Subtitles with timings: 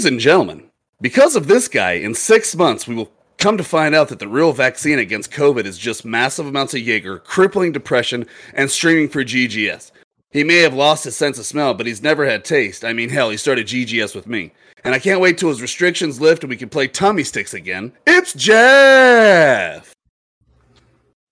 [0.00, 0.70] Ladies and gentlemen,
[1.02, 4.26] because of this guy, in six months, we will come to find out that the
[4.26, 9.22] real vaccine against COVID is just massive amounts of Jaeger, crippling depression, and streaming for
[9.22, 9.90] GGS.
[10.30, 12.82] He may have lost his sense of smell, but he's never had taste.
[12.82, 14.52] I mean, hell, he started GGS with me.
[14.84, 17.92] And I can't wait till his restrictions lift and we can play tummy sticks again.
[18.06, 19.92] It's Jeff!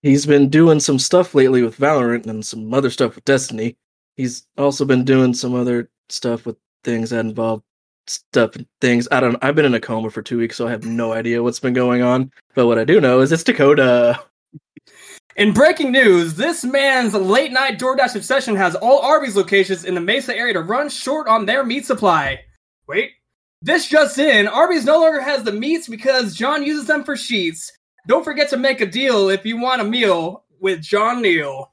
[0.03, 3.77] He's been doing some stuff lately with Valorant and some other stuff with Destiny.
[4.15, 7.63] He's also been doing some other stuff with things that involve
[8.09, 9.07] stuff and things.
[9.11, 11.43] I don't I've been in a coma for 2 weeks so I have no idea
[11.43, 14.19] what's been going on, but what I do know is it's Dakota.
[15.35, 20.01] In breaking news, this man's late night DoorDash obsession has all Arby's locations in the
[20.01, 22.41] Mesa area to run short on their meat supply.
[22.89, 23.11] Wait,
[23.61, 27.71] this just in, Arby's no longer has the meats because John uses them for sheets.
[28.07, 31.71] Don't forget to make a deal if you want a meal with John Neal.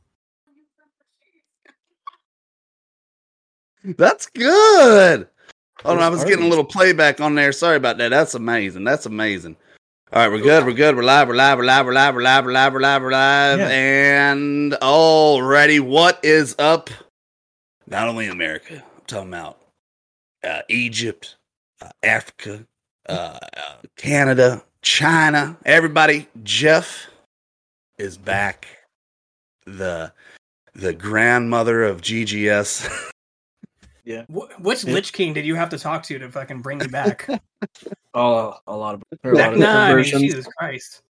[3.85, 5.29] That's good!
[5.87, 7.53] Hold on, I was getting a little playback on there.
[7.53, 8.09] Sorry about that.
[8.09, 8.83] That's amazing.
[8.83, 9.55] That's amazing.
[10.13, 10.67] All right, we're good.
[10.67, 10.97] We're good.
[10.97, 11.29] We're live.
[11.29, 11.59] We're live.
[11.59, 11.87] We're live.
[11.87, 12.17] We're live.
[12.17, 12.45] We're live.
[12.45, 12.73] We're live.
[12.73, 13.03] We're live.
[13.03, 13.59] We're live.
[13.61, 13.69] Yeah.
[13.69, 16.91] And already, what is up?
[17.87, 19.61] Not only America, I'm talking about
[20.43, 21.37] uh, Egypt,
[21.81, 22.67] uh, Africa,
[23.09, 25.57] uh, uh, Canada, China.
[25.65, 27.07] Everybody, Jeff
[27.97, 28.67] is back.
[29.67, 30.13] The
[30.75, 33.13] the grandmother of GGS.
[34.07, 34.95] Wh- which Yeah.
[34.95, 37.29] Lich King did you have to talk to to fucking bring you back?
[38.15, 40.31] Oh, a lot of there a lot of nah, different I mean.
[40.31, 41.03] Jesus Christ.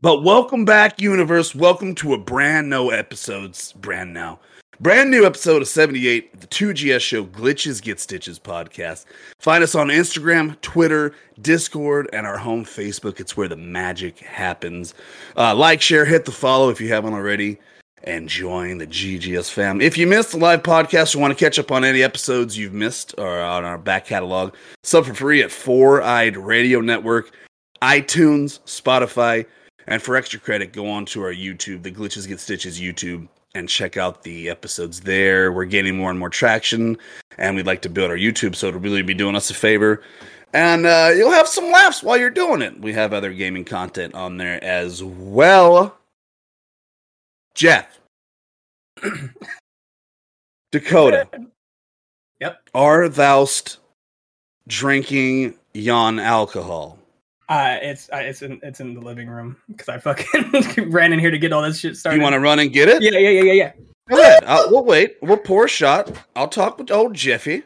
[0.00, 1.56] But welcome back, universe.
[1.56, 4.38] Welcome to a brand new episodes, brand now,
[4.78, 9.06] brand new episode of 78, the 2GS show, Glitches Get Stitches podcast.
[9.40, 13.18] Find us on Instagram, Twitter, Discord, and our home Facebook.
[13.18, 14.94] It's where the magic happens.
[15.36, 17.58] Uh, like, share, hit the follow if you haven't already,
[18.04, 19.80] and join the GGS fam.
[19.80, 22.72] If you missed the live podcast or want to catch up on any episodes you've
[22.72, 27.32] missed or on our back catalog, sub for free at Four Eyed Radio Network,
[27.80, 29.46] iTunes, Spotify.
[29.86, 33.68] And for extra credit, go on to our YouTube, the Glitches Get Stitches YouTube, and
[33.68, 35.52] check out the episodes there.
[35.52, 36.96] We're gaining more and more traction,
[37.36, 40.02] and we'd like to build our YouTube, so it'll really be doing us a favor.
[40.54, 42.80] And uh, you'll have some laughs while you're doing it.
[42.80, 45.96] We have other gaming content on there as well.
[47.54, 48.00] Jeff,
[50.72, 51.28] Dakota,
[52.40, 52.68] Yep.
[52.74, 53.78] are thou'st
[54.68, 56.98] drinking yon alcohol?
[57.48, 61.18] Uh, it's uh, it's in it's in the living room because I fucking ran in
[61.18, 62.16] here to get all this shit started.
[62.16, 63.02] You want to run and get it?
[63.02, 63.72] Yeah, yeah, yeah, yeah, yeah.
[64.08, 64.44] Go ahead.
[64.44, 65.16] I'll, we'll wait.
[65.20, 66.10] We'll pour a shot.
[66.34, 67.62] I'll talk with old Jeffy.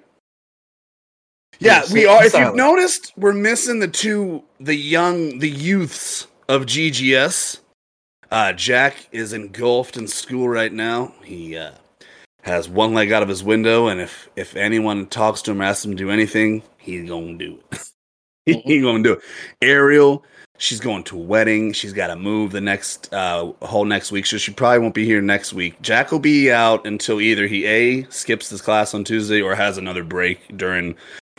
[1.58, 2.24] Yeah, Yeah, we are.
[2.24, 7.60] If you've noticed, we're missing the two, the young, the youths of GGS.
[8.30, 11.14] Uh, Jack is engulfed in school right now.
[11.22, 11.72] He uh,
[12.42, 15.64] has one leg out of his window, and if if anyone talks to him or
[15.64, 17.90] asks him to do anything, he's gonna do it.
[18.64, 19.20] he's gonna do it.
[19.62, 20.24] Ariel,
[20.58, 21.72] she's going to a wedding.
[21.72, 25.04] She's got to move the next uh, whole next week, so she probably won't be
[25.04, 25.80] here next week.
[25.82, 29.78] Jack will be out until either he a skips this class on Tuesday or has
[29.78, 30.96] another break during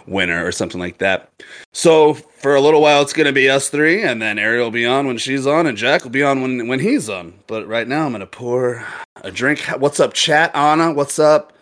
[0.07, 1.29] winter or something like that.
[1.73, 4.71] So for a little while, it's going to be us three, and then Ariel will
[4.71, 7.33] be on when she's on, and Jack will be on when when he's on.
[7.47, 8.85] But right now, I'm going to pour
[9.21, 9.61] a drink.
[9.79, 10.55] What's up, chat?
[10.55, 11.53] Anna, what's up?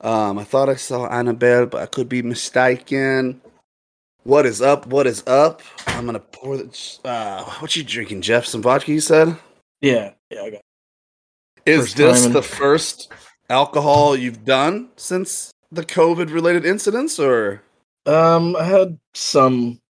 [0.00, 3.40] Um, I thought I saw Annabelle, but I could be mistaken.
[4.24, 4.86] What is up?
[4.86, 5.62] What is up?
[5.86, 6.98] I'm gonna pour the.
[7.04, 8.46] Uh, what you drinking, Jeff?
[8.46, 8.92] Some vodka?
[8.92, 9.36] You said.
[9.80, 10.60] Yeah, yeah, I got.
[11.66, 13.12] Is First this in- the first
[13.48, 17.62] alcohol you've done since the COVID-related incidents, or
[18.06, 19.80] Um, I had some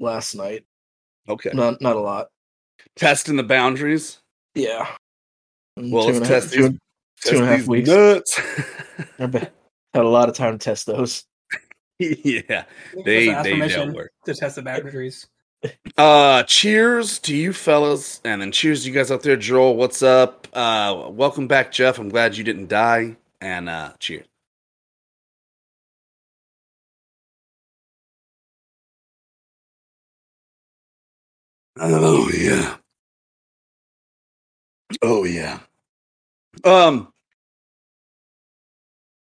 [0.00, 0.64] last night.
[1.28, 2.28] okay, Not not a lot.
[2.96, 4.18] testing the boundaries?
[4.54, 4.88] Yeah.
[5.78, 6.78] Mm, Well, two let's and a half- test two these-
[7.24, 7.88] two and a half weeks.
[7.88, 8.40] Nuts.
[9.18, 9.50] I've had
[9.94, 11.24] a lot of time to test those.
[11.98, 12.64] yeah,
[13.04, 14.12] they they don't work.
[14.24, 15.26] to test the boundaries.
[15.96, 19.36] Uh, cheers to you fellas, and then cheers to you guys out there.
[19.36, 20.46] Joel, what's up?
[20.52, 21.98] Uh, welcome back, Jeff.
[21.98, 24.24] I'm glad you didn't die, and uh, cheers.
[31.80, 32.76] Oh yeah.
[35.02, 35.60] Oh yeah.
[36.64, 37.12] Um.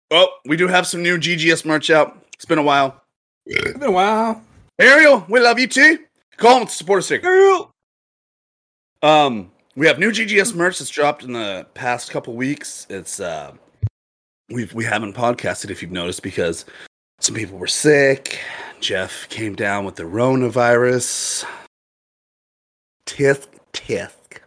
[0.10, 2.26] Oh, we do have some new GGS merch out.
[2.34, 3.02] It's been a while.
[3.46, 4.42] It's been a while.
[4.80, 6.00] Ariel, we love you too.
[6.38, 7.68] Call him with the supporter sticker.
[9.04, 12.86] Um, we have new GGS merch that's dropped in the past couple weeks.
[12.90, 13.54] It's uh,
[14.50, 16.66] we've we haven't podcasted if you've noticed because
[17.20, 18.42] some people were sick.
[18.82, 21.46] Jeff came down with the coronavirus.
[23.12, 24.42] Tisk tisk.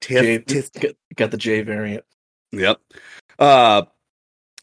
[0.00, 0.80] Tisk tisk.
[0.80, 2.04] got, got the J variant.
[2.52, 2.80] Yep.
[3.38, 3.82] Uh,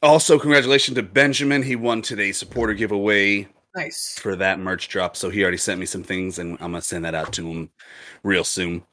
[0.02, 1.62] also, congratulations to Benjamin.
[1.62, 4.18] He won today's supporter giveaway Nice.
[4.18, 5.18] for that merch drop.
[5.18, 7.70] So he already sent me some things, and I'm gonna send that out to him
[8.24, 8.84] real soon.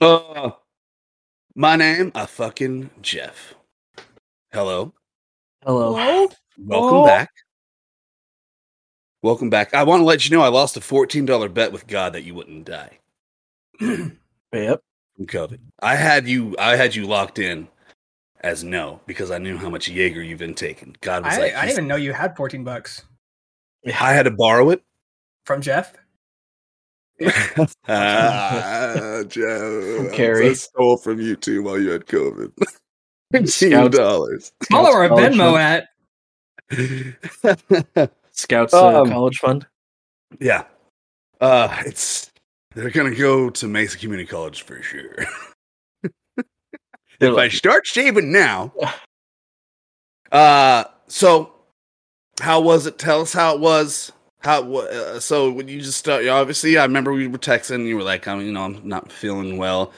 [0.00, 0.50] Uh,
[1.54, 3.54] my name, I fucking Jeff.
[4.52, 4.92] Hello,
[5.64, 5.92] Hello.
[6.58, 7.06] welcome Oh.
[7.06, 7.30] back.
[9.24, 9.72] Welcome back.
[9.72, 12.24] I want to let you know I lost a fourteen dollar bet with God that
[12.24, 12.98] you wouldn't die
[13.80, 14.12] Yep.
[14.52, 15.60] from COVID.
[15.80, 16.54] I had you.
[16.58, 17.68] I had you locked in
[18.42, 20.94] as no because I knew how much Jaeger you've been taking.
[21.00, 23.04] God was I, like, I didn't even know you had 14 bucks
[23.86, 24.82] I had to borrow it.
[25.46, 25.96] from Jeff.
[27.88, 30.10] ah, Joe.
[30.12, 30.50] Carrie.
[30.50, 32.52] I stole from you too while you had COVID.
[33.32, 34.52] Fifteen Scouts, dollars.
[34.70, 35.86] Follow our college Venmo
[36.68, 37.08] fund.
[37.96, 38.10] at.
[38.34, 39.66] Scouts uh, Um, College Fund.
[40.40, 40.64] yeah.
[41.40, 42.30] Uh it's
[42.74, 45.16] they're gonna go to Mesa Community College for sure.
[47.20, 48.72] If I start shaving now.
[50.32, 51.52] Uh so
[52.40, 52.98] how was it?
[52.98, 54.10] Tell us how it was.
[54.40, 57.96] How uh, so when you just start obviously I remember we were texting and you
[57.96, 59.92] were like I'm you know I'm not feeling well.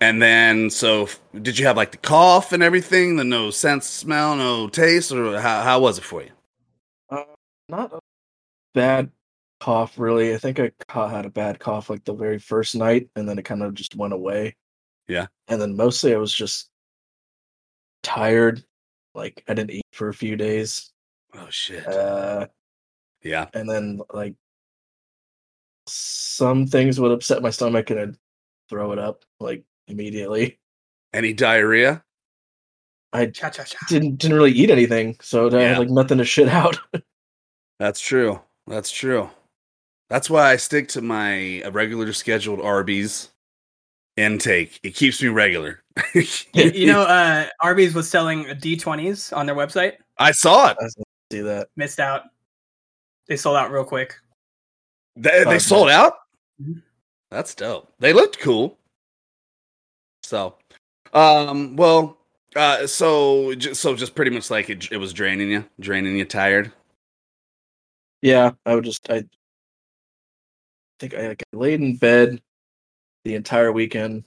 [0.00, 1.08] And then so
[1.42, 5.40] did you have like the cough and everything, the no sense, smell, no taste or
[5.40, 6.30] how how was it for you?
[7.68, 8.00] Not a
[8.74, 9.10] bad
[9.60, 10.34] cough, really.
[10.34, 13.38] I think I ca- had a bad cough like the very first night, and then
[13.38, 14.56] it kind of just went away.
[15.08, 15.26] Yeah.
[15.48, 16.68] And then mostly I was just
[18.02, 18.64] tired.
[19.14, 20.92] Like I didn't eat for a few days.
[21.34, 21.86] Oh shit.
[21.86, 22.46] Uh,
[23.22, 23.46] yeah.
[23.54, 24.34] and then like
[25.86, 28.16] some things would upset my stomach and I'd
[28.68, 30.58] throw it up like immediately.
[31.12, 32.04] Any diarrhea?
[33.12, 33.32] I
[33.88, 35.68] didn't didn't really eat anything, so I Yeah.
[35.70, 36.78] had like nothing to shit out.
[37.78, 38.40] That's true.
[38.66, 39.30] That's true.
[40.10, 43.28] That's why I stick to my uh, regular scheduled Arby's
[44.16, 44.80] intake.
[44.82, 45.82] It keeps me regular.
[46.14, 49.94] You, you know, uh, Arby's was selling D20s on their website.
[50.18, 50.76] I saw it.
[50.80, 50.88] I
[51.30, 51.68] see that.
[51.76, 52.22] Missed out.
[53.28, 54.16] They sold out real quick.
[55.16, 55.96] They, they sold nice.
[55.96, 56.14] out.
[56.62, 56.82] Mhm.
[57.30, 57.92] That's dope.
[57.98, 58.78] They looked cool.
[60.22, 60.56] So,
[61.12, 62.16] um, well,
[62.56, 66.24] uh, so ju- so just pretty much like it, it was draining you, draining you,
[66.24, 66.72] tired.
[68.22, 69.24] Yeah, I would just I
[70.98, 72.40] think I like laid in bed
[73.24, 74.24] the entire weekend,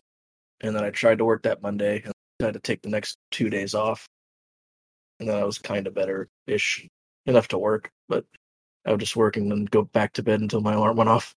[0.61, 3.17] and then I tried to work that Monday, and I had to take the next
[3.31, 4.07] two days off,
[5.19, 6.87] and then I was kind of better ish
[7.25, 8.25] enough to work, but
[8.85, 11.35] I would just work and then go back to bed until my alarm went off.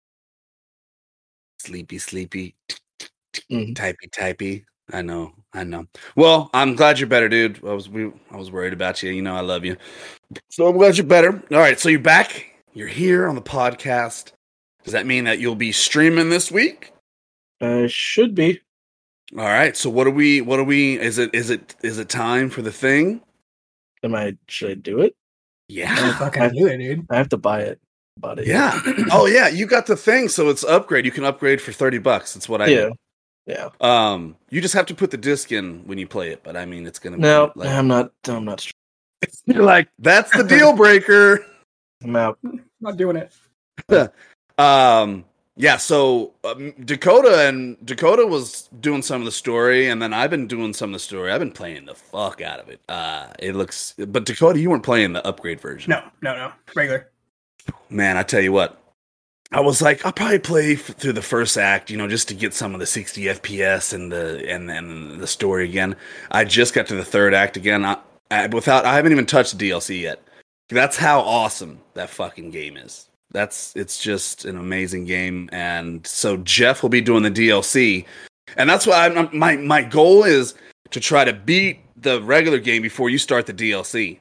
[1.58, 2.54] Sleepy, sleepy,
[3.50, 3.74] Mhm.
[3.74, 4.64] typey, typey.
[4.92, 5.86] I know, I know.
[6.14, 7.58] Well, I'm glad you're better, dude.
[7.64, 9.10] I was we, I was worried about you.
[9.10, 9.76] You know, I love you.
[10.50, 11.42] So I'm glad you're better.
[11.50, 12.46] All right, so you're back.
[12.74, 14.32] You're here on the podcast.
[14.82, 16.92] Does that mean that you'll be streaming this week?
[17.60, 18.60] I should be.
[19.36, 19.76] All right.
[19.76, 20.40] So what are we?
[20.40, 20.98] What are we?
[20.98, 21.34] Is it?
[21.34, 21.74] Is it?
[21.82, 23.22] Is it time for the thing?
[24.02, 24.36] Am I?
[24.48, 25.16] Should I do it?
[25.68, 26.18] Yeah.
[26.18, 27.06] fucking I- do it, dude.
[27.10, 27.80] I have to buy it.
[28.18, 28.46] Bought it.
[28.46, 28.78] Yeah.
[29.12, 29.48] oh yeah.
[29.48, 31.04] You got the thing, so it's upgrade.
[31.04, 32.34] You can upgrade for thirty bucks.
[32.34, 32.92] That's what I yeah, did.
[33.46, 33.68] Yeah.
[33.80, 36.42] Um, you just have to put the disc in when you play it.
[36.42, 38.12] But I mean, it's gonna No, be like I'm not.
[38.26, 38.60] I'm not.
[38.60, 38.72] str-
[39.46, 41.44] you're like that's the deal breaker.
[42.04, 42.38] I'm out.
[42.80, 43.32] Not doing it.
[44.58, 45.24] Um,
[45.56, 45.78] yeah.
[45.78, 50.46] So um, Dakota and Dakota was doing some of the story, and then I've been
[50.46, 51.32] doing some of the story.
[51.32, 52.80] I've been playing the fuck out of it.
[52.90, 55.90] Uh, it looks, but Dakota, you weren't playing the upgrade version.
[55.90, 56.52] No, no, no.
[56.76, 57.08] Regular.
[57.88, 58.78] man, I tell you what.
[59.52, 62.34] I was like, I'll probably play f- through the first act, you know, just to
[62.34, 65.96] get some of the 60 FPS and the and and the story again.
[66.30, 67.84] I just got to the third act again.
[67.84, 67.98] I,
[68.30, 70.22] I, without, I haven't even touched the DLC yet.
[70.70, 73.08] That's how awesome that fucking game is.
[73.30, 78.06] That's it's just an amazing game, and so Jeff will be doing the DLC,
[78.56, 80.54] and that's why I'm, my my goal is
[80.90, 84.18] to try to beat the regular game before you start the DLC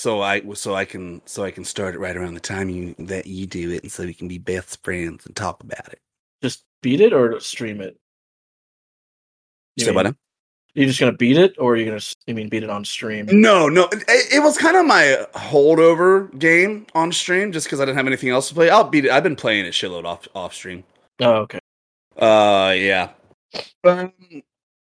[0.00, 2.94] so I so I can so I can start it right around the time you
[2.98, 6.00] that you do it, and so we can be best friends and talk about it.
[6.42, 7.98] Just beat it or stream it.
[9.76, 10.06] You mean- what?
[10.06, 10.14] now?
[10.74, 12.00] You just gonna beat it, or are you gonna?
[12.28, 13.26] You mean beat it on stream?
[13.32, 17.84] No, no, it, it was kind of my holdover game on stream, just because I
[17.84, 18.70] didn't have anything else to play.
[18.70, 19.10] I'll beat it.
[19.10, 20.84] I've been playing it shitload off off stream.
[21.20, 21.58] Oh, okay.
[22.16, 23.10] Uh, yeah.
[23.82, 24.12] Um,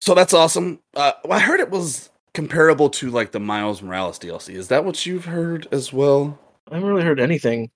[0.02, 0.81] so that's awesome.
[0.95, 4.55] Uh, well, I heard it was comparable to like the Miles Morales DLC.
[4.55, 6.39] Is that what you've heard as well?
[6.71, 7.71] I haven't really heard anything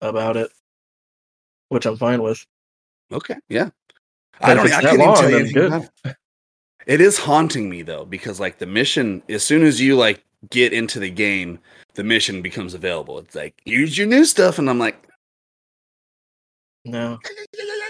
[0.00, 0.50] about it,
[1.68, 2.44] which I'm fine with.
[3.12, 3.70] Okay, yeah.
[4.40, 4.72] But I don't.
[4.72, 5.88] I can't long, tell you anything good.
[6.04, 6.16] it.
[6.86, 10.72] It is haunting me though, because like the mission, as soon as you like get
[10.72, 11.58] into the game,
[11.94, 13.18] the mission becomes available.
[13.18, 15.06] It's like use your new stuff, and I'm like,
[16.84, 17.18] No.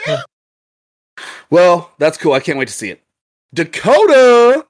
[1.50, 2.32] well, that's cool.
[2.32, 3.02] I can't wait to see it.
[3.54, 4.66] Dakota,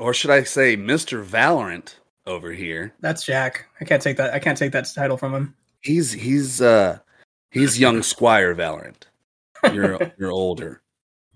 [0.00, 1.94] or should I say, Mister Valorant
[2.26, 2.92] over here?
[3.00, 3.66] That's Jack.
[3.80, 4.34] I can't take that.
[4.34, 5.54] I can't take that title from him.
[5.80, 6.98] He's he's uh
[7.50, 9.02] he's young Squire Valorant.
[9.72, 10.82] You're you're older.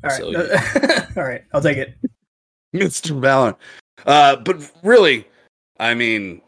[0.03, 1.45] All right, So, all right.
[1.53, 1.95] I'll take it.
[2.75, 3.19] Mr.
[3.19, 3.57] Valorant.
[4.07, 5.27] Uh, but really,
[5.79, 6.43] I mean,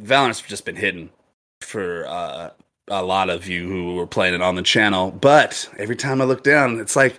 [0.00, 1.10] Valorant's just been hidden
[1.60, 2.50] for uh,
[2.88, 5.10] a lot of you who were playing it on the channel.
[5.10, 7.18] But every time I look down, it's like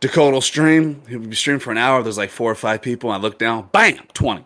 [0.00, 1.02] Dakota will stream.
[1.08, 2.02] He'll be streaming for an hour.
[2.02, 3.10] There's like four or five people.
[3.10, 4.44] I look down, bam, 20.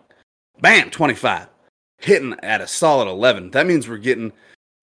[0.61, 1.47] Bam, 25.
[1.99, 3.51] Hitting at a solid 11.
[3.51, 4.33] That means we're getting,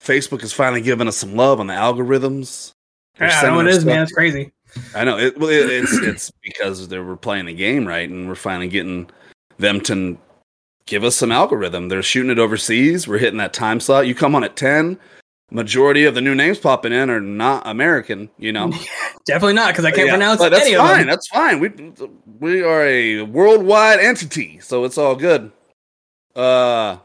[0.01, 2.73] Facebook is finally giving us some love on the algorithms.
[3.17, 4.03] They're Yeah, I know it is, man.
[4.03, 4.51] It's crazy.
[4.95, 5.37] I know it.
[5.37, 9.09] Well, it, it's it's because they were playing the game right, and we're finally getting
[9.57, 10.17] them to
[10.85, 11.89] give us some algorithm.
[11.89, 13.07] They're shooting it overseas.
[13.07, 14.07] We're hitting that time slot.
[14.07, 14.97] You come on at ten.
[15.53, 18.29] Majority of the new names popping in are not American.
[18.37, 18.71] You know,
[19.25, 20.91] Definitely not because I can't Yeah, pronounce but that's any fine.
[20.91, 21.07] of them.
[21.07, 21.59] That's fine.
[21.59, 21.69] We
[22.39, 25.51] we are a worldwide entity, so it's all good.
[26.35, 26.97] Uh,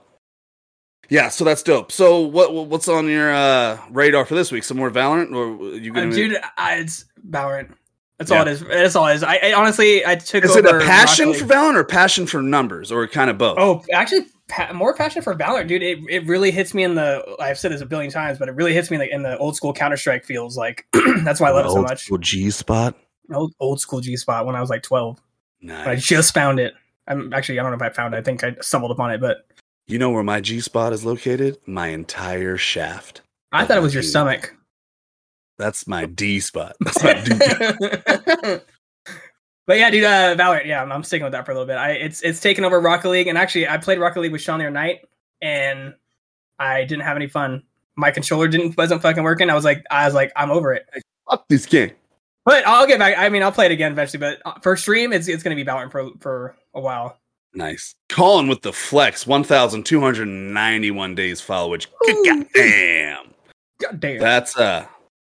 [1.08, 1.28] yeah.
[1.28, 1.90] So that's dope.
[1.90, 4.62] So what what's on your uh radar for this week?
[4.64, 6.12] Some more Valorant, or you Uh, gonna?
[6.14, 7.72] dude, I, it's Valorant.
[8.18, 8.38] That's Yeah.
[8.38, 8.60] all it is.
[8.60, 9.22] That's all it is.
[9.24, 11.44] I, I honestly, I took is it a passion for.
[11.44, 13.58] Valorant or passion for numbers, or kind of both?
[13.58, 15.82] Oh, actually, pa- more passion for Valorant, dude.
[15.82, 17.36] It, it really hits me in the.
[17.40, 19.56] I've said this a billion times, but it really hits me like in the old
[19.56, 20.56] school Counter Strike feels.
[20.56, 20.86] Like
[21.24, 22.04] that's why I love it so Old much.
[22.04, 22.94] school G spot.
[23.34, 25.20] Old old school G spot when I was like twelve.
[25.68, 26.74] I just found it.
[27.08, 28.18] I'm actually I don't know if I found it.
[28.18, 29.46] I think I stumbled upon it, but
[29.86, 31.58] You know where my G spot is located?
[31.66, 33.22] My entire shaft.
[33.52, 34.54] I thought it was your stomach.
[35.58, 36.76] That's my D spot.
[36.80, 37.14] That's my
[38.58, 38.60] D.
[39.66, 40.66] but yeah, dude, uh, Valorant.
[40.66, 41.76] Yeah, I'm, I'm sticking with that for a little bit.
[41.76, 44.58] I it's it's taken over Rocket League, and actually, I played Rocket League with Sean
[44.58, 45.00] the other night,
[45.42, 45.94] and
[46.58, 47.62] I didn't have any fun.
[47.96, 49.50] My controller didn't wasn't fucking working.
[49.50, 50.86] I was like, I was like, I'm over it.
[51.28, 51.92] Fuck this game.
[52.44, 53.18] But I'll get back.
[53.18, 54.20] I mean, I'll play it again eventually.
[54.20, 57.18] But uh, for stream, it's it's gonna be Valorant for for a while.
[57.56, 57.94] Nice.
[58.10, 61.86] Colin with the flex, 1,291 days followage.
[62.04, 62.24] Good Ooh.
[62.24, 63.34] goddamn.
[63.80, 64.20] God damn.
[64.20, 64.86] That's uh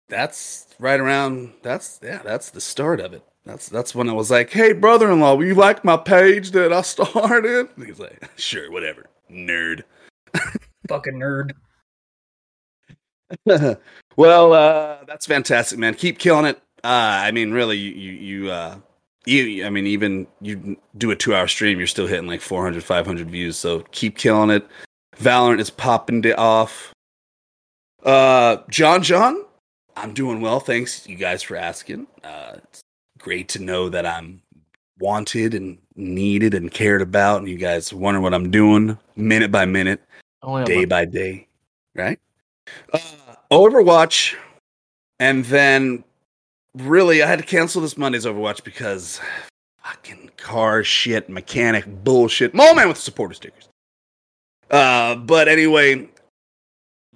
[0.09, 3.23] that's right around that's yeah, that's the start of it.
[3.49, 6.50] That's that's when I was like, Hey brother in law, will you like my page
[6.50, 7.71] that I started?
[7.75, 9.07] And he's like, Sure, whatever.
[9.31, 9.85] Nerd.
[10.87, 11.52] fucking nerd.
[14.17, 15.95] well, uh, that's fantastic, man.
[15.95, 16.57] Keep killing it.
[16.85, 18.76] Uh, I mean, really, you, you, you, uh,
[19.26, 22.85] you, I mean, even you do a two hour stream, you're still hitting like 400,
[22.85, 23.57] 500 views.
[23.57, 24.67] So keep killing it.
[25.17, 26.93] Valorant is popping it off.
[28.02, 29.45] Uh, John, John,
[29.97, 30.61] I'm doing well.
[30.61, 32.07] Thanks, you guys, for asking.
[32.23, 32.83] Uh, it's
[33.28, 34.40] great to know that I'm
[35.00, 39.66] wanted and needed and cared about, and you guys wonder what I'm doing minute by
[39.66, 40.00] minute
[40.42, 41.47] on day by day,
[41.94, 42.18] right?
[42.90, 42.99] Uh,
[43.52, 44.35] Overwatch,
[45.20, 46.04] and then
[46.75, 49.20] really, I had to cancel this Monday's Overwatch because
[49.85, 52.54] fucking car shit, mechanic bullshit.
[52.54, 53.68] Mole man with the supporter stickers.
[54.70, 56.08] Uh, but anyway,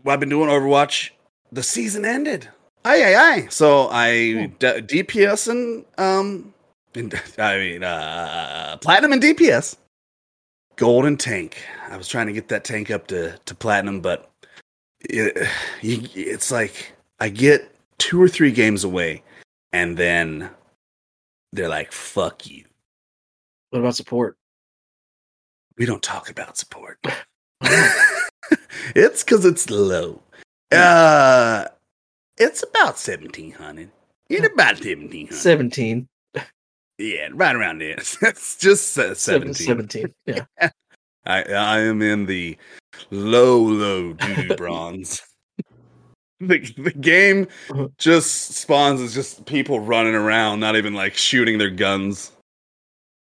[0.04, 1.08] I've been doing Overwatch.
[1.52, 2.50] The season ended.
[2.84, 3.46] Aye, aye, aye.
[3.48, 6.52] So I d- DPS and um,
[6.94, 9.76] and, I mean uh, platinum and DPS.
[10.76, 11.58] Golden tank.
[11.90, 14.30] I was trying to get that tank up to, to platinum, but
[15.00, 15.46] it,
[15.80, 19.22] you, it's like I get two or three games away,
[19.72, 20.50] and then
[21.52, 22.64] they're like, "Fuck you."
[23.70, 24.36] What about support?
[25.76, 26.98] We don't talk about support.
[28.94, 30.20] it's because it's low.
[30.72, 31.66] Uh,
[32.38, 33.90] it's about seventeen hundred.
[34.28, 35.38] It's about seventeen hundred.
[35.38, 36.08] 17.
[36.98, 37.96] Yeah, right around there.
[38.22, 40.12] it's just uh, Seven- seventeen.
[40.26, 40.44] 17.
[40.60, 40.70] Yeah.
[41.26, 42.56] I I am in the
[43.10, 45.22] low low duty bronze.
[46.40, 47.88] The the game Uh-huh.
[47.98, 52.32] just spawns as just people running around, not even like shooting their guns.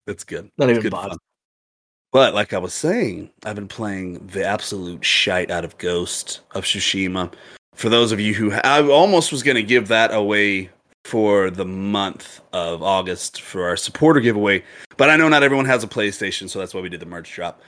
[0.07, 0.49] It's good.
[0.59, 1.17] Not It's even good bots.
[2.13, 6.65] But like I was saying, I've been playing the absolute shite out of Ghost of
[6.65, 7.33] Tsushima.
[7.75, 10.71] For those of you who I almost was going to give that away
[11.05, 14.63] for the month of August for our supporter giveaway,
[14.97, 17.33] but I know not everyone has a PlayStation, so that's why we did the merch
[17.35, 17.61] drop.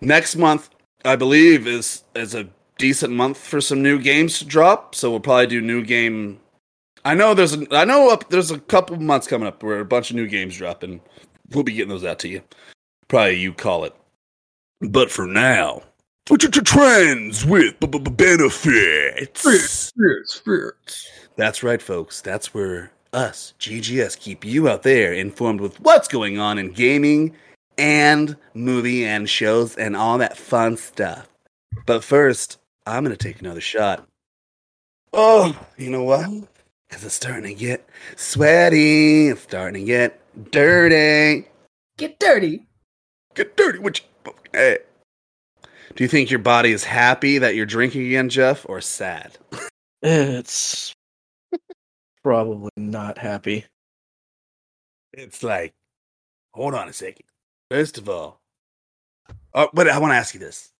[0.00, 0.70] Next month,
[1.04, 2.48] I believe is is a
[2.78, 6.40] decent month for some new games to drop, so we'll probably do new game
[7.04, 9.84] I know there's a, I know up there's a couple months coming up where a
[9.84, 11.00] bunch of new games drop, and
[11.50, 12.42] we'll be getting those out to you.
[13.08, 13.94] Probably you call it.
[14.80, 15.82] But for now,
[16.38, 19.42] trends with b- b- benefits.
[21.36, 22.20] That's right, folks.
[22.20, 27.34] That's where us, GGS, keep you out there informed with what's going on in gaming
[27.78, 31.28] and movie and shows and all that fun stuff.
[31.86, 34.06] But first, I'm going to take another shot.
[35.12, 36.28] Oh, you know what?
[36.88, 39.28] Because it's starting to get sweaty.
[39.28, 40.20] It's starting to get
[40.50, 41.48] dirty.
[41.96, 42.66] Get dirty.
[43.34, 43.78] Get dirty.
[43.78, 44.04] Which,
[44.52, 44.78] hey.
[45.94, 49.36] Do you think your body is happy that you're drinking again, Jeff, or sad?
[50.02, 50.94] It's
[52.22, 53.66] probably not happy.
[55.12, 55.74] It's like,
[56.54, 57.26] hold on a second.
[57.70, 58.40] First of all,
[59.52, 60.70] uh, but I want to ask you this: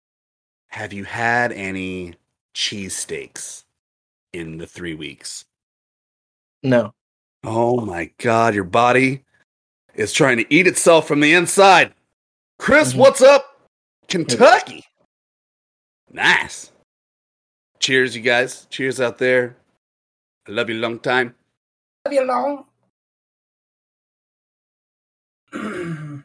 [0.68, 2.14] Have you had any
[2.54, 3.64] cheesesteaks
[4.32, 5.44] in the three weeks?
[6.62, 6.94] No.
[7.44, 9.24] Oh my God, your body
[9.94, 11.92] is trying to eat itself from the inside.
[12.58, 12.96] Chris, Mhm.
[12.96, 13.68] what's up?
[14.08, 14.84] Kentucky.
[16.12, 16.72] Nice.
[17.78, 18.66] Cheers, you guys.
[18.70, 19.56] Cheers out there.
[20.48, 21.34] I love you long time.
[22.06, 22.64] Love you long.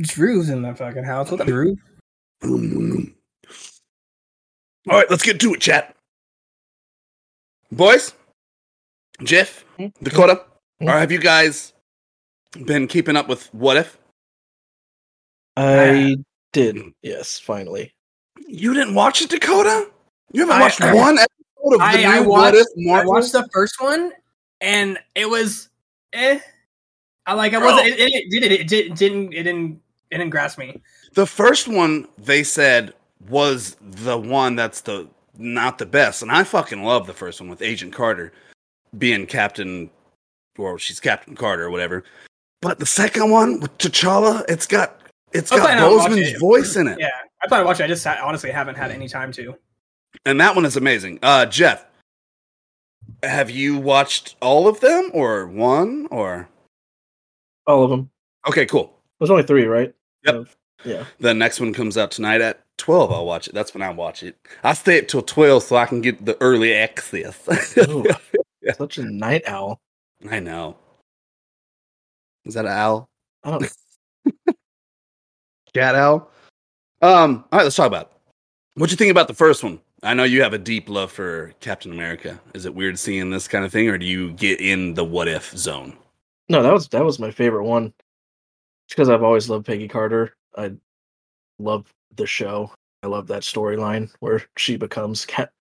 [0.00, 1.30] Drew's in that fucking house.
[1.30, 1.76] What's up, Drew?
[2.42, 2.56] All
[4.96, 5.94] right, let's get to it, chat.
[7.70, 8.14] Boys,
[9.22, 9.64] Jeff,
[10.02, 10.44] Dakota,
[10.80, 10.88] Hmm?
[10.88, 11.74] or have you guys
[12.64, 13.98] been keeping up with What If?
[15.56, 16.16] I
[16.52, 16.78] did.
[17.02, 17.92] Yes, finally.
[18.46, 19.88] You didn't watch it, Dakota?
[20.32, 23.04] You haven't I- watched one episode of the I- new I What watched- If I
[23.04, 24.12] watched the first one,
[24.60, 25.68] and it was
[26.12, 26.38] eh.
[27.26, 27.54] I like.
[27.54, 27.88] I wasn't.
[27.88, 29.32] It, it, it, it, did- didn't.
[29.32, 29.80] It didn't.
[30.10, 30.80] It didn't grasp me.
[31.14, 32.94] The first one they said
[33.28, 37.48] was the one that's the not the best, and I fucking love the first one
[37.50, 38.32] with Agent Carter
[38.98, 39.90] being Captain,
[40.58, 42.02] or she's Captain Carter or whatever.
[42.60, 44.99] But the second one with T'Challa, it's got
[45.32, 46.38] it's I got plan Boseman's it.
[46.40, 47.08] voice in it, Yeah,
[47.42, 47.84] I thought I watched it.
[47.84, 49.54] I just ha- honestly haven't had any time to.
[50.26, 51.18] and that one is amazing.
[51.22, 51.86] Uh, Jeff,
[53.22, 56.48] have you watched all of them or one or?
[57.66, 58.10] All of them.
[58.48, 58.92] Okay, cool.
[59.18, 59.94] There's only three, right?
[60.24, 60.34] Yep.
[60.34, 60.44] Uh,
[60.84, 61.04] yeah.
[61.18, 63.12] The next one comes out tonight at 12.
[63.12, 63.54] I'll watch it.
[63.54, 64.36] That's when I watch it.
[64.64, 67.76] I stay up till 12 so I can get the early access.
[67.78, 68.04] Ooh,
[68.76, 69.78] Such a night owl.
[70.30, 70.76] I know.
[72.46, 73.10] Is that an owl?
[73.44, 73.72] I don't.
[75.72, 76.30] Cat owl?
[77.02, 78.12] Um, all right, let's talk about it.
[78.74, 79.80] What you think about the first one?
[80.02, 82.40] I know you have a deep love for Captain America.
[82.54, 85.28] Is it weird seeing this kind of thing, or do you get in the what
[85.28, 85.96] if zone?
[86.48, 87.92] No, that was that was my favorite one.
[88.88, 90.34] Because I've always loved Peggy Carter.
[90.56, 90.72] I
[91.58, 92.72] love the show.
[93.02, 95.52] I love that storyline where she becomes Cap-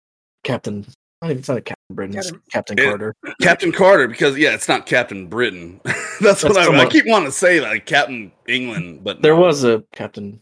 [0.43, 0.85] Captain.
[1.21, 2.17] Not even it's not a Captain Britain.
[2.17, 3.15] It's Captain- Captain It- Carter.
[3.41, 5.81] Captain Carter, because yeah, it's not Captain Britain.
[6.21, 9.41] That's what I, I keep wanting to say, like Captain England, but There no.
[9.41, 10.39] was a Captain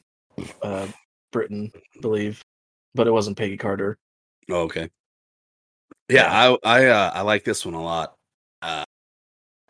[0.62, 0.88] uh,
[1.32, 2.42] Britain, I believe,
[2.96, 3.98] but it wasn't Peggy Carter.
[4.50, 4.90] Oh, okay.
[6.10, 8.14] Yeah, I I uh, I like this one a lot.
[8.62, 8.86] Uh,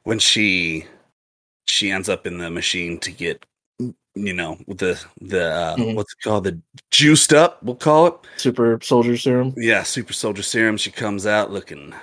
[0.04, 0.86] when she
[1.66, 3.44] she ends up in the machine to get
[4.26, 5.96] you know with the the uh, Mhm.
[5.96, 6.60] what's it called the
[6.92, 9.54] juiced up we'll call it Super Soldier Serum.
[9.58, 11.94] yeah super soldier serum she comes out looking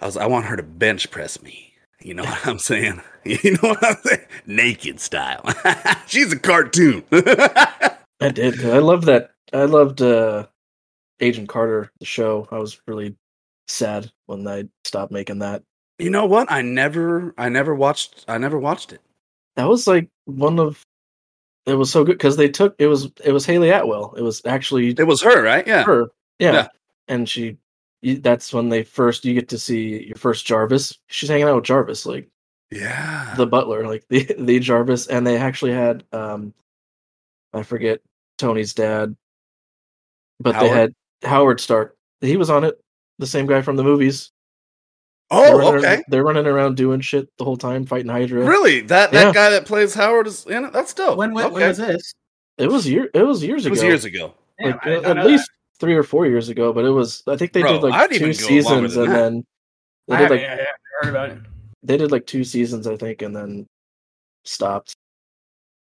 [0.00, 3.52] I was I want her to bench press me you know what I'm saying you
[3.52, 5.44] know what I'm saying naked style
[6.06, 8.64] she's a cartoon I did.
[8.64, 9.30] I loved that.
[9.52, 10.46] I loved uh,
[11.18, 12.46] Agent Carter, the show.
[12.52, 13.16] I was really
[13.66, 15.62] sad when I stopped making that.
[15.98, 19.00] you know what I never I never watched I never watched it
[19.56, 20.82] That was like one of.
[21.66, 24.14] It was so good because they took it was it was Hayley Atwell.
[24.16, 26.10] It was actually it was her right yeah her.
[26.38, 26.52] Yeah.
[26.52, 26.68] Yeah.
[27.08, 27.58] And she,
[28.02, 30.98] that's when they first you get to see your first Jarvis.
[31.06, 32.28] She's hanging out with Jarvis, like
[32.70, 36.52] yeah the butler, like the the Jarvis, and they actually had um,
[37.52, 38.00] I forget
[38.38, 39.14] Tony's dad,
[40.40, 41.96] but they had Howard Stark.
[42.20, 42.80] He was on it.
[43.18, 44.32] The same guy from the movies.
[45.32, 48.44] They're oh running okay around- they're running around doing shit the whole time, fighting Hydra.
[48.44, 48.80] Really?
[48.82, 49.32] That that Yeah.
[49.32, 50.72] guy that plays Howard is in it?
[50.72, 51.16] That's dope.
[51.18, 52.12] When, when, when was this?
[52.58, 53.10] It was year.
[53.14, 53.72] It was years ago.
[53.74, 53.82] It ago.
[53.88, 54.34] was years ago.
[54.60, 56.72] Damn, like, I did at know least three or four years ago.
[56.72, 57.22] But it was.
[57.26, 59.14] I think they Bro, did like I'd two even go longer seasons, and that.
[59.14, 59.44] then
[60.08, 60.66] they I did like I
[61.00, 61.38] heard about it.
[61.82, 63.66] they did like two seasons, I think, and then
[64.44, 64.94] stopped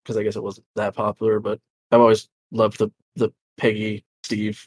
[0.03, 1.39] because I guess it wasn't that popular.
[1.39, 1.59] But
[1.91, 4.65] I've always loved the the Peggy Steve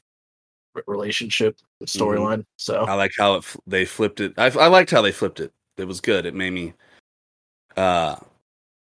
[0.87, 2.03] relationship Mm-hmm.
[2.05, 2.45] storyline.
[2.57, 4.35] So I like how it, they flipped it.
[4.37, 5.53] I, I liked how they flipped it.
[5.77, 6.27] It was good.
[6.27, 6.75] It made me.
[7.77, 8.17] Uh,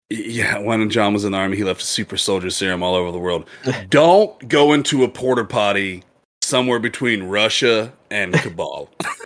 [0.10, 0.58] yeah.
[0.58, 3.20] When John was in the army, he left a super soldier serum all over the
[3.20, 3.48] world.
[3.90, 6.04] Don't go into a porter potty
[6.42, 8.90] somewhere between Russia and Kabul.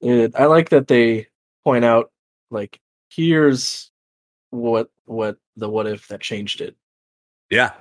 [0.00, 1.26] yeah, I like that they
[1.64, 2.10] point out
[2.50, 3.90] like here's
[4.50, 6.76] what what the what if that changed it.
[7.50, 7.72] Yeah,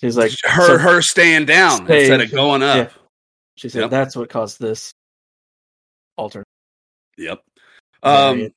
[0.00, 2.76] She's like her so- her stand down instead of going up.
[2.76, 2.88] yeah.
[3.56, 3.90] She said Yep.
[3.90, 4.92] that's what caused this
[6.16, 6.44] alter.
[7.16, 7.40] Yep.
[8.04, 8.52] Um,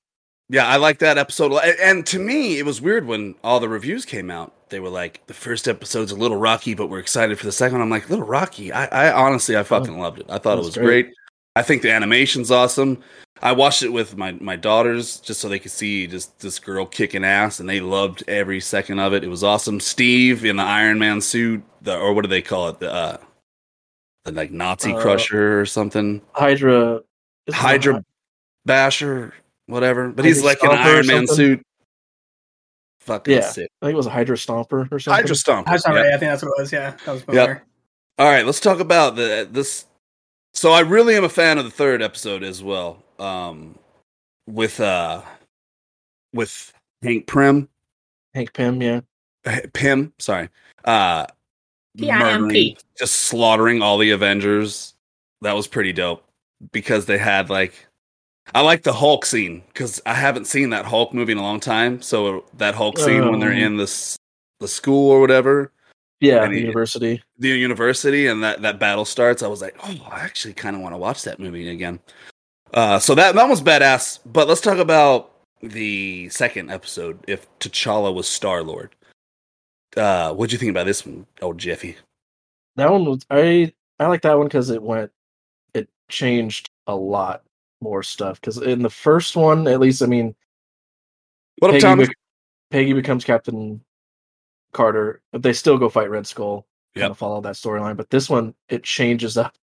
[0.49, 1.53] yeah, I like that episode.
[1.81, 4.69] And to me, it was weird when all the reviews came out.
[4.69, 7.79] They were like, the first episode's a little rocky, but we're excited for the second
[7.79, 7.81] one.
[7.81, 8.71] I'm like, little rocky.
[8.71, 10.27] I, I honestly, I fucking loved it.
[10.29, 11.05] I thought it was great.
[11.07, 11.15] great.
[11.55, 13.01] I think the animation's awesome.
[13.43, 16.85] I watched it with my, my daughters just so they could see just this girl
[16.85, 19.23] kicking ass, and they loved every second of it.
[19.23, 19.79] It was awesome.
[19.79, 22.79] Steve in the Iron Man suit, the or what do they call it?
[22.79, 23.17] The uh,
[24.25, 26.21] the like Nazi Uh, crusher or something.
[26.33, 27.01] Hydra
[27.51, 28.01] Hydra Hy-
[28.65, 29.33] Basher,
[29.65, 30.09] whatever.
[30.09, 31.61] But he's Hydra like an Iron Man suit.
[32.99, 33.41] Fucking Yeah.
[33.49, 33.71] sick.
[33.81, 35.21] I think it was a Hydra Stomper or something.
[35.23, 35.65] Hydra Stomper.
[35.65, 36.05] That's not Yep.
[36.05, 36.13] right.
[36.13, 36.71] I think that's what it was.
[36.71, 37.63] Yeah, that was Yep.
[38.19, 39.85] All right, let's talk about the this.
[40.53, 43.01] So I really am a fan of the third episode as well.
[43.21, 43.77] Um,
[44.47, 45.21] with uh,
[46.33, 47.69] with Hank Pym,
[48.33, 49.01] Hank Pym, yeah.
[49.73, 50.49] Pym, sorry,
[50.85, 51.27] uh,
[51.97, 54.95] murdering, just slaughtering all the Avengers.
[55.41, 56.23] That was pretty dope
[56.71, 57.87] because they had like,
[58.55, 61.59] I like the Hulk scene because I haven't seen that Hulk movie in a long
[61.59, 62.01] time.
[62.01, 64.17] So that Hulk scene when they're Um, in this
[64.59, 65.71] the school or whatever,
[66.21, 67.23] Yeah, the he- university.
[67.37, 70.81] the university, and that that battle starts, I was like, oh, I actually kind of
[70.81, 71.99] want to watch that movie again.
[72.73, 74.19] Uh, so that that was badass.
[74.25, 75.31] But let's talk about
[75.61, 77.19] the second episode.
[77.27, 78.95] If T'Challa was Star Lord,
[79.97, 81.97] uh, what'd you think about this one, old Jeffy?
[82.77, 85.11] That one was I I like that one because it went
[85.73, 87.43] it changed a lot
[87.81, 88.39] more stuff.
[88.39, 90.35] Because in the first one, at least, I mean,
[91.59, 92.07] What up, Peggy, Thomas?
[92.07, 92.17] bec-
[92.71, 93.81] Peggy becomes Captain
[94.71, 96.65] Carter, but they still go fight Red Skull.
[96.97, 97.95] Of follow that storyline.
[97.95, 99.53] But this one, it changes up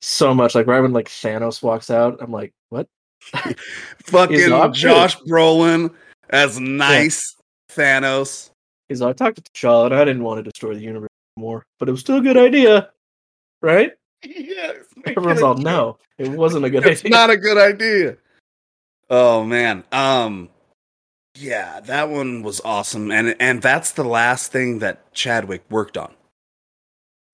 [0.00, 0.54] so much.
[0.54, 2.88] Like right when like Thanos walks out, I'm like, what?
[4.04, 5.92] Fucking Josh Brolin
[6.30, 7.36] as nice
[7.70, 8.50] Thanos.
[8.88, 11.66] He's like, I talked to T'Challa, and I didn't want to destroy the universe more,
[11.78, 12.90] but it was still a good idea,
[13.60, 13.92] right?
[14.24, 17.10] Yes, Everyone's all, no, it wasn't a good it's idea.
[17.10, 18.16] not a good idea.
[19.10, 19.84] Oh man.
[19.92, 20.50] Um
[21.36, 23.10] yeah, that one was awesome.
[23.10, 26.14] And and that's the last thing that Chadwick worked on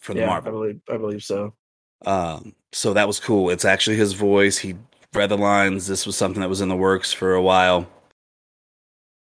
[0.01, 1.55] for the yeah, I believe, I believe so.
[2.07, 3.51] Um so that was cool.
[3.51, 4.59] It's actually his voice.
[4.59, 4.75] He
[5.15, 5.87] read the lines.
[5.87, 7.87] This was something that was in the works for a while.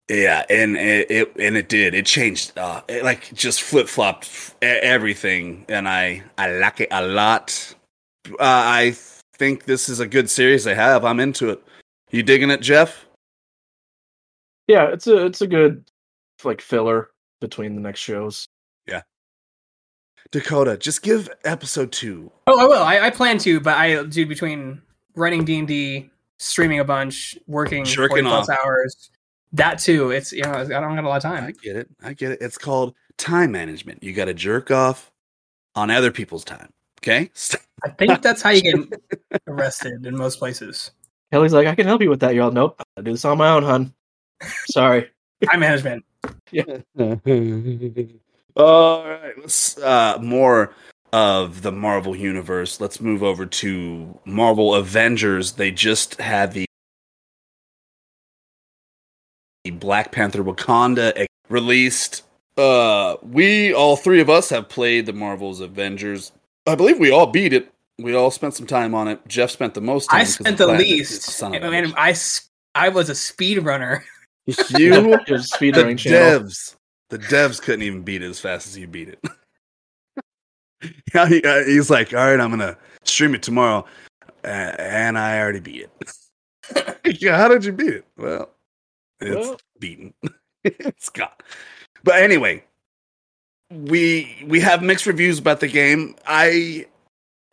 [0.08, 1.94] Yeah, and it, it and it did.
[1.94, 7.06] It changed uh it like just flip-flopped e- everything and I I like it a
[7.06, 7.74] lot.
[8.28, 8.96] Uh, I
[9.36, 11.04] think this is a good series they have.
[11.04, 11.62] I'm into it.
[12.10, 13.06] You digging it, Jeff?
[14.68, 15.84] Yeah, it's a it's a good
[16.44, 18.46] like filler between the next shows.
[20.32, 22.32] Dakota, just give episode two.
[22.46, 22.82] Oh, I will.
[22.82, 24.82] I, I plan to, but I do between
[25.14, 28.58] writing D and D, streaming a bunch, working Jerking forty plus off.
[28.64, 29.10] hours.
[29.52, 30.10] That too.
[30.10, 31.44] It's you know I don't got a lot of time.
[31.44, 31.88] I get it.
[32.02, 32.38] I get it.
[32.40, 34.02] It's called time management.
[34.02, 35.12] You got to jerk off
[35.74, 36.72] on other people's time.
[37.00, 37.30] Okay.
[37.84, 40.92] I think that's how you get arrested in most places.
[41.32, 42.34] Kelly's like, I can help you with that.
[42.34, 43.92] You're all, nope, I do this on my own, hun.
[44.66, 45.10] Sorry.
[45.44, 46.04] Time management.
[48.56, 49.38] All right.
[49.38, 50.74] Let's uh more
[51.12, 52.80] of the Marvel universe.
[52.80, 55.52] Let's move over to Marvel Avengers.
[55.52, 56.66] They just had the
[59.72, 62.22] Black Panther Wakanda released.
[62.56, 66.32] Uh we all three of us have played the Marvel's Avengers.
[66.66, 67.72] I believe we all beat it.
[67.98, 69.20] We all spent some time on it.
[69.28, 70.20] Jeff spent the most time.
[70.20, 71.94] I 'cause spent the least, I, of a and bitch.
[71.96, 74.04] I s- I was a speed runner.
[74.70, 76.74] You Your speed the running devs,
[77.12, 79.22] the devs couldn't even beat it as fast as you beat it.
[81.14, 83.84] yeah, uh, he's like, all right, I'm gonna stream it tomorrow,
[84.44, 87.02] uh, and I already beat it.
[87.22, 88.06] yeah, how did you beat it?
[88.16, 88.48] Well,
[89.20, 89.60] it's Well.
[89.78, 90.14] beaten.
[90.64, 91.28] it's gone.
[92.02, 92.64] But anyway,
[93.70, 96.16] we we have mixed reviews about the game.
[96.26, 96.86] I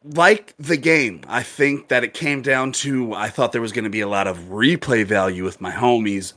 [0.05, 1.19] like the game.
[1.27, 4.07] I think that it came down to I thought there was going to be a
[4.07, 6.31] lot of replay value with my homies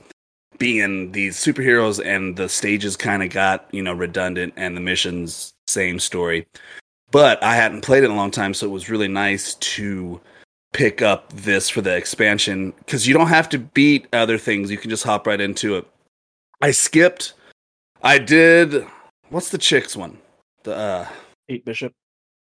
[0.59, 5.55] being these superheroes and the stages kind of got, you know, redundant and the missions
[5.67, 6.47] same story.
[7.11, 10.21] But I hadn't played it in a long time, so it was really nice to
[10.73, 14.71] pick up this for the expansion cuz you don't have to beat other things.
[14.71, 15.87] You can just hop right into it.
[16.63, 17.35] I skipped
[18.03, 18.87] I did
[19.29, 20.17] what's the chicks one?
[20.63, 21.09] The uh
[21.51, 21.93] Eight Bishop.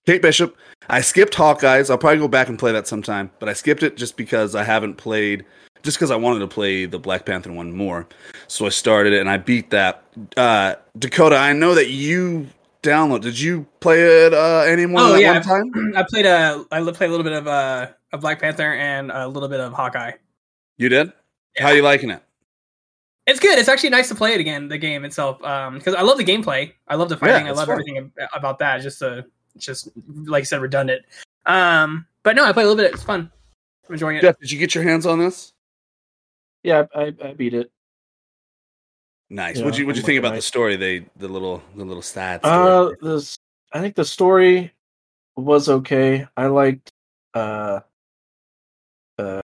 [0.06, 0.56] Kate Bishop.
[0.88, 1.90] I skipped Hawkeyes.
[1.90, 4.62] I'll probably go back and play that sometime, but I skipped it just because I
[4.62, 5.44] haven't played,
[5.86, 8.06] just because I wanted to play the Black Panther one more.
[8.48, 10.02] So I started it and I beat that.
[10.36, 12.48] Uh, Dakota, I know that you
[12.82, 13.22] download.
[13.22, 15.32] Did you play it uh, any more Oh, yeah.
[15.34, 15.92] one time?
[15.96, 19.26] I played a I played a little bit of uh of Black Panther and a
[19.26, 20.12] little bit of Hawkeye.
[20.76, 21.12] You did.
[21.56, 21.62] Yeah.
[21.62, 22.22] How you liking it?
[23.26, 23.58] It's good.
[23.58, 24.68] It's actually nice to play it again.
[24.68, 26.72] The game itself, because I love the gameplay.
[26.86, 27.48] I love the fighting.
[27.48, 27.72] I love fun.
[27.80, 28.82] everything about that.
[28.82, 29.22] Just uh,
[29.54, 31.02] it's just like I said, redundant.
[31.46, 32.92] Um, but no, I play a little bit.
[32.92, 33.30] It's fun.
[33.88, 34.22] I'm enjoying it.
[34.22, 35.52] Jeff, did you get your hands on this?
[36.66, 37.70] Yeah, I, I beat it.
[39.30, 39.58] Nice.
[39.58, 40.74] Yeah, what'd you What'd you think about the story?
[40.74, 42.40] They the little the little stats.
[42.42, 43.38] Uh, this
[43.72, 44.72] I think the story
[45.36, 46.26] was okay.
[46.36, 46.90] I liked
[47.34, 47.80] uh,
[49.16, 49.42] uh,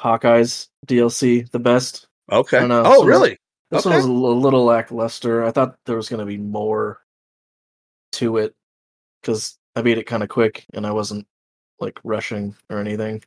[0.00, 2.08] Hawkeye's DLC the best.
[2.32, 2.66] okay.
[2.68, 3.38] Oh, really?
[3.70, 3.90] This Okay.
[3.90, 5.44] one was a little lackluster.
[5.44, 7.00] I thought there was going to be more
[8.12, 8.52] to it
[9.22, 11.24] because I beat it kind of quick and I wasn't
[11.78, 13.22] like rushing or anything.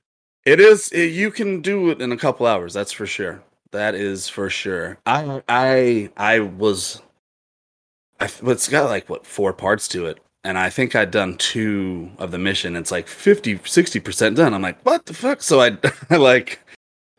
[0.45, 0.89] It is.
[0.89, 2.73] It, you can do it in a couple hours.
[2.73, 3.43] That's for sure.
[3.71, 4.97] That is for sure.
[5.05, 7.01] I I I was.
[8.19, 12.11] I, it's got like what four parts to it, and I think I'd done two
[12.17, 12.75] of the mission.
[12.75, 14.53] It's like 50 60 percent done.
[14.53, 15.41] I'm like, what the fuck?
[15.41, 15.77] So I,
[16.09, 16.59] I like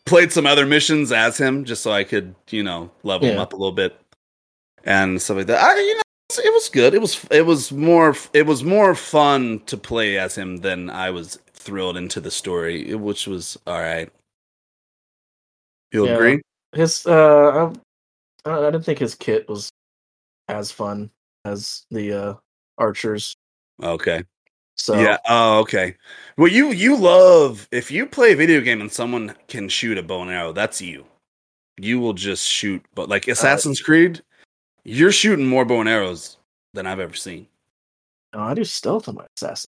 [0.05, 3.53] played some other missions as him just so I could you know level him up
[3.53, 3.97] a little bit
[4.85, 5.63] and stuff like that.
[5.63, 6.03] I you know
[6.39, 6.95] it was good.
[6.95, 11.11] It was it was more it was more fun to play as him than I
[11.11, 14.11] was thrilled into the story, which was all right.
[15.93, 16.15] You Yeah.
[16.15, 16.43] agree?
[16.75, 17.73] His uh,
[18.45, 19.71] I, I didn't think his kit was
[20.49, 21.11] as fun
[21.45, 22.35] as the uh
[22.79, 23.35] archers.
[23.83, 24.25] Okay.
[24.77, 25.19] So Yeah.
[25.29, 25.97] Oh, okay.
[26.37, 30.03] Well, you you love if you play a video game and someone can shoot a
[30.03, 31.05] bow and arrow, that's you.
[31.79, 34.23] You will just shoot, but like Assassin's Creed,
[34.85, 36.39] you're shooting more bow and arrows
[36.75, 37.47] than I've ever seen.
[38.35, 39.69] no, I do stealth on my assassin.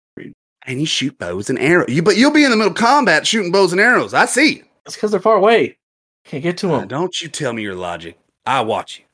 [0.66, 1.88] And you shoot bows and arrows.
[1.88, 4.12] You but you'll be in the middle of combat shooting bows and arrows.
[4.14, 4.62] I see.
[4.84, 5.78] It's because they're far away.
[6.24, 6.88] Can't get to Uh, them.
[6.88, 8.18] don't you tell me your logic.
[8.44, 9.04] I watch you.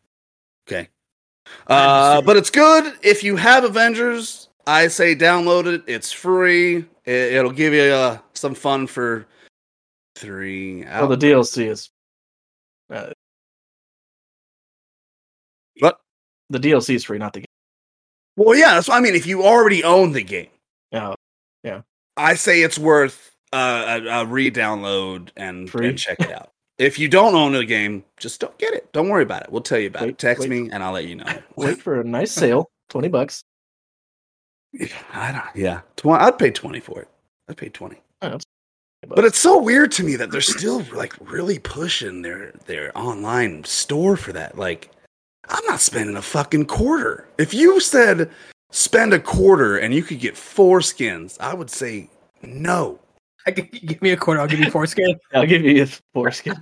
[0.67, 0.89] Okay.
[1.67, 4.49] Uh, but it's good if you have Avengers.
[4.67, 5.83] I say download it.
[5.87, 6.79] It's free.
[7.05, 9.27] It, it'll give you uh, some fun for
[10.17, 11.91] three Well, the DLC is
[12.91, 13.11] uh,
[15.81, 15.99] What?
[16.51, 17.47] the DLC is free, not the game.
[18.37, 19.15] Well, yeah, that's what I mean.
[19.15, 20.49] If you already own the game,
[20.93, 21.15] Yeah,
[22.17, 26.51] I say it's worth uh, a, a re-download and, and check it out.
[26.79, 28.93] If you don't own the game, just don't get it.
[28.93, 29.53] Don't worry about it.
[29.53, 30.19] We'll tell you about it.
[30.19, 30.51] Text wait.
[30.51, 31.33] me and I'll let you know.
[31.57, 33.45] wait for a nice sale, twenty bucks.
[35.13, 35.45] I don't.
[35.55, 37.09] Yeah, Tw- I'd pay twenty for it.
[37.49, 38.01] I'd pay twenty.
[38.23, 38.39] Oh,
[39.07, 43.65] But it's so weird to me that they're still like really pushing their their online
[43.65, 44.57] store for that.
[44.57, 44.91] Like,
[45.49, 47.29] I'm not spending a fucking quarter.
[47.39, 48.31] If you said
[48.73, 52.11] spend a quarter and you could get four skins, I would say
[52.43, 52.99] no.
[53.47, 54.41] I can, give me a quarter.
[54.41, 55.17] I'll give you four skins.
[55.35, 56.55] I'll give you a foreskin.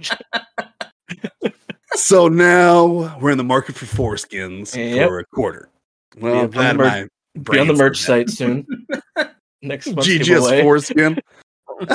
[1.95, 5.09] So now we're in the market for four skins Yep.
[5.09, 5.69] for a quarter.
[6.19, 7.07] Well, Yeah, I'm glad on the my
[7.53, 8.67] Be on the merch site soon.
[9.63, 9.97] Next that.
[9.97, 10.63] month's GGS giveaway.
[10.63, 11.19] foreskin.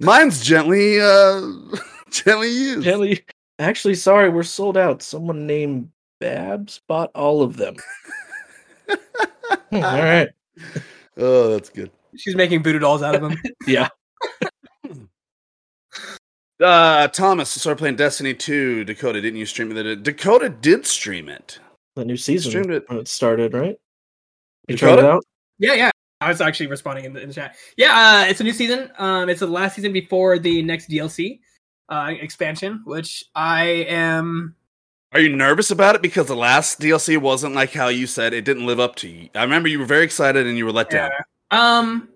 [0.00, 1.40] Mine's gently uh
[2.10, 2.84] gently used.
[2.84, 3.24] Gently,
[3.58, 5.02] actually, sorry, we're sold out.
[5.02, 5.90] Someone named
[6.20, 7.76] Babs bought all of them.
[8.88, 10.28] Hmm, all right.
[11.16, 11.90] Oh, that's good.
[12.16, 13.36] She's making voodoo dolls out of them.
[13.66, 13.88] Yeah.
[16.60, 18.84] Uh, Thomas started playing Destiny 2.
[18.84, 20.02] Dakota, didn't you stream it?
[20.02, 21.58] Dakota did stream it.
[21.96, 22.84] The new season Streamed it.
[22.88, 23.76] when it started, right?
[24.68, 25.24] You tried it out?
[25.58, 25.90] Yeah, yeah.
[26.20, 27.56] I was actually responding in the, in the chat.
[27.78, 28.90] Yeah, uh, it's a new season.
[28.98, 31.40] Um, it's the last season before the next DLC
[31.88, 34.54] uh, expansion, which I am.
[35.12, 38.44] Are you nervous about it because the last DLC wasn't like how you said it
[38.44, 39.28] didn't live up to you?
[39.34, 41.10] I remember you were very excited and you were let down.
[41.50, 42.08] Um,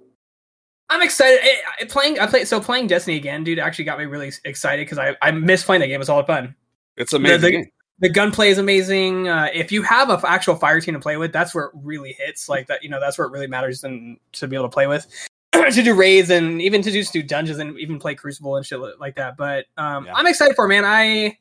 [0.88, 1.40] I'm excited.
[1.42, 3.58] I, I- playing, I play so playing Destiny again, dude.
[3.58, 6.00] Actually got me really excited because I I miss playing that game.
[6.00, 6.54] It's all fun.
[6.96, 7.40] It's amazing.
[7.40, 7.66] The- game.
[8.00, 9.28] The gunplay is amazing.
[9.28, 12.12] Uh, if you have an actual fire team to play with, that's where it really
[12.18, 12.48] hits.
[12.48, 14.88] Like that, you know, that's where it really matters and to be able to play
[14.88, 15.06] with,
[15.52, 18.80] to do raids and even to just do dungeons and even play Crucible and shit
[18.98, 19.36] like that.
[19.36, 20.14] But um, Yeah.
[20.16, 20.84] I'm excited for it, man.
[20.84, 21.38] I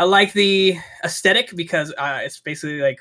[0.00, 3.00] I like the aesthetic because uh, it's basically like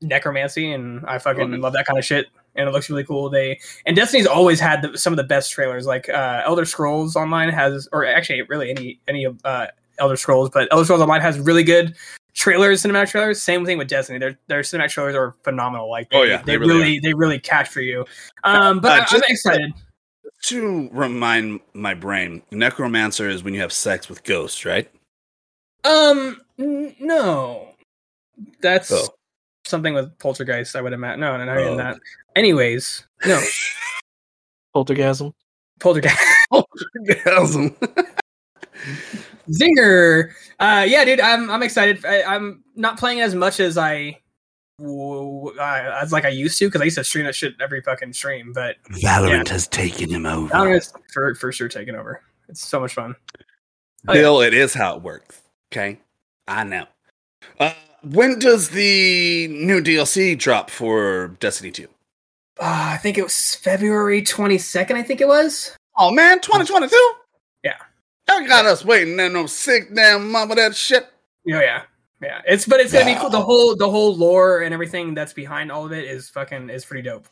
[0.00, 1.56] necromancy, and I fucking Okay.
[1.58, 2.28] love that kind of shit.
[2.54, 3.28] And it looks really cool.
[3.28, 5.84] They and Destiny's always had the, some of the best trailers.
[5.84, 9.66] Like uh, Elder Scrolls Online has, or actually, really any any of uh,
[9.98, 11.94] Elder Scrolls, but Elder Scrolls Online has really good
[12.32, 13.42] trailers, cinematic trailers.
[13.42, 14.18] Same thing with Destiny.
[14.18, 15.90] Their their cinematic trailers are phenomenal.
[15.90, 18.06] Like, they, Oh, yeah, they, they really really, they really capture you.
[18.42, 19.74] Um, but Uh, I, I'm excited.
[20.44, 24.90] To remind my brain, necromancer is when you have sex with ghosts, right?
[25.86, 27.68] Um, n- no,
[28.60, 29.08] that's Oh.
[29.64, 30.74] something with Poltergeist.
[30.76, 31.20] I would imagine.
[31.20, 31.96] No, no, not even Oh, that.
[32.34, 33.40] Anyways, no,
[34.74, 35.32] Poltergasm.
[35.80, 36.16] Poltergeist.
[36.50, 37.76] Orgasm.
[39.50, 40.32] Zinger.
[40.58, 42.04] Uh, yeah, dude, I'm I'm excited.
[42.04, 44.18] I, I'm not playing as much as I,
[44.82, 45.48] uh,
[46.00, 48.52] as like I used to because I used to stream that shit every fucking stream.
[48.52, 50.52] But Valorant has taken him over.
[50.52, 52.22] Valorant's for for sure taking over.
[52.48, 53.14] It's so much fun.
[54.08, 54.46] Oh, yeah.
[54.46, 55.42] It is how it works.
[55.76, 55.98] Okay,
[56.48, 56.86] I know.
[57.60, 61.88] Uh, when does the new DLC drop for Destiny Two?
[62.58, 64.92] Uh, I think it was February 22nd.
[64.94, 65.76] I think it was.
[65.98, 66.96] Oh man, 2022.
[67.62, 67.74] Yeah.
[68.26, 69.18] That got us waiting.
[69.18, 71.04] That no sick damn mama that shit.
[71.52, 71.82] Oh yeah,
[72.22, 72.40] yeah.
[72.46, 73.28] It's but it's gonna be cool.
[73.28, 76.86] The whole the whole lore and everything that's behind all of it is fucking is
[76.86, 77.28] pretty dope.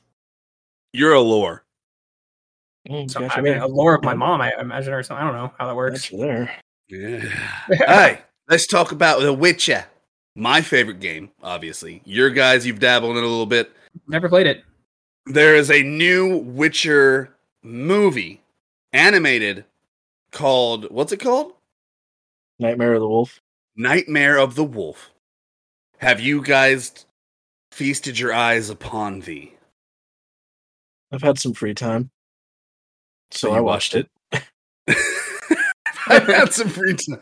[0.93, 1.65] You're a lore.
[2.91, 3.63] Mm, So, gotcha I mean, there.
[3.63, 5.27] a lore of my mom, I imagine, or something.
[5.27, 6.11] I don't know how that works.
[6.11, 6.51] Gotcha there.
[6.89, 7.21] Yeah.
[7.87, 9.87] hey, let's talk about The Witcher.
[10.37, 12.03] My favorite game, obviously.
[12.05, 13.71] Your guys, you've dabbled in it a little bit.
[14.09, 14.65] Never played it.
[15.27, 18.43] There is a new Witcher movie,
[18.93, 19.65] animated,
[20.33, 21.53] called what's it called?
[22.59, 23.41] Nightmare of the Wolf.
[23.77, 25.13] Nightmare of the Wolf.
[25.99, 27.07] Have you guys
[27.73, 29.55] feasted your eyes upon thee?
[31.13, 32.11] I've had some free time,
[33.31, 34.09] so, you I watched it.
[36.09, 37.21] I've had some free time.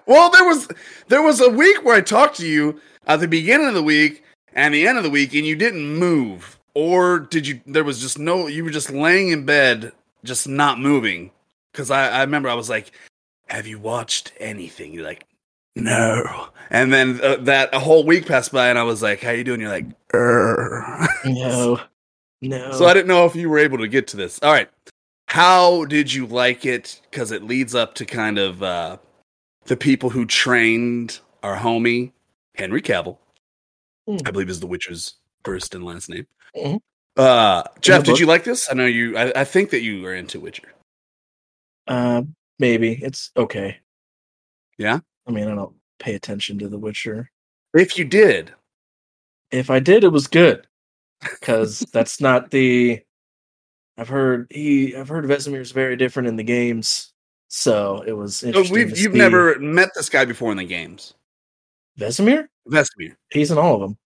[0.06, 0.68] well, there was
[1.08, 4.24] there was a week where I talked to you at the beginning of the week
[4.52, 7.60] and the end of the week, and you didn't move, or did you?
[7.66, 8.46] There was just no.
[8.46, 9.92] You were just laying in bed,
[10.24, 11.30] just not moving.
[11.72, 12.92] Because I, I remember I was like,
[13.48, 15.24] "Have you watched anything?" You're like,
[15.74, 19.30] "No." And then uh, that a whole week passed by, and I was like, "How
[19.30, 19.86] you doing?" You're like.
[21.24, 21.80] No,
[22.40, 22.72] no.
[22.72, 24.38] So I didn't know if you were able to get to this.
[24.42, 24.68] All right.
[25.28, 27.00] How did you like it?
[27.10, 28.96] Because it leads up to kind of uh,
[29.64, 32.12] the people who trained our homie,
[32.54, 33.18] Henry Cavill.
[34.06, 34.18] Hmm.
[34.24, 36.26] I believe is the Witcher's first and last name.
[36.56, 36.80] Mhm.
[37.16, 38.68] Uh, Jeff, did you like this?
[38.70, 40.68] I know you, I, I think that you are into Witcher.
[41.86, 42.22] Uh,
[42.58, 43.78] maybe it's okay.
[44.76, 45.00] Yeah?
[45.26, 47.30] I mean, I don't pay attention to The Witcher.
[47.74, 48.52] If you did,
[49.50, 50.66] If I did, it was good
[51.22, 53.00] because that's not the.
[53.98, 54.94] I've heard he.
[54.94, 57.12] I've heard Vesemir is very different in the games,
[57.48, 59.18] so it was so we've, to you've see.
[59.18, 61.14] never met this guy before in the games.
[61.98, 62.46] Vesemir.
[62.68, 63.16] Vesemir.
[63.30, 63.96] He's in all of them.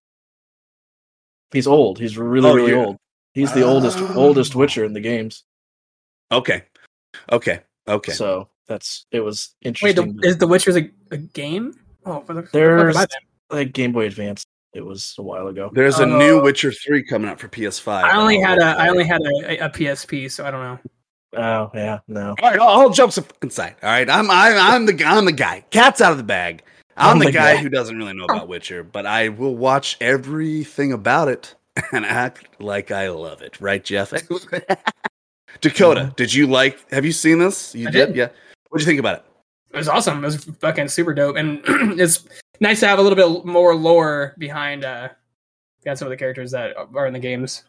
[1.51, 1.99] He's old.
[1.99, 2.85] He's really, Oh, really yeah.
[2.85, 2.97] old.
[3.35, 4.15] He's the oldest, Oh.
[4.15, 4.59] oldest ah.
[4.61, 5.45] Witcher in the games.
[6.31, 6.63] Okay.
[7.33, 7.61] Okay.
[7.89, 8.13] Okay.
[8.13, 10.17] So that's it was Wait, interesting.
[10.17, 11.75] the, is The Witcher a, a game?
[12.07, 12.97] Oh, for the There's
[13.51, 14.45] like Game Boy Advance.
[14.73, 15.71] It was a while ago.
[15.73, 17.89] There's a Uh, new Witcher 3 coming out for PS5.
[17.89, 20.79] I, I only had a I only had a, a PSP, so I don't know.
[21.37, 22.35] Oh yeah, no.
[22.43, 23.77] All right, all, all jokes aside.
[23.83, 25.65] All right, I'm I'm I'm the I'm the guy.
[25.71, 26.63] Cat's out of the bag.
[26.97, 27.63] I'm, I'm the, the guy, guy.
[27.63, 31.55] who doesn't really know about Witcher, but I will watch everything about it
[31.93, 33.61] and act like I love it.
[33.61, 34.13] Right, Jeff?
[35.61, 36.79] Dakota, did you like?
[36.93, 37.75] Have you seen this?
[37.75, 38.15] You I did.
[38.17, 38.29] Yeah.
[38.69, 39.25] What'd you think about it?
[39.73, 40.19] It was awesome.
[40.23, 41.61] It was fucking super dope, and
[42.01, 42.25] it's
[42.61, 45.09] nice to have a little bit more lore behind uh
[45.83, 47.65] behind some of the characters that are in the games.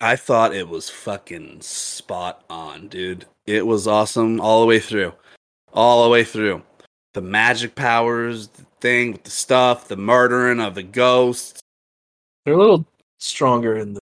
[0.00, 3.26] I thought it was fucking spot on, dude.
[3.46, 5.12] It was awesome all the way through.
[5.72, 6.62] All the way through.
[7.14, 11.60] The magic powers, the thing with the stuff, the murdering of the ghosts.
[12.44, 12.84] They're a little
[13.18, 14.00] stronger in the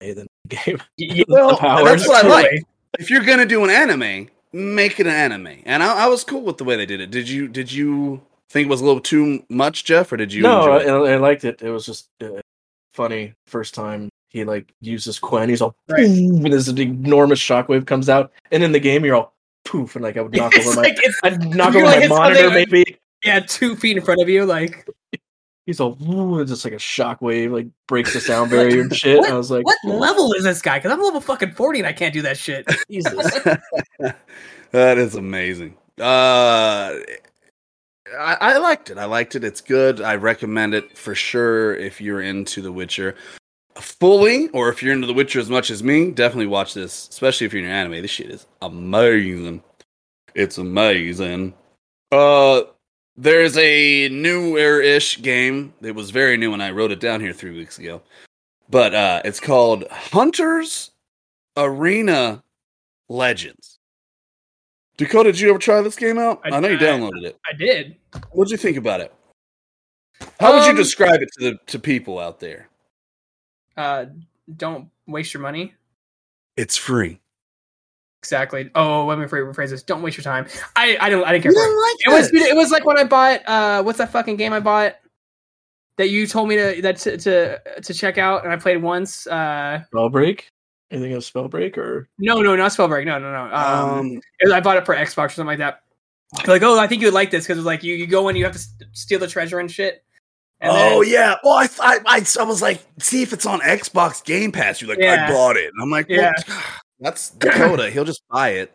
[0.00, 0.80] than the game.
[0.98, 2.64] Y- Well, powers, that's what I like.
[2.98, 5.58] If you're gonna do an anime, make it an anime.
[5.66, 7.10] And I, I was cool with the way they did it.
[7.10, 10.42] Did you did you think it was a little too much, Jeff, or did you
[10.42, 11.14] no, enjoy I, it?
[11.14, 11.62] I liked it.
[11.62, 12.40] It was just uh,
[12.92, 13.34] funny.
[13.46, 16.04] First time he like uses Quen, he's all Right.
[16.06, 19.34] And this enormous shockwave comes out, and in the game you're all
[19.64, 22.08] poof, and like I would knock It's over my, like it's I'd knock over like,
[22.08, 22.96] my monitor something- maybe.
[23.24, 24.44] yeah, two feet in front of you.
[24.44, 24.86] Like
[25.66, 29.18] He's all "Woo," just like a shockwave, like breaks the sound barrier and shit.
[29.18, 30.78] What- I was like, what "Yeah, level is this guy?
[30.78, 32.66] Because I'm level fucking forty and I can't do that shit.
[32.90, 33.40] Jesus.
[34.72, 35.76] that is amazing.
[36.00, 36.94] Uh,
[38.18, 38.98] I, I liked it.
[38.98, 39.44] I liked it.
[39.44, 40.00] It's good.
[40.00, 43.14] I recommend it for sure if you're into The Witcher
[43.74, 46.10] fully, or if you're into The Witcher as much as me.
[46.10, 48.02] Definitely watch this, especially if you're in anime.
[48.02, 49.62] This shit is amazing.
[50.34, 51.54] It's amazing.
[52.12, 52.62] Uh,
[53.16, 55.74] there's a newer-ish game.
[55.82, 58.02] It was very new, and I wrote it down here three weeks ago.
[58.68, 60.92] But uh, it's called Hunters
[61.56, 62.42] Arena
[63.08, 63.79] Legends.
[65.00, 66.40] Dakota, did you ever try this game out?
[66.44, 67.38] I, I- know you I- downloaded it.
[67.48, 67.96] I did.
[68.30, 69.12] What did you think about it?
[70.38, 72.68] How would you Um, describe it to the to people out there?
[73.76, 74.06] Uh,
[74.56, 75.74] don't waste your money.
[76.56, 77.20] It's free.
[78.22, 78.70] Exactly.
[78.74, 79.82] Oh, let me rephrase rephrase this.
[79.82, 80.46] Don't waste your time.
[80.76, 81.68] I I don't I didn't care You for it.
[81.68, 84.52] didn't like It was it was like when I bought uh what's that fucking game
[84.52, 84.96] I bought
[85.96, 89.26] that you told me to that to to, to check out and I played once.
[89.26, 90.42] Uh Spellbreak?
[90.90, 94.60] Anything of Spellbreak or no no not Spellbreak no no no um, Um, was- I
[94.60, 95.82] bought it for Xbox or something like that.
[96.46, 98.36] like, oh, I think you would like this because it's like you, you go in,
[98.36, 98.62] you have to
[98.92, 100.04] steal the treasure and shit.
[100.60, 101.34] And oh then- yeah.
[101.44, 104.80] Well, I, I I I was like, see if it's on Xbox Game Pass.
[104.80, 105.26] You're like, Yeah.
[105.28, 105.70] I bought it.
[105.72, 106.32] And I'm like, well, Yeah.
[107.00, 107.90] that's Dakota.
[107.90, 108.72] He'll just buy it.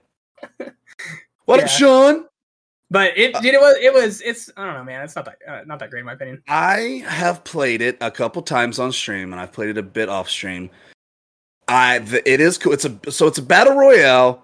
[1.45, 2.25] What up, Sean?
[2.89, 5.03] But it, Uh, dude, it was, it was, it's, I don't know, man.
[5.03, 6.41] It's not that, uh, not that great in my opinion.
[6.47, 10.09] I have played it a couple times on stream, and I've played it a bit
[10.09, 10.71] off stream.
[11.67, 12.73] I it is cool.
[12.73, 14.43] It's a so it's a battle royale.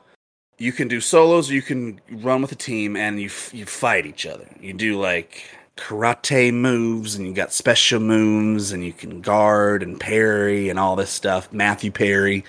[0.57, 4.26] You can do solos, you can run with a team, and you you fight each
[4.26, 4.47] other.
[4.59, 5.43] You do like
[5.78, 10.95] karate moves, and you got special moves, and you can guard and parry and all
[10.95, 11.51] this stuff.
[11.51, 12.43] Matthew Perry,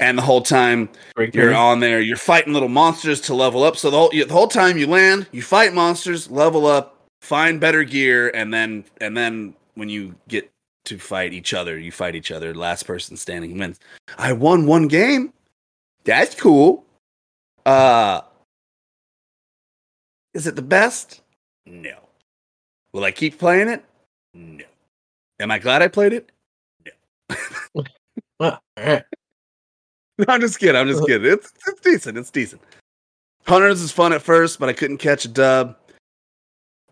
[0.00, 2.00] and the whole time Break you're your- on there.
[2.00, 3.76] You're fighting little monsters to level up.
[3.76, 7.84] So the whole, the whole time you land, you fight monsters, level up, find better
[7.84, 10.50] gear, and then and then when you get
[10.86, 12.54] to fight each other, you fight each other.
[12.54, 13.78] Last person standing wins.
[14.18, 15.32] I won one game.
[16.04, 16.84] That's cool.
[17.64, 18.22] Uh,
[20.34, 21.22] is it the best?
[21.64, 21.96] No.
[22.92, 23.84] Will I keep playing it?
[24.34, 24.64] No.
[25.40, 26.30] Am I glad I played it?
[28.40, 29.04] Alright.
[30.18, 30.76] No, I'm just kidding.
[30.76, 31.30] I'm just kidding.
[31.30, 32.16] It's it's decent.
[32.16, 32.62] It's decent.
[33.46, 35.76] Hunters is fun at first, but I couldn't catch a dub.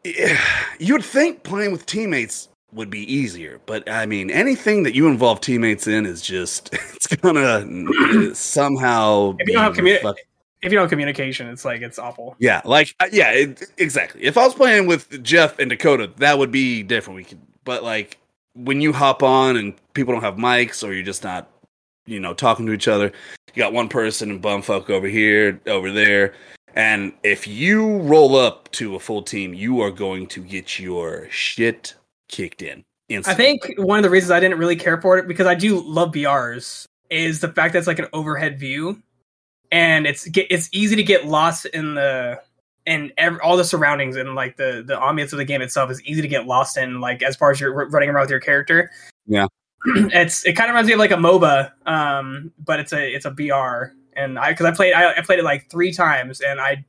[0.04, 0.38] Yeah,
[0.78, 5.08] You would think playing with teammates would be easier, but I mean, anything that you
[5.08, 9.36] involve teammates in is just it's gonna somehow.
[9.38, 10.18] If you don't have communi- fuck-
[10.62, 12.36] If you don't have communication, it's like, it's awful.
[12.38, 14.22] yeah, like uh, yeah, it, exactly.
[14.22, 17.16] If I was playing with Jeff and Dakota, that would be different.
[17.16, 18.18] We could, but like
[18.54, 21.50] when you hop on and people don't have mics or you're just not,
[22.06, 23.12] you know, talking to each other.
[23.54, 26.34] You got one person and bumfuck over here, over there,
[26.74, 31.28] and if you roll up to a full team, you are going to get your
[31.30, 31.94] shit
[32.28, 32.84] kicked in.
[33.10, 35.80] I think one of the reasons I didn't really care for it because I do
[35.80, 39.02] love BRs is the fact that it's like an overhead view,
[39.70, 42.40] and it's get, it's easy to get lost in the
[42.86, 46.02] and ev- all the surroundings and like the the ambiance of the game itself is
[46.04, 47.00] easy to get lost in.
[47.00, 48.90] Like as far as you're running around with your character,
[49.26, 49.46] Yeah.
[49.84, 53.26] it's it kind of reminds me of like a MOBA, um, but it's a it's
[53.26, 56.58] a BR, and I because I played I, I played it like three times and
[56.58, 56.84] I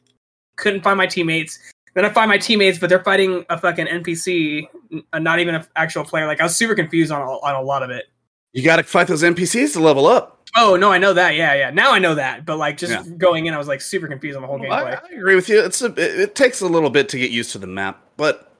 [0.56, 1.60] couldn't find my teammates.
[1.96, 4.68] Then I find my teammates, but they're fighting a fucking NPC,
[5.14, 6.28] not even an actual player.
[6.28, 8.06] Like I was super confused on a, on a lot of it.
[8.54, 10.34] you got to fight those NPCs to level up.
[10.58, 11.36] Oh no, I know that.
[11.36, 11.70] Yeah, yeah.
[11.72, 12.46] Now I know that.
[12.46, 13.04] But like just Yeah.
[13.18, 15.04] going in, I was like super confused on the whole Well, I, gameplay.
[15.12, 15.60] I agree with you.
[15.64, 18.54] It's a, it, it takes a little bit to get used to the map, but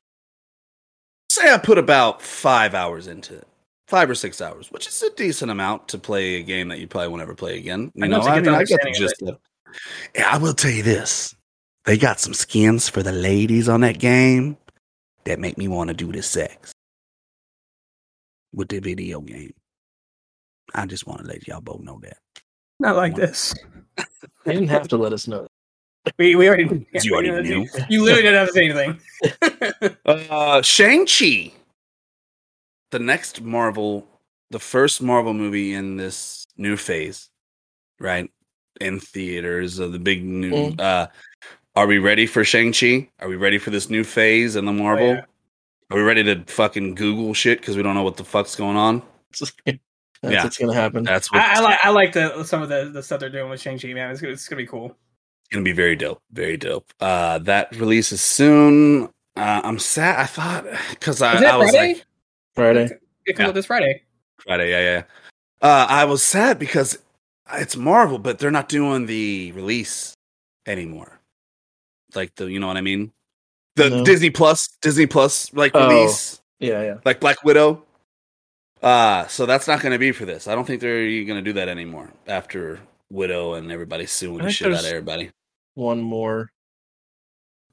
[1.30, 3.46] say I put about five hours into it,
[3.88, 6.86] five or six hours, which is a decent amount to play a game that you
[6.86, 7.92] probably won't ever play again.
[7.94, 9.36] You Enough know, to I mean, I get the gist of it.
[10.14, 11.34] Yeah, I will tell you this:
[11.86, 14.56] they got some skins for the ladies on that game
[15.24, 16.72] that make me want to do the sex
[18.52, 19.54] with the video game.
[20.74, 22.18] I just want to let y'all both know that.
[22.80, 23.54] Not like this.
[24.44, 25.46] They didn't have to let us know.
[26.18, 27.68] We we already You already knew.
[27.88, 29.96] You literally didn't have to say anything.
[30.30, 31.52] Uh, Shang Chi,
[32.92, 34.06] the next Marvel,
[34.50, 37.28] the first Marvel movie in this new phase,
[37.98, 38.30] right?
[38.80, 40.52] In theaters of the big new.
[40.52, 40.80] Mm.
[40.80, 41.08] Uh,
[41.76, 43.08] are we ready for Shang Chi?
[43.20, 45.06] Are we ready for this new phase in the Marvel?
[45.10, 45.24] Oh, yeah.
[45.90, 48.76] Are we ready to fucking Google shit because we don't know what the fuck's going
[48.76, 49.02] on?
[49.38, 49.52] That's
[50.22, 50.42] Yeah.
[50.42, 51.04] what's gonna happen.
[51.04, 53.50] That's what I, I like I like the some of the, the stuff they're doing
[53.50, 53.92] with Shang Chi.
[53.92, 54.86] Man, it's, gonna- it's gonna be cool.
[54.86, 56.90] It's gonna be very dope, very dope.
[56.98, 59.04] Uh, that releases soon.
[59.36, 60.18] Uh, I'm sad.
[60.18, 61.94] I thought because I, I was Friday?
[61.94, 62.04] like,
[62.54, 62.84] Friday.
[63.26, 63.48] It comes Yeah.
[63.48, 64.02] out this Friday.
[64.40, 65.02] Friday, yeah, yeah.
[65.62, 66.98] Uh, I was sad because
[67.52, 70.14] it's Marvel, but they're not doing the release
[70.66, 71.20] anymore.
[72.16, 73.12] Like the, you know what I mean?
[73.76, 74.04] The No.
[74.04, 75.88] Disney Plus, Disney Plus, like Oh.
[75.88, 76.94] release, Yeah, yeah.
[77.04, 77.82] like Black Widow.
[78.82, 80.48] Uh, so that's not going to be for this.
[80.48, 84.44] I don't think they're going to do that anymore after Widow and everybody suing I
[84.44, 85.30] the think shit out of everybody.
[85.74, 86.50] One more.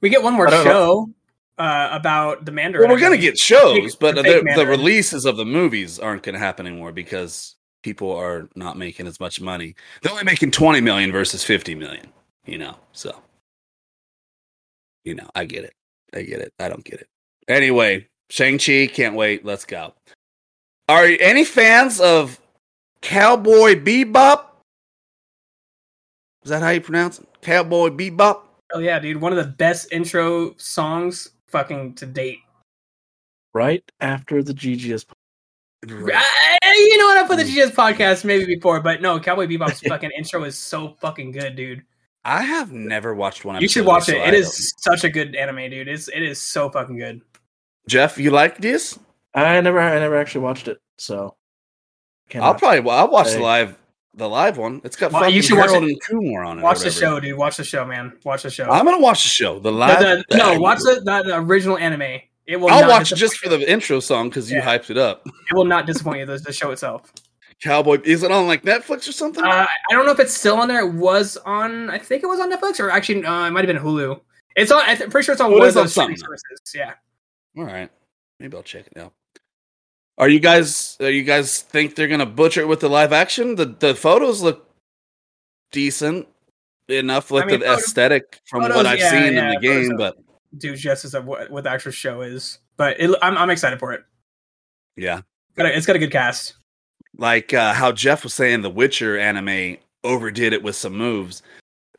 [0.00, 0.64] We get one more I know.
[0.64, 1.10] show
[1.58, 2.88] uh, about the Mandarin.
[2.88, 6.22] Well, we're going to get shows, but the the, the releases of the movies aren't
[6.22, 9.74] going to happen anymore because people are not making as much money.
[10.02, 12.08] They're only making 20 million versus 50 million,
[12.44, 12.76] you know.
[12.92, 13.14] So,
[15.04, 15.74] you know, I get it.
[16.14, 16.52] I get it.
[16.58, 17.08] I don't get it.
[17.48, 19.44] Anyway, Shang-Chi, can't wait.
[19.44, 19.94] Let's go.
[20.88, 22.40] Are you any fans of
[23.00, 24.46] Cowboy Bebop?
[26.42, 27.26] Is that how you pronounce it?
[27.40, 28.42] Cowboy Bebop?
[28.72, 32.40] Oh yeah, dude, one of the best intro songs fucking to date.
[33.52, 35.06] Right after the GGS.
[35.88, 37.24] I- you know what?
[37.24, 37.54] I put the mm.
[37.54, 41.82] GGS podcast maybe before, but no, Cowboy Bebop's fucking intro is so fucking good, dude.
[42.24, 43.60] I have never watched one.
[43.60, 44.20] You should episode, watch so it.
[44.20, 44.46] I It is
[44.84, 45.88] don't- such a good anime, dude.
[45.88, 47.20] It's it is so fucking good.
[47.88, 48.98] Jeff, you like this?
[49.34, 51.36] I never, I never actually watched it, so.
[52.34, 53.76] I'll probably I'll watch the live
[54.14, 54.80] the live one.
[54.84, 55.82] It's got Well, fucking you should watch it.
[55.82, 56.62] and Kumar on it.
[56.62, 57.36] Watch the show, dude.
[57.36, 58.16] Watch the show, man.
[58.24, 58.70] Watch the show.
[58.70, 59.54] I'm gonna watch the show.
[59.58, 60.24] The The- live.
[60.30, 62.20] the- no, watch the, the, the original anime.
[62.46, 62.68] It will.
[62.70, 64.64] I'll not watch it just for the intro song because you Yeah.
[64.78, 65.26] hyped it up.
[65.26, 66.26] It will not disappoint you.
[66.26, 67.12] The, the show itself.
[67.64, 69.42] Cowboy, is it on like Netflix or something?
[69.42, 70.80] Uh, I don't know if it's still on there.
[70.80, 71.88] It was on.
[71.88, 74.20] I think it was on Netflix, or actually, uh, it might have been Hulu.
[74.54, 74.82] It's on.
[74.86, 76.60] I'm pretty sure it's on Oh, one of those streaming services.
[76.74, 76.92] Yeah.
[77.56, 77.90] All right,
[78.38, 79.14] maybe I'll check it out.
[80.18, 80.96] Are you guys?
[81.00, 83.54] Are you guys think they're gonna butcher it with the live action?
[83.54, 84.68] The the photos look
[85.72, 86.28] decent
[86.88, 89.54] enough with I mean, the photo- aesthetic from photos, what I've yeah, seen yeah, in
[89.54, 90.16] the game, but
[90.58, 93.92] Do justice of what, what the actual show is, but it, I'm I'm excited for
[93.94, 94.02] it.
[94.96, 95.22] yeah,
[95.56, 96.54] it's got a good cast.
[97.16, 101.42] Like uh, how Jeff was saying, the Witcher anime overdid it with some moves.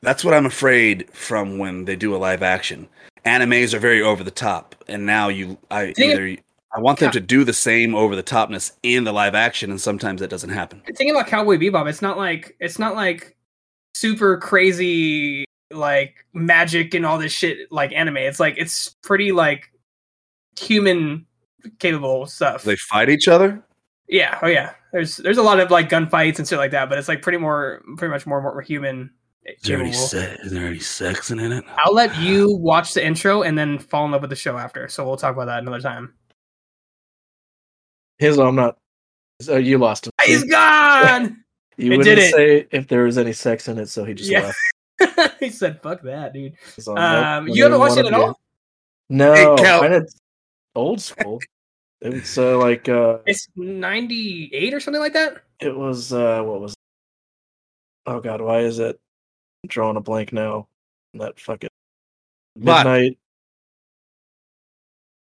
[0.02, 2.88] That's what I'm afraid from when they do a live action.
[3.26, 6.38] Animes are very over the top, and now you, I either
[6.76, 9.82] I want them to do the same over the topness in the live action, and
[9.82, 10.82] sometimes that doesn't happen.
[10.86, 13.36] Thinking about Cowboy Bebop, it's not like it's not like
[13.96, 18.18] super crazy like magic and all this shit like anime.
[18.18, 19.72] It's like it's pretty like
[20.60, 21.26] human
[21.80, 22.64] capable stuff.
[22.64, 23.64] They fight each other.
[24.08, 24.74] Yeah, oh yeah.
[24.94, 27.38] There's there's a lot of like gunfights and shit like that, but it's like pretty
[27.40, 29.12] more pretty much more more human.
[29.46, 31.64] Is there any se- is there any sex in it?
[31.78, 34.88] I'll let you watch the intro and then fall in love with the show after.
[34.88, 36.14] So we'll talk about that another time.
[38.18, 38.78] His, I'm not.
[39.42, 40.12] So you lost him.
[40.24, 41.42] He's gone.
[41.78, 42.34] You it wouldn't did it.
[42.34, 44.54] say if there was any sex in it, so he just Yeah.
[45.02, 45.38] left.
[45.42, 48.14] he said, "Fuck that, dude." He's all, Um, nope, you haven't don't watched it at
[48.14, 48.40] all?
[49.10, 50.02] No, Hey, Cal-
[50.74, 51.42] old school.
[52.14, 55.44] It's uh, like uh, It's ninety eight or something like that.
[55.60, 56.76] it was uh, what was?
[58.06, 59.00] Oh God, why is it
[59.64, 60.68] I'm drawing a blank now?
[61.16, 61.70] That fucking
[62.56, 62.86] What?
[62.86, 63.18] midnight.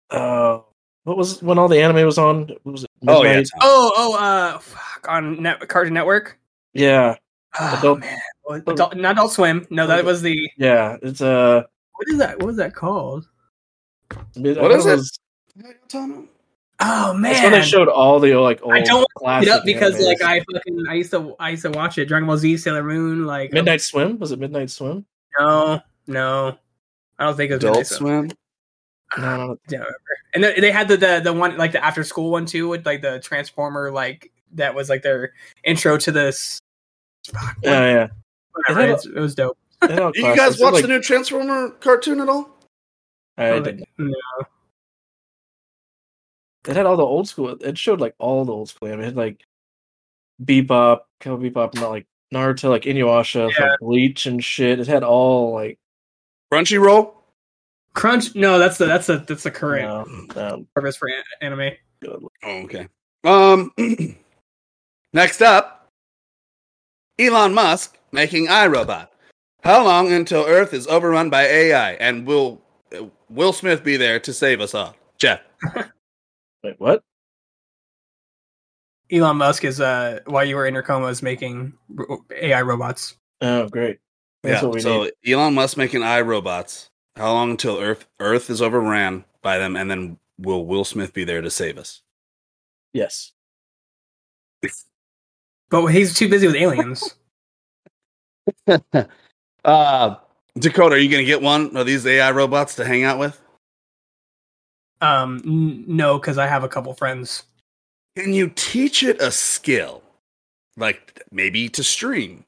[0.09, 0.59] Uh,
[1.03, 2.49] what was when all the anime was on?
[2.63, 2.89] Was it?
[3.07, 6.39] Oh yeah, Oh, oh, uh, fuck on Net- Cartoon Network.
[6.73, 7.15] yeah,
[7.59, 8.17] Oh, Adult- man,
[8.67, 9.65] Adult, not Adult Swim.
[9.69, 10.97] No, that was the yeah.
[11.01, 11.63] It's uh,
[11.95, 12.37] what is that?
[12.39, 13.27] What was that called?
[14.35, 14.95] mid- I What thought is it?
[14.95, 15.19] was-
[16.79, 19.51] Oh It's man, when they showed all the like old I don't Look classic it
[19.51, 20.05] up because animes.
[20.05, 22.05] like I fucking I used to I used to watch it.
[22.07, 25.05] Dragon Ball Z, Sailor Moon, like um Midnight Swim was it Midnight Swim?
[25.39, 26.57] No, no,
[27.19, 28.29] I don't think it was Adult Midnight Swim.
[28.29, 28.37] Swim.
[29.23, 29.57] No, no, no.
[29.69, 29.95] Yeah, whatever.
[30.33, 32.85] And they, they had the, the the one like the after school one too with
[32.85, 36.59] like the Transformer like that was like their intro to this.
[37.27, 38.07] Fuck, oh, yeah, yeah.
[38.51, 38.79] whatever.
[38.79, 39.57] It had a- It's- it was dope.
[39.81, 40.61] They had all Do you guys classics.
[40.61, 42.49] watch Like, the new Transformer cartoon at all?
[43.37, 43.83] I didn't.
[43.97, 44.13] No.
[46.67, 47.49] It had all the old school.
[47.61, 48.87] It showed like all the old school.
[48.87, 49.01] anime.
[49.01, 49.43] It had like
[50.43, 53.69] Bebop, Cowboy Bebop, not like Naruto, like Inuyasha, Yeah.
[53.71, 54.79] like Bleach and shit.
[54.79, 55.77] It had all like
[56.51, 57.13] Crunchyroll.
[57.93, 58.33] Crunch.
[58.35, 61.09] No, that's the that's the that's the current no, no, purpose for
[61.41, 61.71] anime.
[62.01, 62.23] good.
[62.43, 62.87] Oh, okay.
[63.23, 63.71] Um.
[65.13, 65.87] next up,
[67.19, 69.09] Elon Musk making iRobot.
[69.63, 72.61] How long until Earth is overrun by AI, and will
[72.97, 74.95] uh, Will Smith be there to save us all?
[75.17, 75.41] Jeff.
[76.63, 77.03] Wait, what?
[79.11, 81.73] Elon Musk is uh while you were in your coma is making
[82.31, 83.17] AI robots.
[83.41, 83.99] Oh, great.
[84.41, 84.67] That's yeah.
[84.67, 85.33] what we so need.
[85.33, 86.89] Elon Musk making AI robots.
[87.15, 91.23] How long until Earth Earth is overran by them, and then will Will Smith be
[91.23, 92.01] there to save us?
[92.93, 93.33] Yes.
[95.69, 97.15] But he's too busy with aliens.
[99.65, 100.15] Uh,
[100.57, 103.39] Dakota, are you gonna get one of these AI robots to hang out with?
[105.03, 107.43] Um, n- no, because I have a couple friends.
[108.15, 110.01] Can you teach it a skill?
[110.77, 112.45] Like maybe to stream?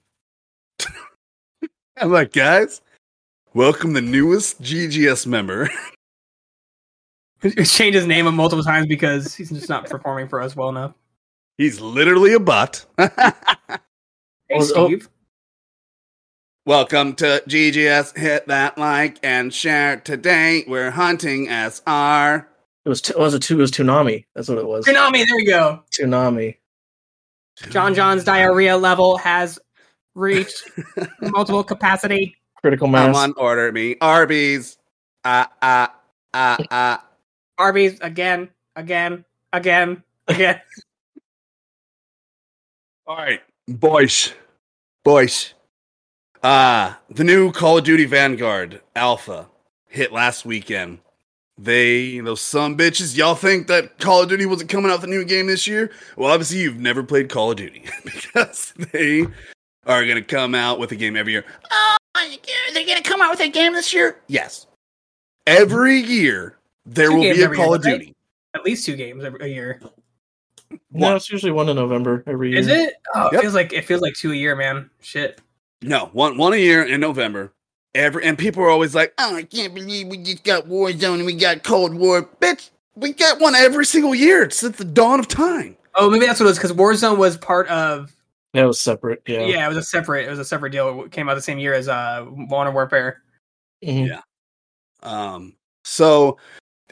[1.97, 2.81] I'm like, guys,
[3.53, 5.69] welcome the newest GGS member.
[7.41, 10.95] He's changed his name multiple times because he's just not performing for us well enough.
[11.59, 12.83] He's literally a bot.
[14.47, 14.87] Hey, Oh, oh.
[14.87, 15.09] Steve.
[16.65, 18.17] Welcome to GGS.
[18.17, 19.97] Hit that like and share.
[19.97, 22.47] Today we're hunting SR.
[22.83, 23.01] It was.
[23.01, 23.41] T- was it?
[23.41, 23.55] Two.
[23.55, 24.25] It was Toonami.
[24.35, 24.85] That's what it was.
[24.85, 25.83] Tsunami, there you go.
[25.91, 26.57] Toonami.
[27.69, 29.57] John John's diarrhea level has
[30.13, 30.69] reached
[31.21, 32.35] multiple capacity.
[32.61, 33.15] Critical mass.
[33.15, 34.77] Someone order me Arby's.
[35.23, 35.95] Ah ah
[36.33, 37.05] ah ah.
[37.57, 40.61] Arby's again, again, again, again.
[43.07, 44.33] All right, boys,
[45.03, 45.54] boys.
[46.45, 49.47] Uh the new Call of Duty Vanguard Alpha
[49.87, 50.99] hit last weekend.
[51.57, 55.05] They, you know, some bitches, y'all think that Call of Duty wasn't coming out with
[55.05, 55.89] a new game this year?
[56.17, 59.25] Well, obviously you've never played Call of Duty because they
[59.87, 61.45] are gonna come out with a game every year.
[61.71, 61.97] Oh,
[62.75, 64.21] they're gonna come out with a game this year?
[64.27, 64.67] Yes.
[65.47, 67.99] Every year there Two will be a Call year, of right?
[67.99, 68.13] Duty.
[68.53, 69.81] At least two games a a year.
[70.91, 71.15] No, One.
[71.15, 72.59] it's usually one in November every year.
[72.59, 72.93] Is it?
[73.15, 73.41] Oh, it Yep.
[73.41, 74.91] feels like it feels like two a year, man.
[75.01, 75.41] Shit.
[75.85, 77.53] No, one one a year in November.
[77.93, 81.25] Every and people are always like, "Oh, I can't believe we just got Warzone and
[81.25, 85.27] we got Cold War." Bitch, we got one every single year since the dawn of
[85.27, 85.77] time.
[85.95, 88.11] Oh, maybe that's what it was because Warzone was part of.
[88.53, 89.21] That was separate.
[89.27, 89.41] Yeah.
[89.45, 89.65] Yeah.
[89.65, 90.25] it was a separate.
[90.25, 91.03] It was a separate deal.
[91.03, 93.21] It came out the same year as uh Modern Warfare.
[93.83, 94.07] Mhm.
[94.07, 94.21] Yeah.
[95.03, 96.37] Um, so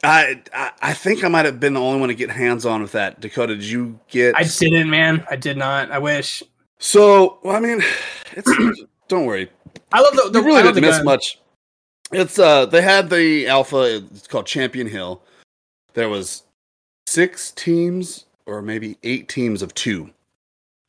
[0.04, 2.82] I, I I think I might have been the only one to get hands on
[2.82, 3.20] with that.
[3.20, 4.36] Dakota, did you get?
[4.38, 5.26] I didn't, man.
[5.30, 5.92] I did not.
[5.92, 6.44] I wish.
[6.84, 7.82] So well, I mean,
[8.34, 8.52] it's
[9.08, 9.50] don't worry.
[9.94, 10.30] I love the.
[10.32, 11.40] the You really I didn't miss much.
[12.12, 14.04] It's uh, they had the alpha.
[14.12, 15.22] It's called Champion Hill.
[15.94, 16.44] There was
[17.08, 20.10] six teams, or maybe eight teams of two,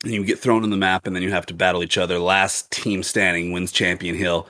[0.03, 2.19] and you get thrown in the map, and then you have to battle each other.
[2.19, 4.49] Last team standing wins Champion Hill.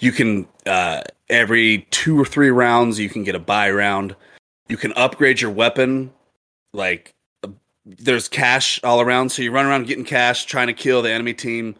[0.00, 4.16] You can uh, every two or three rounds, you can get a buy round.
[4.68, 6.12] You can upgrade your weapon,
[6.72, 7.14] like
[7.86, 11.34] there's cash all around, so you run around getting cash, trying to kill the enemy
[11.34, 11.74] team.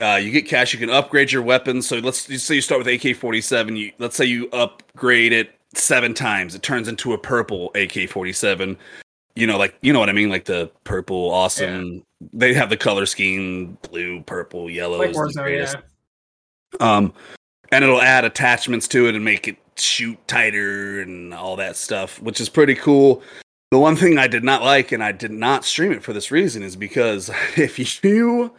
[0.00, 0.72] Uh, you get cash.
[0.72, 1.86] You can upgrade your weapons.
[1.86, 3.76] So let's say you start with AK forty seven.
[3.76, 6.54] You let's say you upgrade it seven times.
[6.54, 8.76] It turns into a purple AK forty seven.
[9.36, 12.02] You know, like you know what I mean, like the purple, awesome.
[12.32, 14.98] They have the color scheme: blue, purple, yellow.
[14.98, 15.76] Like is the Warzone, greatest.
[16.80, 16.96] yeah.
[16.96, 17.12] Um,
[17.72, 22.20] and it'll add attachments to it and make it shoot tighter and all that stuff,
[22.22, 23.22] which is pretty cool.
[23.70, 26.32] The one thing I did not like, and I did not stream it for this
[26.32, 28.52] reason, is because if you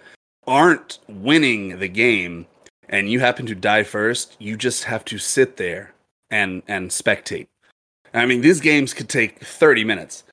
[0.47, 2.47] aren't winning the game
[2.87, 5.93] and you happen to die first, you just have to sit there
[6.29, 7.47] and and spectate.
[8.13, 10.23] I mean, these games could take 30 minutes.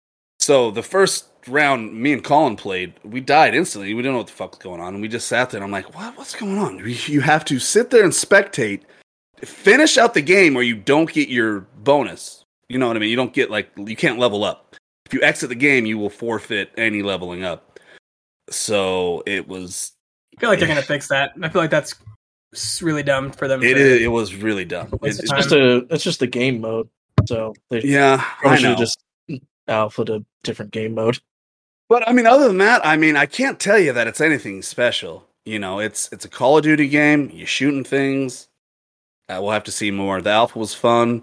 [0.40, 3.94] So the first round me and Colin played, we died instantly.
[3.94, 4.94] We didn't know what the fuck was going on.
[4.94, 6.82] And we just sat there and I'm like, what, what's going on?
[6.84, 8.82] You have to sit there and spectate,
[9.42, 12.37] finish out the game or you don't get your bonus.
[12.68, 13.10] You know what I mean?
[13.10, 14.76] You don't get like, you can't level up.
[15.06, 17.78] If you exit the game, you will forfeit any leveling up.
[18.50, 19.92] So it was,
[20.36, 21.32] I feel like they're gonna fix that.
[21.42, 21.94] I feel like that's
[22.82, 23.62] really dumb for them.
[23.62, 24.88] it to, is, it was really dumb.
[25.00, 26.88] Waste It- It's just a it's just a game mode.
[27.26, 28.76] So they yeah, probably I should know.
[28.76, 29.02] just
[29.66, 31.18] alpha to different game mode.
[31.88, 34.62] But I mean, other than that, I mean, I can't tell you that it's anything
[34.62, 35.26] special.
[35.44, 37.30] You know, it's it's a Call of Duty game.
[37.32, 38.48] You're shooting things.
[39.28, 40.20] Uh, we'll have to see more.
[40.22, 41.22] The alpha was fun,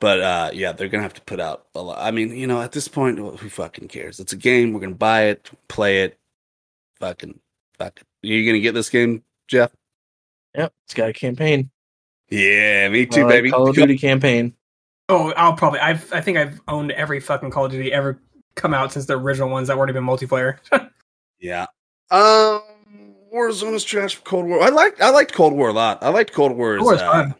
[0.00, 1.98] but uh, yeah, they're gonna have to put out a lot.
[2.00, 4.20] I mean, you know, at this point, who fucking cares?
[4.20, 4.72] It's a game.
[4.72, 6.18] We're gonna buy it, play it.
[7.00, 7.38] Fucking,
[7.78, 8.06] fuck it.
[8.22, 9.72] You gonna get this game, Jeff?
[10.56, 11.70] Yep, it's got a campaign.
[12.30, 13.50] Yeah, me too, I like baby.
[13.50, 14.54] Call of Duty campaign.
[15.08, 15.80] Oh, I'll probably.
[15.80, 16.12] I've.
[16.12, 18.20] I think I've owned every fucking Call of Duty ever
[18.54, 20.58] come out since the original ones that weren't even multiplayer.
[21.40, 21.66] Yeah.
[22.10, 22.62] Um,
[23.32, 24.62] Warzone is trash for Cold War.
[24.62, 26.02] I liked I liked Cold War a lot.
[26.02, 26.82] I liked Cold War's.
[26.82, 27.34] War is uh, fun.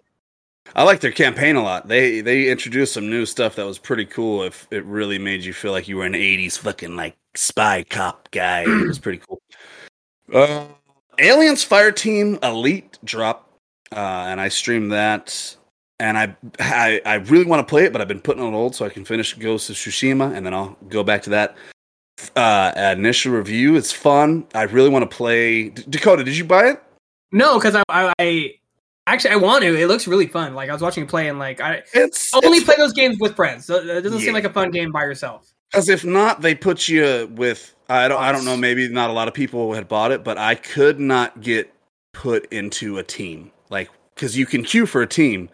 [0.75, 1.89] I like their campaign a lot.
[1.89, 4.43] They they introduced some new stuff that was pretty cool.
[4.43, 8.31] If it really made you feel like you were an '80s fucking like spy cop
[8.31, 9.41] guy, it was pretty cool.
[10.33, 10.67] Uh,
[11.19, 13.51] Aliens Fire Team Elite drop,
[13.93, 15.57] uh, and I streamed that.
[16.01, 18.77] And I, I I really want to play it, but I've been putting on hold
[18.77, 21.57] so I can finish Ghost of Tsushima, and then I'll go back to that.
[22.37, 24.47] Uh, initial review, it's fun.
[24.55, 25.71] I really want to play.
[25.71, 26.83] D- Dakota, did you buy it?
[27.33, 28.55] No, because I, I, I
[29.13, 29.81] actually I want to.
[29.81, 30.55] It looks really fun.
[30.55, 33.19] Like I was watching you play, and like I It's only it's play those games
[33.19, 33.67] with friends.
[33.67, 34.25] So it doesn't Yeah.
[34.27, 35.51] seem like a fun game by yourself.
[35.71, 38.57] Because if not, they put you with I don't I don't know.
[38.57, 41.73] Maybe not a lot of people had bought it, but I could not get
[42.13, 43.51] put into a team.
[43.71, 45.49] Like because you can queue for a team,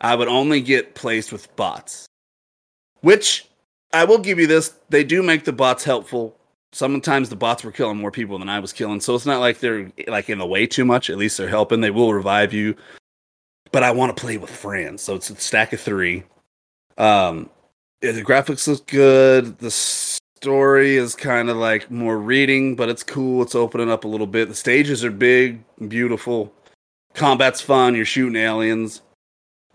[0.00, 2.06] I would only get placed with bots.
[3.00, 3.46] Which
[3.92, 6.36] I will give you this: they do make the bots helpful.
[6.72, 9.60] Sometimes the bots were killing more people than I was killing, so it's not like
[9.60, 11.08] they're like in the way too much.
[11.08, 11.80] At least they're helping.
[11.80, 12.76] They will revive you.
[13.72, 16.24] But I want to play with friends, so it's a stack of three.
[16.98, 17.50] Um,
[18.02, 19.58] yeah, the graphics look good.
[19.58, 23.42] The story is kind of like more reading, but it's cool.
[23.42, 24.48] It's opening up a little bit.
[24.48, 26.52] The stages are big, beautiful.
[27.14, 27.94] Combat's fun.
[27.94, 29.02] You're shooting aliens.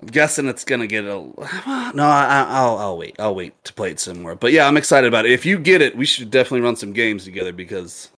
[0.02, 1.34] I'm guessing it's gonna get a no.
[1.99, 3.16] I, I'll I'll wait.
[3.20, 4.36] I'll wait to play it some more.
[4.36, 5.32] But yeah, I'm excited about it.
[5.32, 8.10] If you get it, we should definitely run some games together because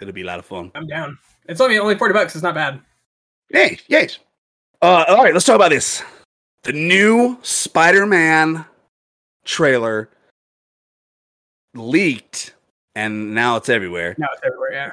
[0.00, 0.72] it'll be a lot of fun.
[0.74, 1.18] I'm down.
[1.46, 2.34] It's only only forty bucks.
[2.34, 2.80] It's not bad.
[3.50, 3.78] Yay!
[3.88, 4.08] Yay!
[4.82, 6.02] Uh, all right, let's talk about this.
[6.62, 8.64] The new Spider-Man
[9.44, 10.08] trailer
[11.74, 12.54] leaked,
[12.94, 14.14] and now it's everywhere.
[14.18, 14.72] Now it's everywhere.
[14.72, 14.92] Yeah,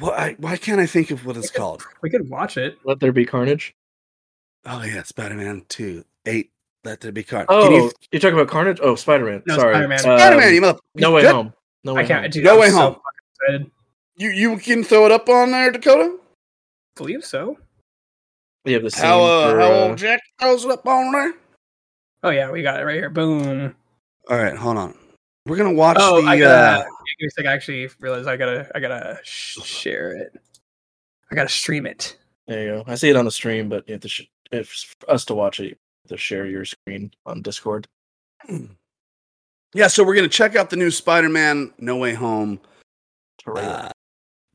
[0.00, 0.36] Why?
[0.38, 1.86] Why can't I think of what it's called?
[2.02, 2.78] we could watch it.
[2.84, 3.74] Let there be carnage.
[4.66, 6.50] Oh yeah, Spider-Man Two Eight.
[6.84, 7.46] Let there be car.
[7.48, 7.92] Oh, Can you...
[8.12, 8.78] you, are talking about Carnage?
[8.82, 9.42] Oh, Spider Man.
[9.46, 9.98] No, Sorry, Spider-Man.
[9.98, 10.78] Um, Spider-Man, you mother.
[10.94, 11.34] No way Good.
[11.34, 11.52] home.
[11.82, 12.22] No way I can't.
[12.24, 12.30] home.
[12.30, 13.00] Dude, No I'm way so
[13.48, 13.70] home.
[14.16, 16.18] You you can throw it up on there, Dakota.
[16.96, 17.58] Believe so.
[18.64, 21.12] We have the scene How uh, for, how uh, old Jack throws it up on
[21.12, 21.34] there?
[22.22, 23.10] Oh yeah, we got it right here.
[23.10, 23.74] Boom.
[24.30, 24.94] All right, hold on.
[25.46, 26.28] We're gonna watch Oh, the.
[26.28, 26.86] I gotta, uh, give
[27.20, 27.50] me a second.
[27.50, 30.32] I actually realized I gotta, I gotta sh- share it.
[31.30, 32.16] I gotta stream it.
[32.46, 32.84] There you go.
[32.86, 35.34] I see it on the stream, but you have to sh- if for us to
[35.34, 35.78] watch it,
[36.08, 37.86] to share your screen on Discord.
[39.74, 42.60] yeah, so we're gonna check out the new Spider-Man No Way Home
[43.40, 43.60] Trailer.
[43.62, 43.90] uh,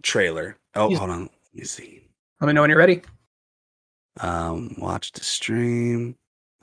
[0.04, 0.58] trailer.
[0.76, 1.22] Oh, He's- hold on.
[1.24, 2.04] Let me see.
[2.41, 3.02] Let me know when you're ready.
[4.20, 6.16] Um, watch the stream.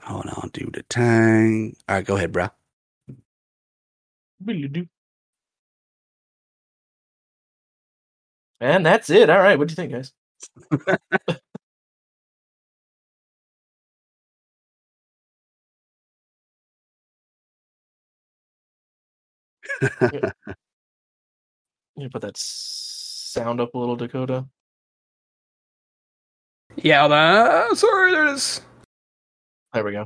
[0.03, 1.75] Hold on, do the tang.
[1.89, 2.47] All right, go ahead, bro.
[8.59, 9.29] And that's it.
[9.29, 9.57] All right.
[9.57, 10.13] What do you think, guys?
[19.81, 19.89] You
[22.11, 24.45] put that sound up a little, Dakota.
[26.75, 27.75] Yeah, hold on.
[27.75, 28.61] sorry, there it is.
[29.73, 30.05] There we go.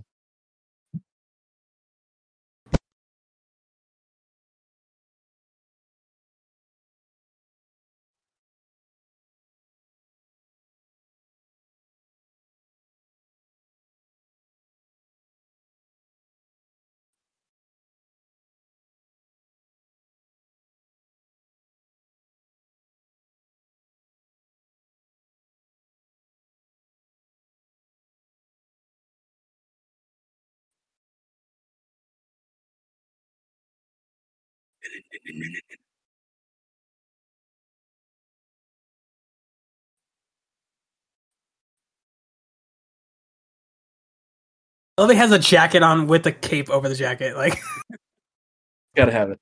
[45.10, 47.36] He has a jacket on with a cape over the jacket.
[47.36, 47.60] Like,
[48.96, 49.40] Gotta have it.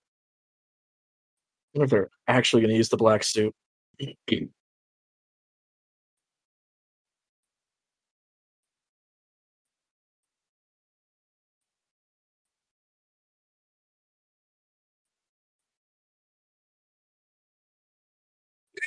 [1.73, 3.53] If they're actually to use the black suit.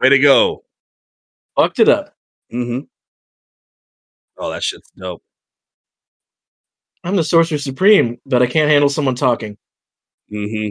[0.00, 0.64] Way to go.
[1.56, 2.14] Fucked it up.
[2.52, 2.80] Mm-hmm.
[4.38, 5.22] Oh, that shit's dope.
[7.04, 9.56] I'm the Sorcerer Supreme, but I can't handle someone talking.
[10.32, 10.70] Mm-hmm.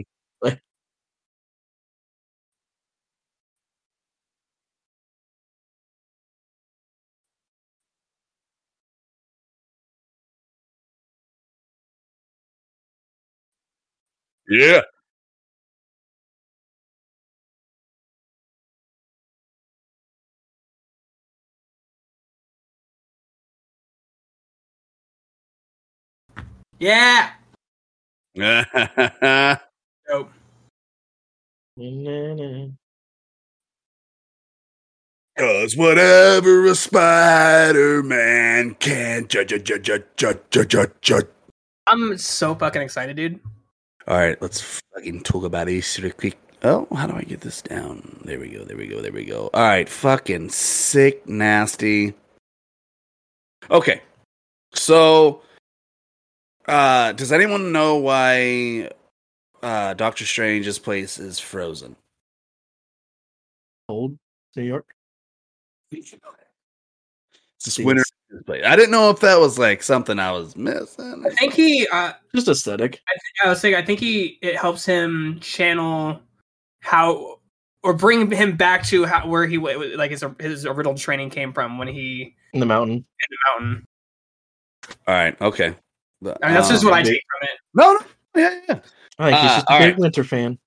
[14.48, 14.82] Yeah.
[26.80, 27.30] Yeah.
[30.08, 30.30] Nope.
[35.38, 39.26] Cause whatever a Spider-Man can.
[39.28, 41.28] Ju- ju- ju- ju- ju- ju- ju- ju-
[41.86, 43.40] I'm so fucking excited, dude.
[44.08, 46.36] All right, let's fucking talk about this real quick.
[46.62, 48.20] Oh, how do I get this down?
[48.24, 48.64] There we go.
[48.64, 49.00] There we go.
[49.00, 49.48] There we go.
[49.54, 52.14] All right, fucking sick, nasty.
[53.70, 54.02] Okay,
[54.74, 55.42] so,
[56.70, 58.90] uh, does anyone know why
[59.62, 61.96] uh, Doctor Strange's place is frozen?
[63.88, 64.16] Old
[64.56, 64.86] New York.
[65.90, 66.14] It's
[67.64, 68.04] this winter
[68.46, 68.62] place.
[68.64, 71.24] I didn't know if that was like something I was missing.
[71.26, 71.86] I think he.
[71.92, 73.00] Uh, Just aesthetic.
[73.44, 73.74] I was saying.
[73.74, 74.38] I think he.
[74.40, 76.20] It helps him channel
[76.80, 77.40] how
[77.82, 81.52] or bring him back to how where he wa- like his his original training came
[81.52, 82.96] from when he In the mountain.
[82.96, 83.86] in the mountain.
[85.06, 85.74] All right, okay.
[86.22, 87.58] I mean, that's just Um, what I take from it.
[87.74, 88.00] No, no,
[88.42, 88.80] yeah, yeah.
[89.18, 89.98] I think he's Uh, just a all big right.
[89.98, 90.58] winter fan.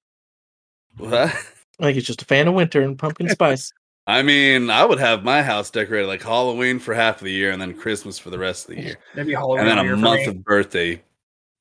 [0.98, 1.14] What?
[1.14, 3.72] I think he's just a fan of winter and pumpkin spice.
[4.06, 7.52] I mean, I would have my house decorated like Halloween for half of the year
[7.52, 8.98] and then Christmas for the rest of the year.
[9.14, 11.02] That'd be Halloween And then a month of birthday.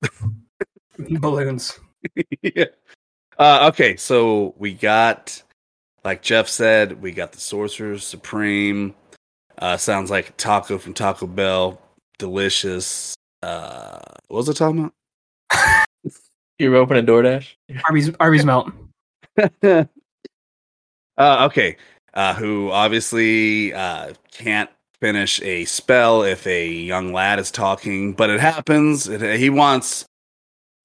[0.98, 1.78] balloons.
[2.42, 2.64] yeah.
[3.38, 5.40] Uh, okay, so we got,
[6.04, 8.94] like Jeff said, we got the Sorcerer Supreme.
[9.58, 11.80] Uh, sounds like taco from Taco Bell.
[12.18, 13.14] Delicious.
[13.42, 14.90] Uh, what was it talking
[15.50, 15.84] about?
[16.58, 17.54] You're opening DoorDash.
[17.84, 18.72] Arby's Arby's melt.
[19.62, 19.86] uh,
[21.18, 21.76] okay.
[22.14, 24.70] Uh, who obviously uh, can't
[25.00, 29.08] finish a spell if a young lad is talking, but it happens.
[29.08, 30.04] It, he wants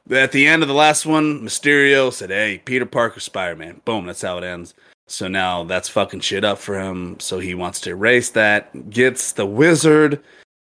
[0.09, 4.21] At the end of the last one, Mysterio said, "Hey, Peter Parker, Spider-Man." Boom, that's
[4.21, 4.73] how it ends.
[5.07, 7.19] So now that's fucking shit up for him.
[7.19, 8.89] So he wants to erase that.
[8.89, 10.23] Gets the wizard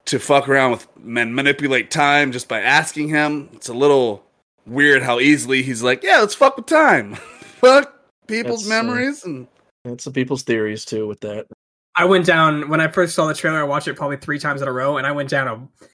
[0.06, 3.48] to fuck around with and manipulate time just by asking him.
[3.52, 4.24] It's a little
[4.66, 7.14] weird how easily he's like, "Yeah, let's fuck with time,
[7.60, 7.92] fuck
[8.26, 9.46] people's That's, uh, memories." and
[9.84, 11.46] And some people's theories too with that.
[11.94, 13.58] I went down when I first saw the trailer.
[13.58, 15.86] I watched it probably three times in a row, and I went down a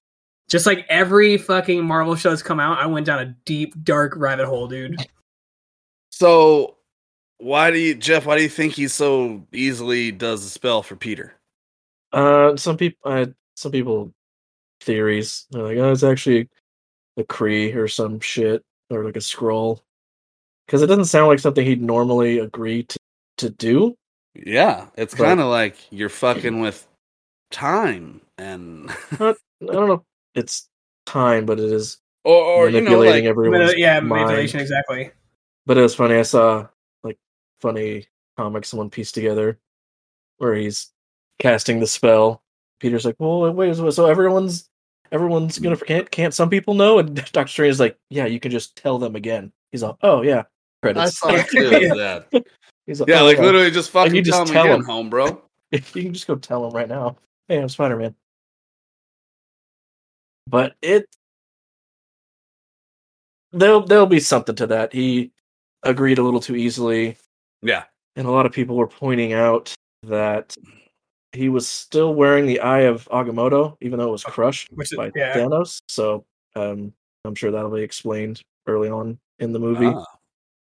[0.48, 2.78] just like every fucking Marvel show that's come out.
[2.78, 4.96] I went down a deep, dark rabbit hole, dude.
[6.10, 6.76] so,
[7.38, 8.26] why do you, Jeff?
[8.26, 11.34] Why do you think he so easily does the spell for Peter?
[12.12, 13.26] Uh, some people, uh,
[13.57, 14.12] some people
[14.80, 15.46] theories.
[15.50, 16.48] They're like, oh, it's actually
[17.16, 19.80] a Kree or some shit, or like a Skrull,
[20.66, 22.98] because it doesn't sound like something he'd normally agree to
[23.38, 23.96] to do.
[24.34, 26.86] Yeah, it's kind of like you're fucking with
[27.50, 28.90] time and
[29.20, 30.05] I don't know.
[30.34, 30.68] It's
[31.07, 34.09] time, but it is or, or you know manipulating like everyone's yeah, mind.
[34.09, 35.11] manipulation, exactly.
[35.66, 36.16] But it was funny.
[36.16, 36.66] I saw
[37.05, 37.18] like
[37.61, 39.59] funny comics someone pieced together
[40.38, 40.90] where he's
[41.38, 42.42] casting the spell.
[42.82, 44.68] Peter's like, "Well, wait, so so everyone's
[45.12, 45.86] everyone's gonna mm.
[45.86, 48.98] can't can't some people know?" And Doctor Strange is like, "Yeah, you can just tell
[48.98, 50.42] them again." He's like, "Oh yeah,
[50.82, 51.70] I saw it too.
[51.96, 52.40] Yeah,
[52.86, 54.84] He's like, yeah, "Oh, like literally just fucking you just tell him tell him.
[54.84, 55.42] home, bro.
[55.70, 57.16] you can just go tell him right now.
[57.46, 58.16] Hey, I'm Spider Man.
[60.48, 61.06] But it
[63.52, 64.92] there'll there'll be something to that.
[64.92, 65.30] He
[65.84, 67.16] agreed a little too easily,
[67.62, 67.84] Yeah,
[68.16, 69.72] and a lot of people were pointing out
[70.02, 70.56] that
[71.32, 74.96] he was still wearing the Eye of Agamotto, even though it was crushed Which is-
[74.96, 75.34] by yeah.
[75.36, 75.80] Thanos.
[75.88, 76.24] So
[76.56, 76.92] um,
[77.24, 79.86] I'm sure that'll be explained early on in the movie.
[79.86, 80.04] Ah,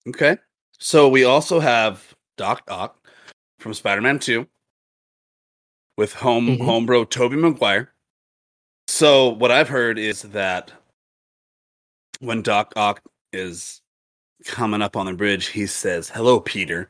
[0.08, 0.36] okay.
[0.78, 3.08] So we also have Doc Ock
[3.58, 4.46] from Spider-Man Two
[5.96, 6.58] with home Mhm.
[6.60, 7.92] homebro Tobey Maguire.
[8.86, 10.72] So what I've heard is that
[12.20, 13.02] when Doc Ock
[13.32, 13.80] is
[14.44, 16.88] coming up on the bridge, he says, "Hello, Peter."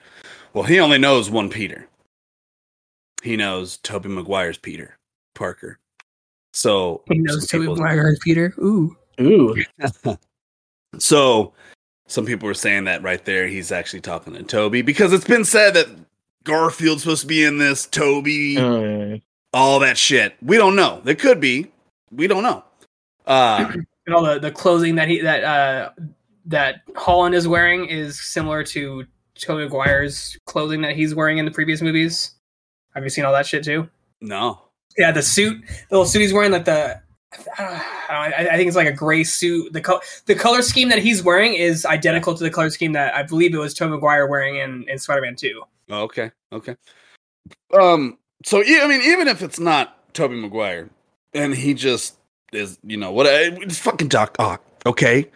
[0.52, 1.88] Well, he only knows one Peter.
[3.22, 4.96] He knows Tobey Maguire's Peter
[5.34, 5.78] Parker.
[6.52, 8.54] So He knows some Tobey people- Peter.
[8.58, 9.56] Ooh, Ooh,
[10.98, 11.52] So
[12.06, 15.44] some people were saying that right there he's actually talking to Tobey because it's been
[15.44, 15.88] said that
[16.44, 19.16] Garfield's supposed to be in this, Tobey, Oh, yeah, yeah.
[19.52, 20.34] all that shit.
[20.40, 21.00] We don't know.
[21.04, 21.70] There could be.
[22.10, 22.64] We don't know.
[23.26, 23.72] Uh
[24.06, 25.90] and all the the clothing that he that uh
[26.46, 29.04] that Holland is wearing is similar to
[29.34, 32.32] Tobey Maguire's clothing that he's wearing in the previous movies.
[32.98, 33.88] Have you seen all that shit too?
[34.20, 34.60] no.
[34.96, 37.00] Yeah, the suit, the little suit he's wearing, like the.
[37.56, 39.72] I, don't know, I, I think it's like a gray suit.
[39.72, 43.14] The co- the color scheme that he's wearing is identical to the color scheme that
[43.14, 45.62] I believe it was Tobey Maguire wearing in, in Spider Man Two.
[45.88, 46.32] Oh, okay.
[46.52, 46.74] Okay.
[47.78, 50.90] Um so yeah, I mean even if it's not Tobey Maguire
[51.32, 52.16] and he just
[52.52, 55.30] is, you know, what it's fucking Doc Ock, okay?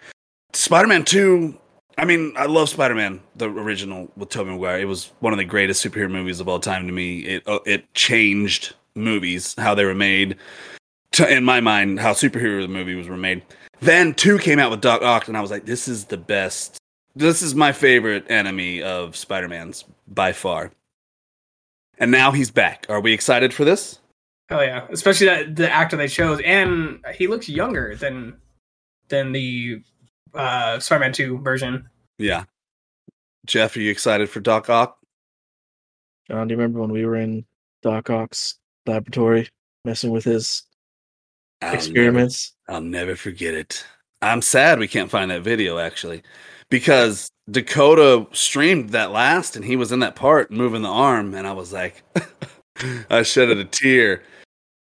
[0.54, 1.56] Spider-Man 2
[2.02, 4.80] I mean, I love Spider-Man, the original with Tobey Maguire.
[4.80, 7.20] It was one of the greatest superhero movies of all time to me.
[7.20, 10.36] It uh, it changed movies, how they were made.
[11.12, 13.44] To, in my mind, how superhero movies were made.
[13.78, 16.76] Then two came out with Doc Ock, and I was like, this is the best.
[17.14, 20.72] This is my favorite enemy of Spider-Man's by far.
[21.98, 22.84] And now he's back.
[22.88, 24.00] Are we excited for this?
[24.50, 28.38] Oh yeah, especially that the actor they chose, and he looks younger than
[29.06, 29.84] than the
[30.34, 31.88] uh, Spider Man Two version.
[32.22, 32.44] Yeah.
[33.46, 34.96] Jeff, are you excited for Doc Ock?
[36.28, 37.44] John, do you remember when we were in
[37.82, 39.48] Doc Ock's laboratory
[39.84, 40.62] messing with his
[41.60, 42.52] I'll experiments?
[42.68, 43.84] Never, I'll never forget it.
[44.22, 46.22] I'm sad we can't find that video actually,
[46.70, 51.44] because Dakota streamed that last, and he was in that part moving the arm, and
[51.44, 52.04] I was like,
[53.10, 54.22] I shed a tear.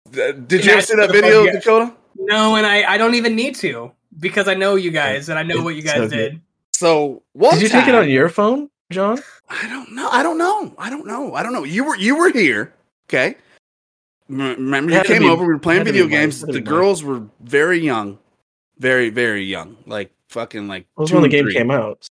[0.08, 1.94] Uh, Did you ever see that video, Dakota?
[2.16, 5.44] No, and I I don't even need to because I know you guys and I
[5.44, 6.40] know what you guys so did.
[6.78, 7.54] So what?
[7.54, 9.18] Did you take it on your phone, John?
[9.48, 10.08] I don't know.
[10.10, 10.72] I don't know.
[10.78, 11.34] I don't know.
[11.34, 11.64] I don't know.
[11.64, 12.72] You were you were here.
[13.08, 13.34] Okay.
[14.28, 15.42] Remember you came be- over.
[15.44, 16.40] We were playing had to be video games.
[16.40, 18.16] The girls were very young,
[18.78, 19.76] very very young.
[19.86, 20.82] Like fucking like.
[20.82, 21.54] It was two when the game three.
[21.54, 22.06] came out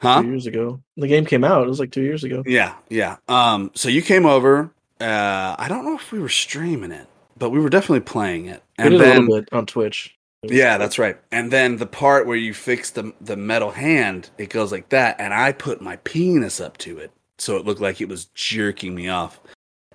[0.00, 0.22] Huh?
[0.22, 0.80] two years ago.
[0.96, 1.64] The game came out.
[1.64, 2.44] It was like two years ago.
[2.46, 3.16] Yeah, yeah.
[3.26, 3.72] Um.
[3.74, 4.70] So you came over.
[5.00, 5.56] Uh.
[5.58, 8.62] I don't know if we were streaming it, but we were definitely playing it.
[8.78, 10.16] We And did a little bit on Twitch.
[10.44, 11.16] Yeah, that's right.
[11.30, 15.16] And then the part where you fix the the metal hand, it goes like that,
[15.20, 18.94] and I put my penis up to it, so it looked like it was jerking
[18.94, 19.40] me off.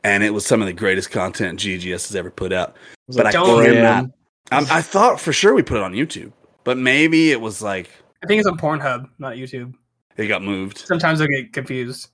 [0.03, 2.77] And it was some of the greatest content GGS has ever put out.
[3.07, 4.13] But like I 4 cannot- a.m.
[4.53, 6.31] Um, I thought for sure we put it on YouTube,
[6.63, 7.89] but maybe it was like
[8.23, 9.73] I think it's on Pornhub, not YouTube.
[10.15, 10.77] it got moved.
[10.77, 12.11] Sometimes I get confused.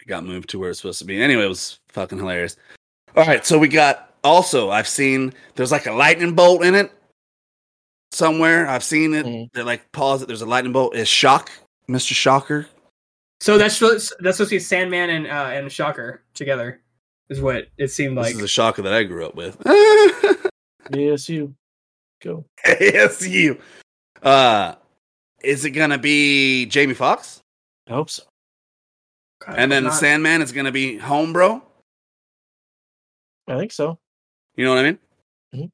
[0.00, 1.20] It got moved to where it's supposed to be.
[1.20, 2.56] Anyway, it was fucking hilarious.
[3.14, 6.90] All right, so we got also I've seen there's like a lightning bolt in it.
[8.16, 8.66] Somewhere.
[8.66, 9.26] I've seen it.
[9.26, 9.52] Mhm.
[9.52, 10.26] They're like pause it.
[10.26, 10.96] There's a lightning bolt.
[10.96, 11.50] Is Shock,
[11.86, 12.66] Mister Shocker?
[13.40, 16.80] So that's supposed- that's supposed to be Sandman and uh, and Shocker together,
[17.28, 18.28] is what it seemed like.
[18.28, 19.60] This is the Shocker that I grew up with.
[20.92, 21.52] Yes, you
[22.22, 22.44] go.
[22.64, 23.60] ASU.
[24.22, 24.76] Uh,
[25.42, 27.42] is it gonna be Jamie Foxx?
[27.88, 28.22] I hope so.
[29.44, 31.60] God, And then not- Sandman is gonna be Home Bro.
[33.48, 33.98] I think so.
[34.54, 34.98] You know what I mean?
[35.54, 35.70] Mhm.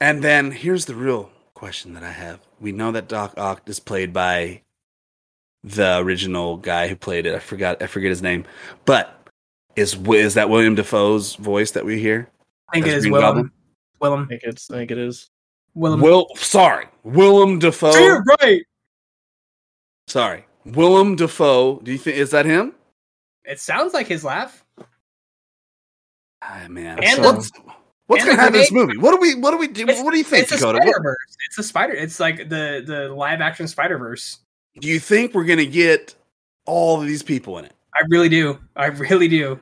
[0.00, 1.31] And then here's the real
[1.62, 2.40] question that I have.
[2.60, 4.62] We know that Doc Ock is played by
[5.62, 7.36] the original guy who played it.
[7.36, 7.80] I forgot.
[7.80, 8.46] I forget his name.
[8.84, 9.28] But
[9.76, 12.28] is is that William Defoe's voice that we hear?
[12.70, 13.52] I think it as is Green Willem.
[14.00, 14.24] Goblin?
[14.24, 14.68] I think it's.
[14.72, 15.30] I think it is.
[15.74, 16.00] Willem.
[16.00, 17.94] Will sorry, Willem Defoe.
[17.94, 18.62] You're right.
[20.08, 21.78] Sorry, Willem Defoe.
[21.84, 22.74] Do you think is that him?
[23.44, 24.64] It sounds like his laugh.
[26.42, 27.52] Ah, man, And what's
[28.06, 28.96] what's gonna happen in this movie?
[28.98, 29.82] What do we what do we do?
[29.82, 30.78] It's- What do you think, It's a Dakota?
[30.78, 31.36] Spider What- Verse.
[31.48, 31.92] It's a spider.
[31.94, 34.38] It's like the the live action Spider Verse.
[34.80, 36.14] do you think we're gonna get
[36.66, 37.72] all of these people in it?
[37.94, 38.58] I really do.
[38.76, 39.60] I really do.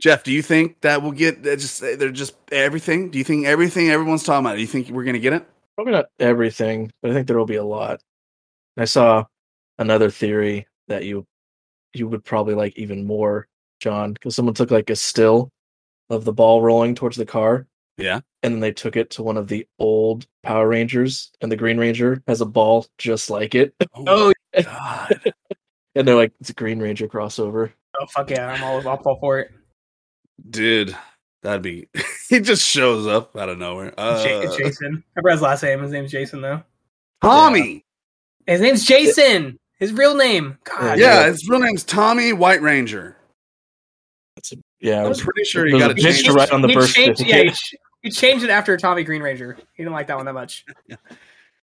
[0.00, 3.10] Jeff, do you think that we'll get that just they're just everything?
[3.10, 4.56] Do you think everything everyone's talking about?
[4.56, 5.46] Do you think we're gonna get it?
[5.76, 8.00] Probably not everything, but I think there will be a lot.
[8.76, 9.24] I saw
[9.78, 11.24] another theory that you
[11.94, 13.46] you would probably like even more,
[13.80, 15.50] John, because someone took like a still
[16.10, 17.66] of the ball rolling towards the car,
[17.98, 18.20] Yeah.
[18.42, 21.78] and then they took it to one of the old Power Rangers, and the Green
[21.78, 24.32] Ranger has a ball just like it, Oh,
[24.62, 25.32] God.
[25.94, 27.72] and they're like, it's a Green Ranger crossover.
[28.00, 28.48] oh fuck yeah!
[28.48, 29.50] I'm all I'll fall for it.
[30.50, 30.96] Dude,
[31.42, 31.88] that'd be
[32.28, 33.92] he just shows up out of nowhere.
[33.98, 35.04] Uh, Ja- Jason.
[35.16, 35.82] I remember his last name.
[35.82, 36.62] His name's Jason though.
[37.22, 37.84] Tommy.
[38.46, 39.58] His name's Jason.
[39.78, 40.58] His real name.
[40.64, 40.98] God.
[40.98, 41.26] Yeah, Yeah.
[41.28, 43.16] his real name's Tommy White Ranger.
[44.82, 46.34] That's a, yeah, I'm it pretty sure you got a to picture change.
[46.36, 48.12] right on the he birth changed, yeah, he, certificate.
[48.12, 49.56] changed it after Tommy Green Ranger.
[49.74, 50.64] He didn't like that one that much.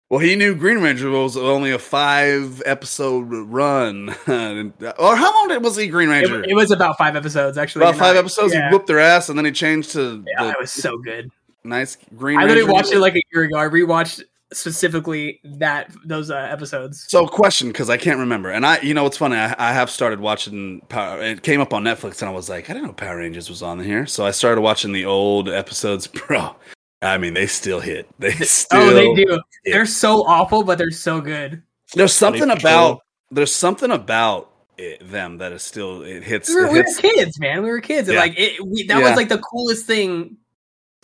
[0.08, 4.10] Well, he knew Green Ranger was only a five episode run.
[4.28, 6.44] or how long was he Green Ranger?
[6.44, 7.86] it was about five episodes actually.
[7.86, 8.52] About five I- episodes.
[8.52, 10.98] Yeah, He whooped their ass, and then he changed to yeah the it was so
[10.98, 11.30] good.
[11.64, 12.54] nice Green Ranger I Ranger.
[12.56, 13.56] literally watched it like a year ago.
[13.58, 14.22] I rewatched
[14.56, 17.04] specifically that those uh, episodes.
[17.08, 19.36] So, question, because I can't remember, and I, you know, it's funny.
[19.36, 20.80] I, I have started watching.
[20.88, 23.48] Power, it came up on Netflix, and I was like, I didn't know Power Rangers
[23.48, 24.06] was on here.
[24.06, 26.06] So I started watching the old episodes.
[26.28, 26.56] Bro,
[27.00, 28.08] I mean, they still hit.
[28.18, 28.80] They still.
[28.80, 29.40] oh, they do.
[29.64, 29.74] yeah.
[29.74, 31.62] They're so awful, but they're so good.
[31.94, 33.02] There's something about.
[33.30, 36.02] There's something about it, them that is still.
[36.02, 36.48] It hits.
[36.48, 37.62] We were, it we were kids, man.
[37.62, 39.08] We were kids, and like it, we, that Yeah.
[39.08, 40.36] was like the coolest thing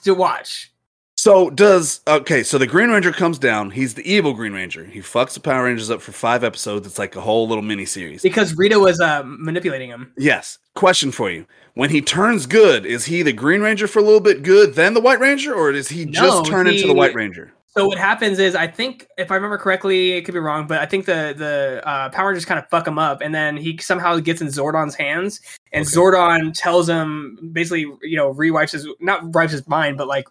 [0.03, 0.73] to watch.
[1.19, 2.45] So does okay?
[2.45, 3.73] So the Green Ranger comes down.
[3.73, 4.85] He's the evil Green Ranger.
[4.85, 6.87] He fucks the Power Rangers up for five episodes.
[6.87, 8.23] It's like a whole little mini series.
[8.23, 10.13] because Rita was uh, manipulating him.
[10.17, 10.59] Yes.
[10.77, 11.45] Question for you:
[11.75, 14.95] When he turns good, is he the Green Ranger for a little bit good, then
[14.95, 17.53] the White Ranger, or does he No, just turn into the White Ranger?
[17.67, 20.79] So what happens is, I think if I remember correctly, it could be wrong, but
[20.79, 23.77] I think the the uh, Power Rangers kind of fuck him up, and then he
[23.79, 25.41] somehow gets in Zordon's hands,
[25.73, 25.97] and Okay.
[25.97, 30.29] Zordon tells him basically, you know, rewipes his not wipes his mind, but like,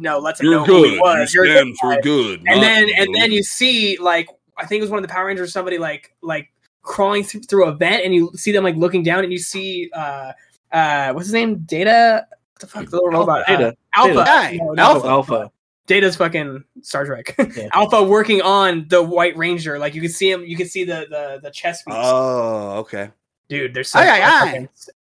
[0.00, 1.32] no, lets him know who he was.
[1.34, 2.38] You You're a good stand for good.
[2.46, 5.12] and not then and then you see like I think it was one of the
[5.12, 6.50] Power Rangers, somebody like like
[6.82, 9.90] crawling th- through a vent, and you see them like looking down, and you see
[9.94, 10.32] uh
[10.72, 12.26] uh what's his name, Data.
[12.28, 13.76] What the fuck, the little robot, Uh, Data.
[13.94, 14.14] Alpha.
[14.24, 14.56] Data.
[14.58, 15.06] No, no, Alpha.
[15.08, 15.50] Alpha.
[15.86, 17.34] Data's fucking Star Trek.
[17.38, 17.68] Yeah.
[17.72, 19.78] Alpha working on the White Ranger.
[19.78, 21.94] Like you can see him, you can see the the the chest piece.
[21.98, 23.10] Oh, okay.
[23.48, 24.68] Dude, they're so Aye, aye, aye.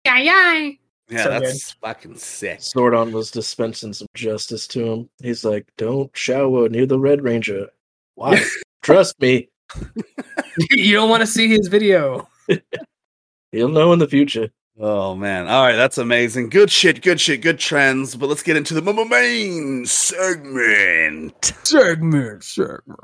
[0.07, 0.77] Aye, aye.
[1.11, 2.59] Yeah, So that's fucking sick.
[2.59, 5.09] Zordon was dispensing some justice to him.
[5.21, 7.67] He's like, "Don't shower near the Red Ranger.
[8.15, 8.41] Why?
[8.81, 9.49] Trust me,
[10.71, 12.27] you don't want to see his video.
[13.51, 14.49] he'll know in the future."
[14.79, 15.47] Oh man!
[15.49, 16.49] All right, that's amazing.
[16.49, 17.01] Good shit.
[17.01, 17.41] Good shit.
[17.41, 18.15] Good trends.
[18.15, 21.53] But let's get into the m- main segment.
[21.63, 22.99] Segment, segment.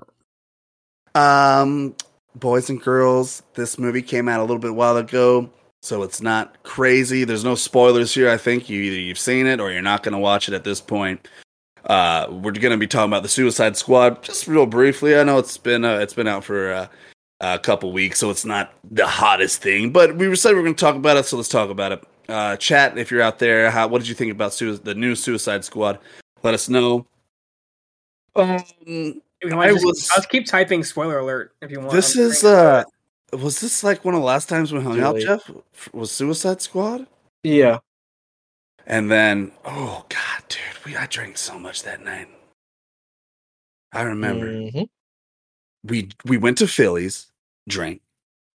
[1.14, 1.94] Um,
[2.36, 5.50] boys and girls, this movie came out a little bit while ago,
[5.82, 7.24] so it's not crazy.
[7.24, 8.30] There's no spoilers here.
[8.30, 10.64] I think you either you've seen it or you're not going to watch it at
[10.64, 11.28] this point.
[11.86, 15.18] Uh, we're going to be talking about the Suicide Squad just real briefly.
[15.18, 16.88] I know it's been uh, it's been out for uh,
[17.40, 20.76] a couple weeks, so it's not the hottest thing, but we said we are going
[20.76, 22.04] to talk about it, so let's talk about it.
[22.28, 25.16] Uh, chat, if you're out there, how, what did you think about sui- the new
[25.16, 26.00] Suicide Squad?
[26.44, 27.06] Let us know.
[28.36, 28.62] Um,
[28.92, 31.92] I just, was- I'll keep typing spoiler alert if you want.
[31.92, 32.84] this I'm is uh
[33.34, 35.50] was this like one of the last times we hung out, Jeff?
[35.94, 37.08] Was Suicide Squad?
[37.44, 37.80] Yeah,
[38.86, 42.28] And then oh god, dude, we I drank so much that night.
[43.94, 44.90] I remember Mhm.
[45.84, 47.28] we we went to Phillies,
[47.68, 48.02] drank.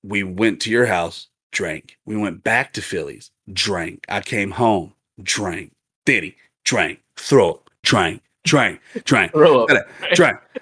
[0.02, 1.96] We went to your house, drank.
[2.06, 4.04] We went back to Phillies, drank.
[4.08, 5.72] I came home, drank.
[6.04, 7.00] Diddy, drank.
[7.16, 8.22] Throw up, drank.
[8.44, 9.86] trying, trying, Throw up.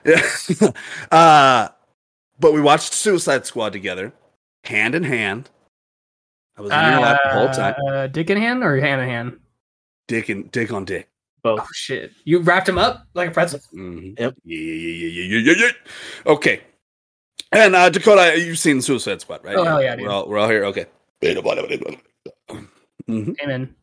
[0.05, 0.73] Yeah.
[1.11, 1.69] uh,
[2.41, 4.13] but we watched Suicide Squad together,
[4.65, 5.51] hand in hand.
[6.57, 9.09] I was in your lap the whole time, Uh, dick in hand or hand in
[9.09, 9.41] hand?
[10.09, 11.09] dick and dick on dick.
[11.43, 11.61] Both.
[11.63, 12.13] Oh shit!
[12.25, 13.61] You wrapped him up like a pretzel.
[13.75, 14.19] Mhm.
[14.19, 14.35] Yep.
[14.45, 16.33] Yeah, yeah, yeah, yeah, yeah, yeah, yeah.
[16.33, 16.61] Okay.
[17.53, 19.57] And uh, Dakota, you've seen Suicide Squad, right?
[19.57, 20.05] Oh, hell yeah, dude.
[20.07, 20.65] We're all, we're all here.
[20.67, 20.87] Okay.
[23.09, 23.37] Mhm.
[23.43, 23.75] Amen.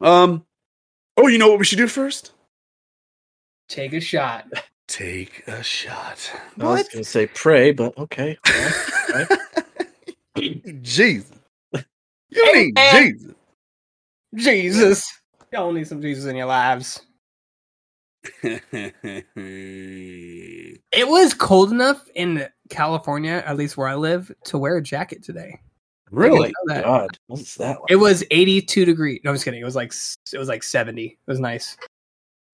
[0.00, 0.44] Um.
[1.16, 2.32] Oh, you know what we should do first?
[3.68, 4.46] Take a shot.
[4.86, 6.30] Take a shot.
[6.60, 8.36] I was gonna say pray, but okay.
[8.46, 9.26] Well,
[10.82, 11.30] Jesus.
[12.30, 13.12] You need Amen.
[13.12, 13.34] Jesus.
[14.34, 15.20] Jesus.
[15.52, 17.00] Y'all need some Jesus in your lives.
[18.42, 18.64] It
[21.08, 25.60] was cold enough in California, at least where I live, to wear a jacket today.
[26.10, 26.52] really?
[26.66, 26.82] that.
[26.82, 27.90] God, what's that like?
[27.90, 29.20] It was 82 degrees.
[29.22, 29.60] No, I'm just kidding.
[29.60, 29.92] It was like
[30.32, 31.04] it was like 70.
[31.04, 31.76] It was nice.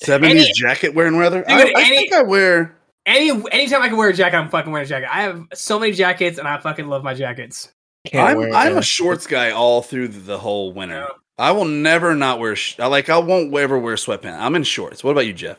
[0.02, 1.40] 70s Any- jacket wearing weather?
[1.40, 2.76] Dude, I, I any- think I wear.
[3.06, 5.08] Any anytime I can wear a jacket, I'm fucking wearing a jacket.
[5.10, 7.72] I have so many jackets, and I fucking love my jackets.
[8.06, 8.80] Can't I'm, wear I'm that.
[8.80, 11.00] a shorts guy all through the whole winter.
[11.00, 11.06] Yeah.
[11.38, 12.54] I will never not wear.
[12.56, 13.08] Sh- I like.
[13.08, 14.38] I won't ever wear sweatpants.
[14.38, 15.02] I'm in shorts.
[15.02, 15.58] What about you, Jeff?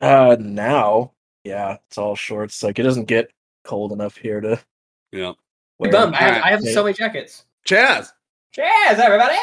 [0.00, 1.12] Uh, now,
[1.44, 2.62] yeah, it's all shorts.
[2.62, 3.30] Like it doesn't get
[3.64, 4.58] cold enough here to.
[5.12, 5.32] Yeah.
[5.78, 7.44] Wear Bum, I have, I have so many jackets.
[7.66, 8.10] Chaz.
[8.52, 9.36] Cheers, everybody.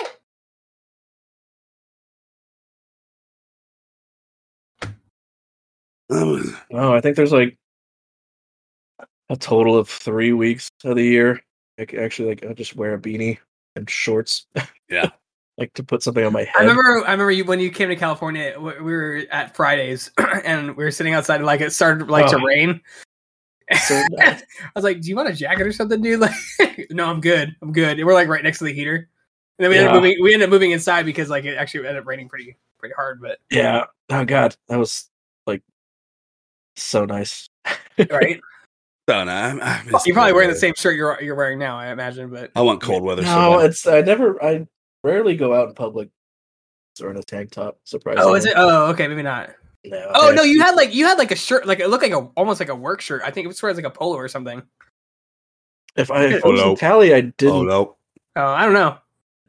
[6.12, 7.58] Um, Oh, I think there's like
[9.30, 11.42] a total of three weeks of the year.
[11.80, 13.38] I c- actually like I just wear a beanie
[13.76, 14.46] and shorts.
[14.90, 15.10] Yeah.
[15.58, 16.56] like to put something on my head.
[16.58, 18.56] I remember, I remember you when you came to California.
[18.60, 20.12] We were at Fridays,
[20.46, 21.36] and we were sitting outside.
[21.38, 22.44] and, Like it started like to Oh.
[22.44, 22.82] rain.
[23.88, 24.42] So nice.
[24.42, 26.20] I was like, "Do you want a jacket or something, dude?"
[26.60, 27.56] Like, no, I'm good.
[27.62, 27.98] I'm good.
[28.00, 28.96] And we're like right next to the heater.
[29.60, 30.18] And then we ended up moving.
[30.22, 33.22] We ended up moving inside because like it actually ended up raining pretty pretty hard.
[33.22, 33.86] But Yeah.
[34.10, 35.11] Oh God, that was like
[36.76, 37.50] so nice.
[38.10, 38.40] right,
[39.08, 39.32] don't know.
[39.32, 41.88] I, I miss you're probably cold wearing the same shirt you're you're wearing now, I
[41.92, 42.30] imagine.
[42.30, 43.24] But I want cold weather.
[43.24, 43.70] so No, bad.
[43.70, 44.66] it's I never I
[45.04, 46.10] rarely go out in public
[47.02, 47.80] or in a tank top.
[47.84, 48.30] Surprisingly.
[48.30, 48.54] oh, is it?
[48.56, 49.52] Oh, okay, maybe not.
[49.84, 50.12] No.
[50.14, 52.28] Oh no, you had like you had like a shirt, like it looked like a
[52.36, 53.22] almost like a work shirt.
[53.26, 54.62] I think it was sort of like a polo or something.
[55.96, 56.70] If I, if Oh, I was no.
[56.72, 57.54] in Cali, I didn't.
[57.56, 57.96] Oh no.
[58.36, 58.98] Oh, I don't know.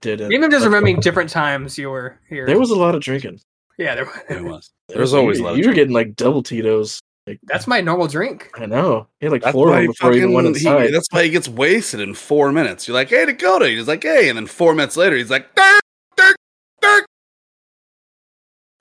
[0.00, 0.28] Didn't.
[0.28, 2.46] Maybe I'm just but remembering different times you were here.
[2.46, 3.40] There was a lot of drinking.
[3.78, 4.04] yeah, there.
[4.28, 4.42] It was.
[4.42, 4.72] There was.
[4.88, 5.52] There's always a you, lot.
[5.52, 7.00] Of You were getting like double Tito's.
[7.26, 8.50] Like That's my normal drink.
[8.54, 9.06] I know.
[9.20, 10.66] He had like That's four of why, them he before he even went fucking- he-
[10.68, 10.92] inside.
[10.94, 12.88] that's why he gets wasted in four minutes.
[12.88, 13.68] You're like, hey, Dakota.
[13.68, 14.28] He's like, hey.
[14.28, 15.80] And then four minutes later, he's like, Dirk,
[16.16, 16.36] Dirk,
[16.80, 17.06] Dirk.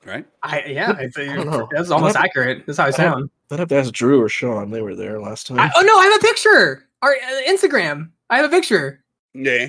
[0.05, 0.25] Right?
[0.41, 2.65] I yeah, it's, don't that's almost have- accurate.
[2.65, 3.29] That's how I I sound.
[3.51, 4.71] I'd have to ask Drew or Sean.
[4.71, 5.59] They were there last time.
[5.59, 6.87] I, oh no, I have a picture.
[7.03, 8.09] Our uh, Instagram.
[8.29, 9.03] I have a picture.
[9.35, 9.67] Yeah.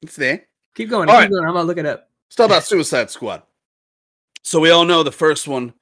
[0.00, 0.46] It's there.
[0.74, 1.08] Keep going.
[1.10, 1.30] All keep right.
[1.30, 1.44] going.
[1.44, 2.08] I'm gonna look it up.
[2.28, 3.42] Let's talk about Suicide Squad.
[4.42, 5.74] So we all know the first one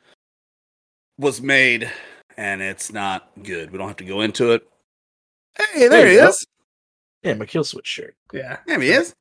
[1.18, 1.90] was made,
[2.36, 3.70] and it's not good.
[3.70, 4.66] We don't have to go into it.
[5.56, 6.28] Hey, there, There he you go.
[6.28, 6.46] is.
[7.22, 8.14] yeah, my kill switch shirt.
[8.32, 8.58] Yeah.
[8.66, 9.14] There he is.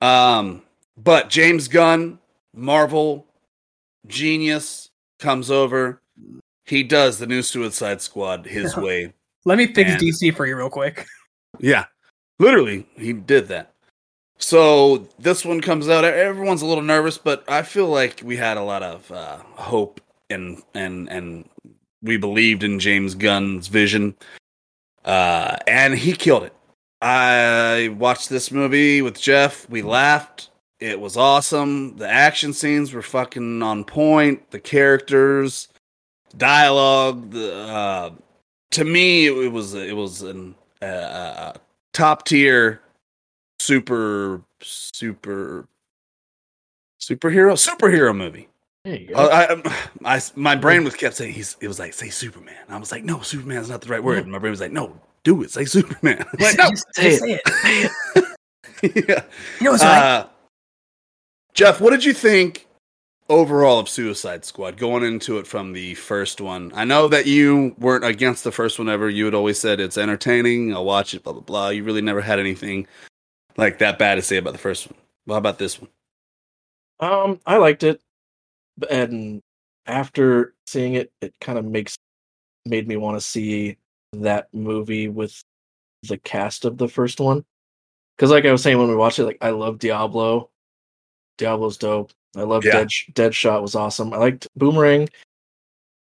[0.00, 0.62] Um,
[0.96, 2.18] but James Gunn,
[2.54, 3.26] Marvel,
[4.06, 6.00] genius, comes over.
[6.66, 9.12] He does the new Suicide Squad his way.
[9.44, 11.06] Let me fix And- DC for you real quick.
[11.60, 11.84] Yeah,
[12.40, 13.74] literally, he did that.
[14.38, 16.02] So this one comes out.
[16.02, 20.00] Everyone's a little nervous, but I feel like we had a lot of uh, hope
[20.34, 21.48] and and and
[22.02, 24.14] we believed in James Gunn's vision,
[25.04, 26.54] uh, and he killed it.
[27.00, 29.68] I watched this movie with Jeff.
[29.70, 30.50] We laughed.
[30.80, 31.96] It was awesome.
[31.96, 34.50] The action scenes were fucking on point.
[34.50, 35.68] The characters,
[36.36, 37.30] dialogue.
[37.30, 38.10] The uh,
[38.72, 41.52] to me, it was it was an uh,
[41.92, 42.82] top tier,
[43.60, 45.68] super super
[47.00, 48.48] superhero superhero movie.
[48.84, 49.00] There.
[49.14, 49.86] Uh, I,
[50.16, 51.56] I, my brain was kept saying he's.
[51.60, 52.54] It was like say Superman.
[52.68, 54.18] I was like, no, Superman's not the right word.
[54.18, 56.24] And my brain was like, no, do it, say Superman.
[56.32, 57.92] I'm like, no, say say it.
[58.82, 59.08] it.
[59.08, 59.24] yeah.
[59.60, 60.02] You know, it's right.
[60.02, 60.28] Uh,
[61.54, 62.66] Jeff, what did you think
[63.30, 66.72] overall of Suicide Squad going into it from the first one?
[66.74, 69.08] I know that you weren't against the first one ever.
[69.08, 70.74] You had always said it's entertaining.
[70.74, 71.22] I'll watch it.
[71.22, 71.68] Blah blah blah.
[71.70, 72.86] You really never had anything
[73.56, 74.98] like that bad to say about the first one.
[75.26, 75.90] Well, how about this one?
[77.00, 78.03] Um, I liked it, b-
[78.90, 79.42] and
[79.86, 81.96] after seeing it, it kind of makes
[82.66, 83.76] made me want to see
[84.14, 85.42] that movie with
[86.04, 87.44] the cast of the first one.
[88.16, 90.50] Because, like I was saying when we watched it, like I love Diablo.
[91.36, 92.12] Diablo's dope.
[92.36, 92.84] I love Yeah.
[92.84, 92.88] Dead
[93.32, 94.12] Deadshot was awesome.
[94.12, 95.08] I liked Boomerang.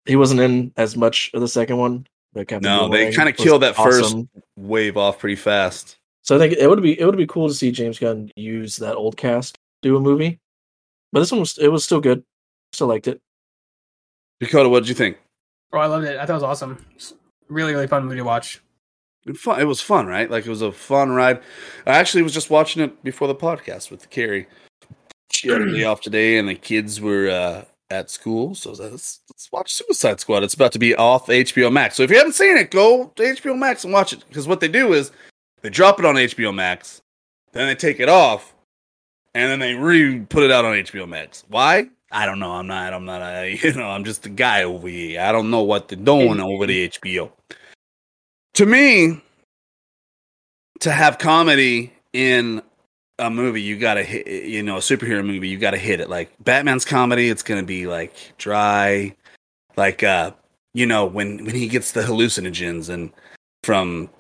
[0.07, 2.07] He wasn't in as much of the second one.
[2.33, 4.17] But Captain No, they kinda killed that first-
[4.57, 5.97] Wave off pretty fast.
[6.23, 8.77] So I think it would be it would be cool to see James Gunn use
[8.77, 10.39] that old cast do a movie.
[11.13, 12.25] But this one was it was still good.
[12.81, 13.21] Still liked it.
[14.41, 15.19] Dakota, what did you think?
[15.71, 16.17] Oh, I loved it.
[16.17, 16.83] I thought it was awesome.
[16.95, 17.13] It's
[17.51, 18.63] really, really fun movie to watch.
[19.27, 20.31] It, fun, it was fun, right?
[20.31, 21.43] Like it was a fun ride.
[21.87, 24.47] I actually was just watching it before the podcast with Carrie.
[25.31, 28.55] She had a day off today, and the kids were uh, at school.
[28.55, 30.43] So I was like, let's, let's watch Suicide Squad.
[30.43, 31.97] It's about to be off HBO Max.
[31.97, 34.25] So if you haven't seen it, go to HBO Max and watch it.
[34.27, 35.13] Because what they do is
[35.61, 37.03] they drop it on HBO Max,
[37.53, 38.55] then they take it off,
[39.35, 41.45] and then they re put it out on HBO Max.
[41.49, 41.91] Why?
[42.11, 42.53] I don't know.
[42.53, 42.93] I'm not.
[42.93, 43.23] I'm not.
[43.23, 43.89] A, you know.
[43.89, 45.21] I'm just a guy over here.
[45.21, 47.31] I don't know what they're doing over the HBO.
[48.55, 49.21] To me,
[50.81, 52.63] to have comedy in
[53.19, 54.27] a movie, you gotta hit.
[54.27, 56.09] You know, a superhero movie, you gotta hit it.
[56.09, 59.15] Like Batman's comedy, it's gonna be like dry,
[59.77, 60.33] like uh,
[60.75, 63.13] you know, when when he gets the hallucinogens and
[63.63, 64.11] from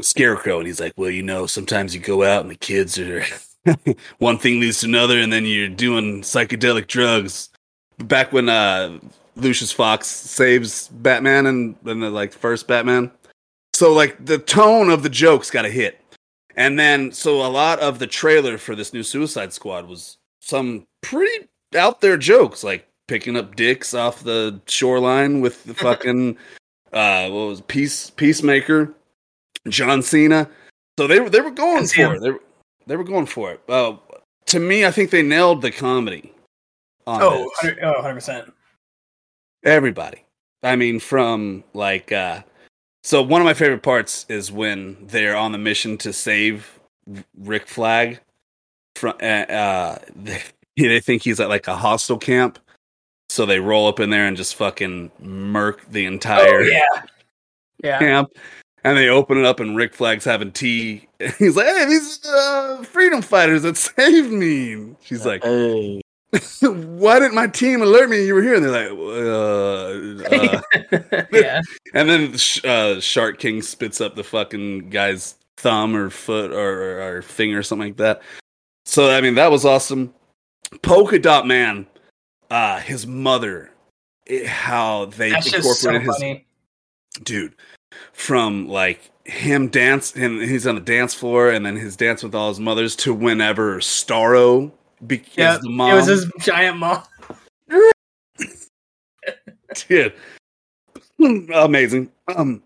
[0.00, 3.24] Scarecrow, and he's like, well, you know, sometimes you go out and the kids are
[4.18, 7.50] one thing leads to another, and then you're doing psychedelic drugs.
[7.98, 8.98] Back when uh,
[9.36, 13.10] Lucius Fox saves Batman and in the like first Batman,
[13.74, 16.00] so like the tone of the jokes got a hit,
[16.56, 20.86] and then so a lot of the trailer for this new Suicide Squad was some
[21.02, 26.36] pretty out there jokes, like picking up dicks off the shoreline with the fucking
[26.92, 28.94] uh what was it, peace peacemaker,
[29.68, 30.48] John Cena.
[30.98, 32.20] So they were they were going for it.
[32.20, 32.40] They were,
[32.86, 33.60] they were going for it.
[33.68, 33.96] Uh,
[34.46, 36.32] to me, I think they nailed the comedy.
[37.06, 37.76] On Oh, this.
[37.76, 38.52] 100, oh, 100%.
[39.64, 40.22] everybody.
[40.62, 42.42] I mean, from like, uh,
[43.04, 46.78] so one of my favorite parts is when they're on the mission to save
[47.38, 48.20] Rick Flag.
[48.96, 50.42] From uh, uh, they,
[50.76, 52.58] they think he's at like a hostile camp,
[53.28, 57.02] so they roll up in there and just fucking murk the entire Oh, yeah.
[57.84, 57.98] Yeah.
[58.00, 58.30] camp.
[58.86, 61.08] And they open it up, and Rick Flag's having tea.
[61.38, 66.00] He's like, "Hey, these uh, freedom fighters that saved me." She's like, Hey,
[66.62, 71.22] "Why didn't my team alert me you were here?" And they're like, uh, uh.
[71.32, 71.62] yeah.
[71.94, 72.34] And then
[72.64, 77.58] uh, Shark King spits up the fucking guy's thumb or foot or, or, or finger
[77.58, 78.22] or something like that.
[78.84, 80.14] So I mean that was awesome.
[80.82, 81.86] Polka Dot Man,
[82.50, 83.70] uh, his mother,
[84.26, 86.46] it- how they That's just so incorporated his funny.
[87.24, 87.54] dude
[88.12, 92.34] from like him dance and he's on the dance floor and then his dance with
[92.34, 94.70] all his mothers to whenever Starro
[95.06, 95.58] be- Yeah.
[95.60, 95.90] the mom.
[95.92, 97.02] It was his giant mom.
[99.88, 100.14] Dude.
[101.54, 102.10] Amazing.
[102.36, 102.62] Um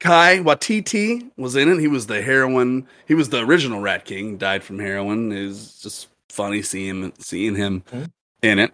[0.00, 1.80] Kai Waititi was in it.
[1.80, 2.86] He was the heroin.
[3.06, 4.36] He was the original Rat King.
[4.36, 5.32] Died from heroin.
[5.32, 8.04] It was just funny seeing seeing him Hmm.
[8.42, 8.72] in it.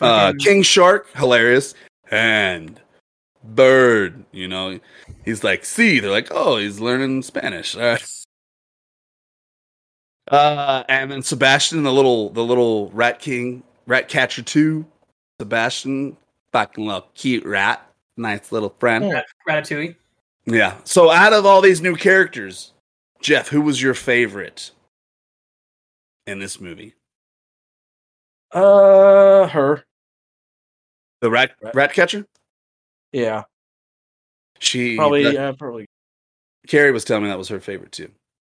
[0.00, 1.74] Uh, King Shark, hilarious.
[2.10, 2.80] And
[3.42, 4.78] Bird, you know,
[5.24, 7.74] he's like, see, they're like, oh, he's learning Spanish.
[7.76, 8.04] All right.
[10.30, 14.86] Uh, and then Sebastian, the little, the little Rat King, Rat Catcher two,
[15.40, 16.16] Sebastian,
[16.52, 17.84] fucking little cute rat,
[18.16, 19.06] nice little friend.
[19.06, 19.22] Yeah.
[19.48, 19.96] Ratatouille.
[20.46, 20.76] Yeah.
[20.84, 22.72] So out of all these new characters,
[23.20, 24.70] Jeff, who was your favorite
[26.28, 26.94] in this movie?
[28.52, 29.82] uh, her.
[31.22, 32.24] The rat, Rat- rat catcher.
[33.12, 33.42] Yeah,
[34.58, 35.24] She probably.
[35.24, 35.86] that- Yeah, probably.
[36.68, 38.10] Carrie was telling me that was her favorite too.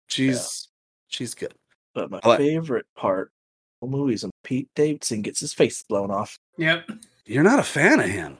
[0.08, 0.68] She's
[1.08, 1.54] she's good.
[1.94, 3.32] But my like- favorite part
[3.82, 6.38] of the movie is when Pete Davidson gets his face blown off.
[6.58, 6.90] Yep.
[7.26, 8.38] You're not a fan of him,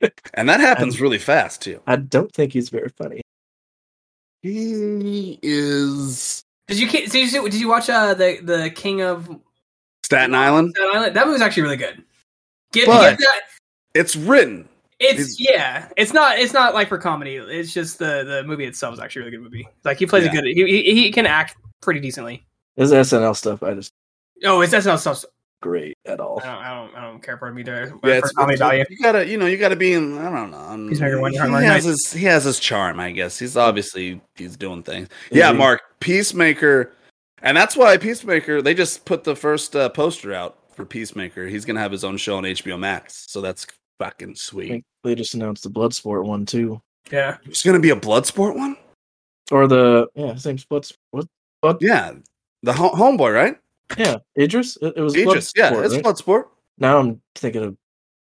[0.34, 1.80] and that happens really fast too.
[1.86, 3.22] I don't think he's very funny.
[4.42, 9.28] He is Did you did you did you watch uh the the King of
[10.04, 10.74] Staten Island.
[10.76, 11.16] Staten Island?
[11.16, 12.04] That movie's actually really good.
[12.72, 13.40] Get, But- get that.
[13.94, 14.68] It's written.
[14.98, 15.88] It's He's- yeah.
[15.96, 16.38] It's not.
[16.38, 17.36] It's not like for comedy.
[17.36, 19.68] It's just the the movie itself is actually a really good movie.
[19.84, 20.30] Like he plays Yeah.
[20.30, 20.44] a good.
[20.44, 22.46] He, he he can act pretty decently.
[22.76, 23.92] His SNL stuff, I just
[24.44, 25.24] Oh, it's SNL stuff.
[25.62, 26.40] great at all.
[26.42, 26.94] I don't, I don't.
[26.96, 27.86] I don't care for him either.
[28.04, 28.84] Yeah, for it's, comedy it's- value.
[28.90, 30.16] you gotta, you know, you gotta be in.
[30.18, 30.88] I don't know.
[30.88, 33.38] Peacemaker one, he, Knock has his, he has his charm, I guess.
[33.38, 35.08] He's obviously he's doing things.
[35.30, 35.58] Yeah, Mhm.
[35.58, 36.92] Mark Peacemaker,
[37.42, 38.62] and that's why Peacemaker.
[38.62, 41.46] They just put the first uh, poster out for Peacemaker.
[41.48, 43.66] He's gonna have his own show on HBO Max, so that's
[43.98, 44.68] fucking I sweet.
[44.68, 47.38] think they just announced the Bloodsport one too, Yeah.
[47.44, 48.76] It's gonna be a Bloodsport one.
[49.50, 51.26] or the yeah, same name's Bloodsport.
[51.60, 51.78] What?
[51.80, 52.12] Yeah,
[52.62, 53.56] the ho- homeboy, right?
[53.96, 54.76] Yeah, Idris.
[54.82, 55.52] It, it was Aegis.
[55.56, 56.04] Yeah, it's right?
[56.04, 56.46] Bloodsport.
[56.78, 57.76] Now I'm thinking of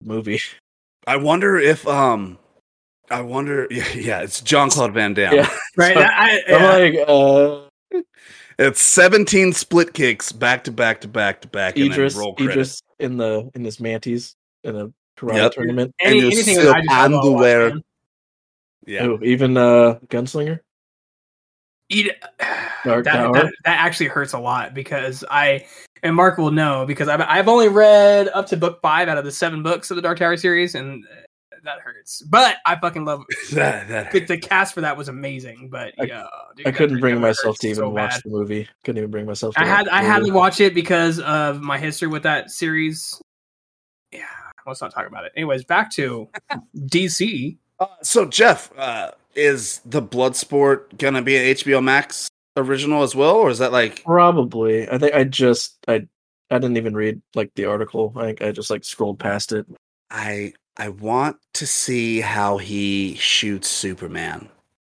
[0.03, 0.41] movie.
[1.07, 2.39] I wonder if um,
[3.11, 3.67] I wonder.
[3.71, 5.35] Yeah, yeah it's John Claude Van Damme.
[5.35, 5.51] Yeah.
[5.77, 5.95] Right.
[5.95, 6.73] So, I, I'm yeah.
[6.73, 8.03] like, uh,
[8.59, 12.35] It's 17 split kicks back to back to back to back, and Idris, then roll.
[12.41, 14.35] Idris in the in his mantis
[14.65, 15.53] in a karate Yep.
[15.53, 15.95] tournament.
[16.01, 17.73] Any, and your anything silk with Idris Elba, underwear.
[18.87, 20.61] Yeah, Oh, even uh, Gunslinger.
[21.91, 22.13] You-
[22.85, 23.33] Dark that, Tower?
[23.35, 25.67] that that actually hurts a lot because I
[26.03, 29.25] and Mark will know because I've I've only read up to book five out of
[29.25, 32.23] the seven books of the Dark Tower series, and uh, that hurts.
[32.23, 35.71] But I fucking love that, that the, the cast for that was amazing.
[35.71, 36.27] But I- yeah,
[36.57, 38.23] dude, I couldn't bring myself to even so watch bad.
[38.25, 38.69] the movie.
[38.85, 39.55] Couldn't even bring myself.
[39.57, 42.51] to I had watch I had to watch it because of my history with that
[42.53, 43.21] series.
[44.13, 44.25] Yeah,
[44.69, 45.33] let's not talk about it.
[45.37, 46.29] Anyways, back to
[46.77, 47.57] DC.
[47.81, 53.37] Uh, so Jeff, uh, is the Bloodsport gonna be an HBO Max original as well,
[53.37, 54.89] or is that like Probably.
[54.89, 56.07] I think I just I
[56.51, 58.13] I didn't even read like the article.
[58.17, 59.67] I I just like scrolled past it.
[60.11, 64.49] I I want to see how he shoots Superman.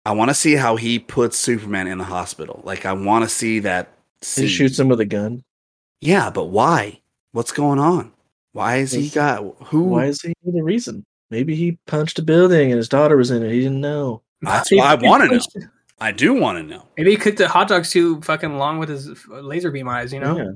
[0.06, 2.62] I want to see how he puts Superman in the hospital.
[2.64, 3.92] Like I want to see that.
[4.22, 5.44] He shoots him with a gun.
[6.00, 7.00] Yeah, but why?
[7.32, 8.12] What's going on?
[8.52, 9.84] Why is he got who?
[9.84, 11.04] Why is he the reason?
[11.30, 13.52] Maybe he punched a building and his daughter was in it.
[13.52, 14.22] He didn't know.
[14.42, 15.68] That's what I want to know.
[16.00, 16.86] I do want to know.
[16.96, 20.12] Maybe he cooked the hot dogs too fucking long with his laser beam eyes.
[20.12, 20.36] You know.
[20.36, 20.50] Yeah.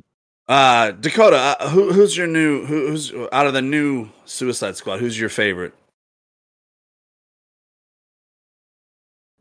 [0.46, 2.66] Uh, Dakota, uh, who, who's your new?
[2.66, 5.00] Who, who's out of the new Suicide Squad?
[5.00, 5.74] Who's your favorite?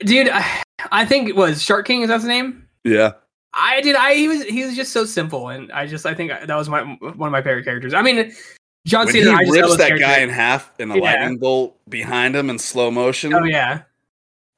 [0.04, 3.14] dude I, I think it was shark king is that his name Yeah,
[3.54, 6.32] i did i he was he was just so simple and i just i think
[6.32, 8.32] that was my one of my favorite characters i mean
[8.86, 11.02] john when cena he I just rips that guy in half in a Yeah.
[11.02, 13.34] lightning bolt behind him in slow motion.
[13.34, 13.84] oh yeah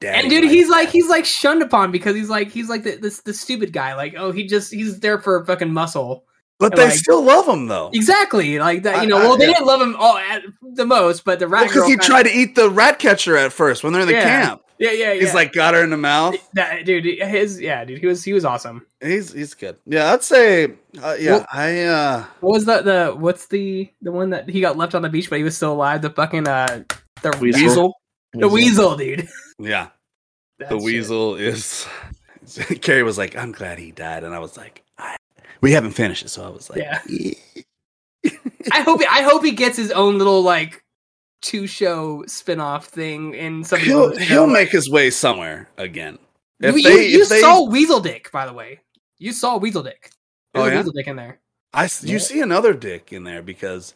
[0.01, 2.95] Daddy and dude he's like he's like shunned upon because he's like he's like the,
[2.97, 6.25] this the stupid guy like oh he just he's there for fucking muscle
[6.59, 7.89] but they like- still love him though.
[7.93, 9.53] exactly like that you know I- well they yeah.
[9.53, 10.41] didn't love him all at
[10.73, 13.53] the most but the rat because girl he tried to eat the rat catcher at
[13.53, 14.23] first when they're in the Yeah.
[14.47, 14.61] camp.
[14.79, 16.35] Yeah yeah yeah He's like got her in the mouth.
[16.53, 19.77] that, dude his yeah dude he was he was awesome He's he's good.
[19.85, 20.65] Yeah, I'd say.
[21.01, 21.83] Uh, yeah, Well- I.
[21.83, 25.09] uh What was the the what's the the one that he got left on the
[25.09, 26.01] beach but he was still alive?
[26.01, 26.83] The fucking uh
[27.21, 27.61] the Weasel.
[27.63, 27.93] Weasel.
[28.33, 29.27] the weasel, dude.
[29.59, 29.89] Yeah,
[30.59, 30.83] That the shit.
[30.83, 31.87] weasel is.
[32.81, 35.15] Carrie was like, "I'm glad he died," and I was like, I,
[35.61, 36.99] "We haven't finished it," so I was like, Yeah.
[38.71, 40.83] I hope I hope he gets his own little like
[41.45, 43.79] two show spin off thing in some.
[43.79, 46.17] he'll he'll make his way somewhere again."
[46.59, 48.79] You, If you, they, you if they, saw Weasel Dick, by the way.
[49.17, 50.09] You saw Weasel Dick.
[50.53, 50.77] There's Oh, a yeah?
[50.77, 51.39] Weasel Dick in there.
[51.73, 53.93] I s- you see another dick in there because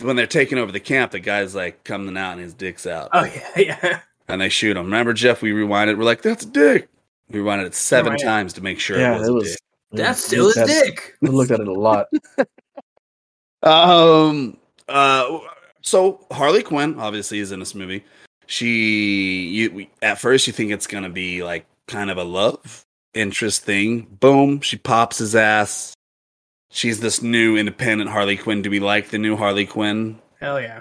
[0.00, 3.08] when they're taking over the camp, the guy's like coming out and his dick's out,
[3.12, 4.00] Oh yeah, yeah.
[4.28, 4.84] and they shoot him.
[4.86, 5.42] Remember, Jeff?
[5.42, 5.96] We rewinded.
[5.96, 6.88] We're like, "That's a dick."
[7.30, 8.20] We rewinded it seven Right.
[8.22, 9.50] times to make sure Yeah, it was it a was.
[9.52, 9.58] dick.
[9.92, 11.16] That's still his dick.
[11.24, 12.06] I looked at it a lot.
[13.62, 14.56] Um.
[14.88, 15.38] Uh.
[15.82, 18.04] So Harley Quinn obviously is in this movie.
[18.46, 22.84] She, you we, at first you think it's gonna be like kind of a love
[23.14, 24.02] interest thing.
[24.20, 25.94] Boom, she pops his ass.
[26.70, 28.62] She's this new independent Harley Quinn.
[28.62, 30.20] Do we like the new Harley Quinn?
[30.40, 30.80] Hell yeah.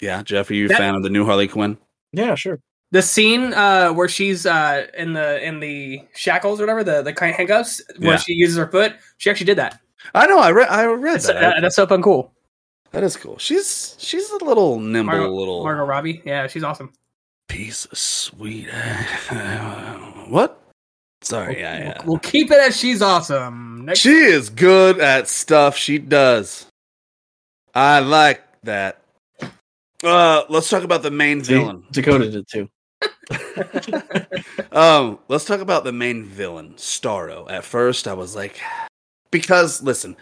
[0.00, 1.76] Yeah, Jeff, are you a That- fan of the new Harley Quinn?
[2.12, 2.58] Yeah, sure.
[2.92, 7.14] The scene uh, where she's uh, in the in the shackles or whatever, the the
[7.32, 8.16] handcuffs, where Yeah.
[8.16, 9.78] she uses her foot, she actually did that.
[10.14, 10.38] I know.
[10.40, 10.68] I read.
[10.68, 11.56] I read That's, that.
[11.58, 12.32] uh, that's so fun, cool.
[12.92, 13.38] That is cool.
[13.38, 16.92] She's she's a little nimble, Margot, little Margot Robbie, yeah, she's awesome.
[17.48, 18.68] piece of sweet.
[20.28, 20.56] what?
[21.22, 21.54] Sorry.
[21.54, 21.98] We'll, Yeah, yeah.
[21.98, 23.84] we'll, we'll keep it as she's awesome.
[23.84, 26.66] Next, She is good at stuff she does.
[27.74, 29.02] I like that.
[30.02, 31.84] Uh, let's talk about the main See, villain.
[31.92, 32.68] Dakota did too.
[34.72, 37.50] Um, let's talk about the main villain, Starro.
[37.50, 38.60] At first, I was like,
[39.30, 40.16] because listen,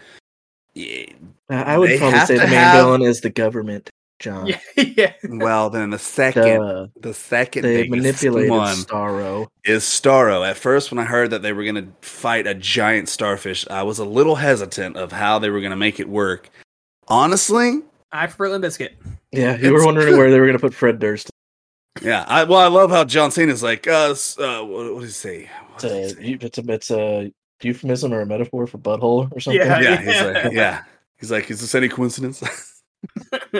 [0.73, 1.05] yeah,
[1.49, 3.89] I I would They probably say the main have- villain is the government,
[4.19, 4.47] John.
[4.47, 5.13] yeah, yeah.
[5.29, 6.87] well, then the second, Duh.
[6.99, 7.91] the second They biggest
[8.23, 9.47] manipulated one Starro.
[9.65, 10.47] is Starro.
[10.47, 13.83] At first, when I heard that they were going to fight a giant starfish, I
[13.83, 16.49] was a little hesitant of how they were going to make it work.
[17.07, 17.81] Honestly,
[18.11, 18.89] I prefer Limp Bizkit.
[19.31, 21.29] Yeah, you were wondering where they were going to put Fred Durst.
[22.01, 22.25] yeah.
[22.27, 25.11] I well, I love how John Cena's like, uh, s- uh what, what did he
[25.11, 25.49] say?
[25.73, 26.45] What It's did he a, say?
[26.45, 29.61] it's a, it's a euphemism or a metaphor for butthole or something.
[29.61, 29.79] Yeah.
[29.81, 30.83] yeah, he's like, yeah.
[31.19, 32.41] He's like, is this any coincidence?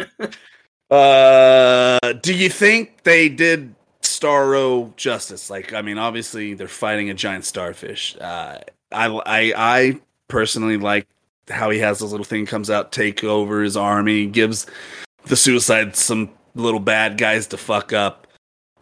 [0.91, 5.49] uh, do you think they did Starro justice?
[5.49, 8.15] Like, I mean, obviously they're fighting a giant starfish.
[8.19, 8.59] Uh,
[8.91, 11.07] I, I, I personally like
[11.49, 14.65] how he has this little thing comes out, take over his army, gives
[15.25, 18.27] the suicide some little bad guys to fuck up.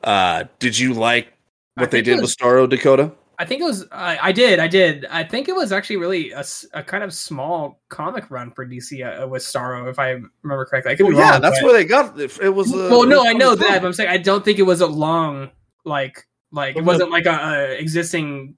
[0.03, 1.33] Uh, did you like
[1.75, 3.11] what they did was- with Starro Dakota?
[3.39, 3.85] I think it was.
[3.91, 4.57] I, I did.
[4.59, 5.05] I did.
[5.11, 8.65] I think it was actually really a, s- a kind of small comic run for
[8.65, 10.91] DC uh, with Starro, if I remember correctly.
[10.91, 12.35] I could be Well, yeah, that's but- where they got it.
[12.41, 12.73] It was.
[12.73, 14.81] Uh, well, no, it I know that, but I'm saying I don't think it was
[14.81, 15.51] a long,
[15.85, 18.55] like, like it wasn't like a, a existing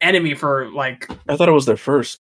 [0.00, 1.08] enemy for like.
[1.28, 2.20] I thought it was their first,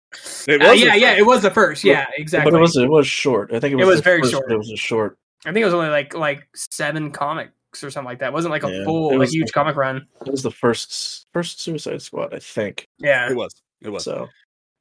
[0.47, 1.83] It Uh, yeah, the yeah, it was the first.
[1.85, 2.51] Yeah, exactly.
[2.51, 3.53] but it was it was short.
[3.53, 4.53] I think it was, It was very first, short.
[4.53, 5.19] It was a short.
[5.47, 8.29] I think it was only like like seven comic arcs or something like that.
[8.29, 10.07] It wasn't like a Yeah, full, it like huge like- comic run.
[10.27, 12.87] It was the first first Suicide Squad, I think.
[12.99, 13.31] Yeah.
[13.31, 13.55] It was.
[13.81, 14.05] It was.
[14.05, 14.29] So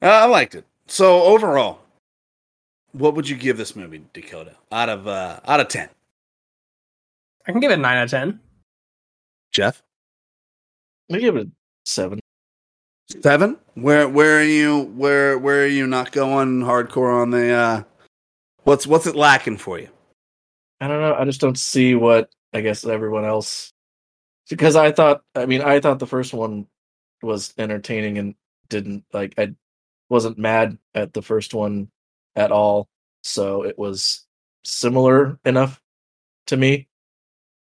[0.01, 0.65] Uh, I liked it.
[0.87, 1.79] So overall,
[2.91, 4.55] what would you give this movie, Dakota?
[4.71, 5.89] Out of uh, out of ten,
[7.47, 8.39] I can give it a nine out of ten.
[9.51, 9.81] Jeff.
[11.11, 11.51] I give it a
[11.85, 12.19] seven.
[13.21, 13.57] Seven.
[13.75, 14.83] Where where are you?
[14.95, 17.51] Where where are you not going hardcore on the?
[17.51, 17.83] uh
[18.63, 19.89] What's what's it lacking for you?
[20.81, 21.15] I don't know.
[21.15, 23.71] I just don't see what I guess everyone else
[24.49, 26.67] because I thought I mean I thought the first one
[27.21, 28.35] was entertaining and
[28.69, 29.53] didn't like I
[30.09, 31.89] wasn't mad at the first one
[32.35, 32.87] at all.
[33.23, 34.25] So it was
[34.65, 35.81] similar enough
[36.47, 36.87] to me.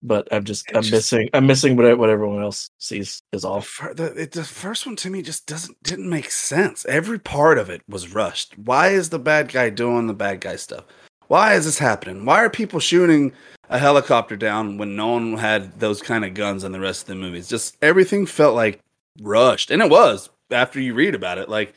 [0.03, 3.45] But I'm just It I'm just- missing I'm missing what what everyone else sees is
[3.45, 3.61] all.
[3.61, 6.87] fir- the, it, the first one to me just doesn't didn't make sense.
[6.87, 8.57] Every part of it was rushed.
[8.59, 10.85] Why is the bad guy doing the bad guy stuff?
[11.31, 12.25] Why is this happening?
[12.25, 13.33] Why are people shooting
[13.69, 17.07] a helicopter down when no one had those kind of guns in the rest of
[17.07, 17.47] the movies?
[17.49, 18.81] Just everything felt like
[19.23, 20.29] rushed, and it was.
[20.51, 21.73] After you read about it, like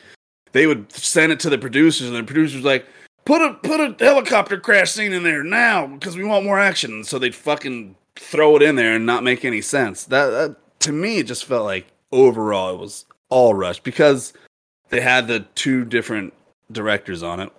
[0.53, 2.87] they would send it to the producers, and the producers like
[3.25, 7.03] put a put a helicopter crash scene in there now because we want more action.
[7.03, 10.05] So they'd fucking throw it in there and not make any sense.
[10.05, 14.33] That, that to me, it just felt like overall it was all rushed because
[14.89, 16.33] they had the two different
[16.71, 17.51] directors on it.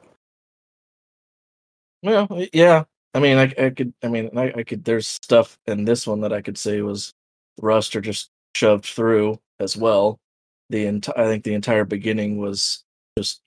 [2.04, 2.84] Well, yeah.
[3.14, 3.94] I mean, I, I could.
[4.02, 4.84] I mean, I, I could.
[4.84, 7.14] There's stuff in this one that I could say was
[7.60, 10.18] rust or just shoved through as well.
[10.70, 12.84] The entire, I think, the entire beginning was
[13.16, 13.40] just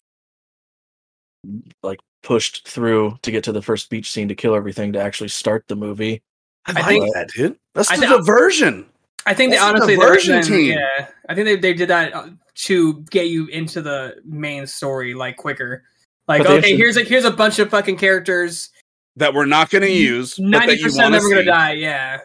[1.83, 5.29] like pushed through to get to the first beach scene to kill everything to actually
[5.29, 6.21] start the movie.
[6.65, 7.57] I, I like think- that, dude.
[7.75, 8.85] That's the thi- diversion.
[9.25, 10.77] I think they That's the honestly, they diversion team.
[10.77, 15.13] yeah, I think they, they did that uh, to get you into the main story
[15.13, 15.83] like quicker.
[16.27, 18.69] Like, But okay, should- here's like here's a bunch of fucking characters.
[19.15, 20.37] That we're not going to use.
[20.37, 21.71] Ninety percent of them are gonna die.
[21.73, 22.19] Yeah,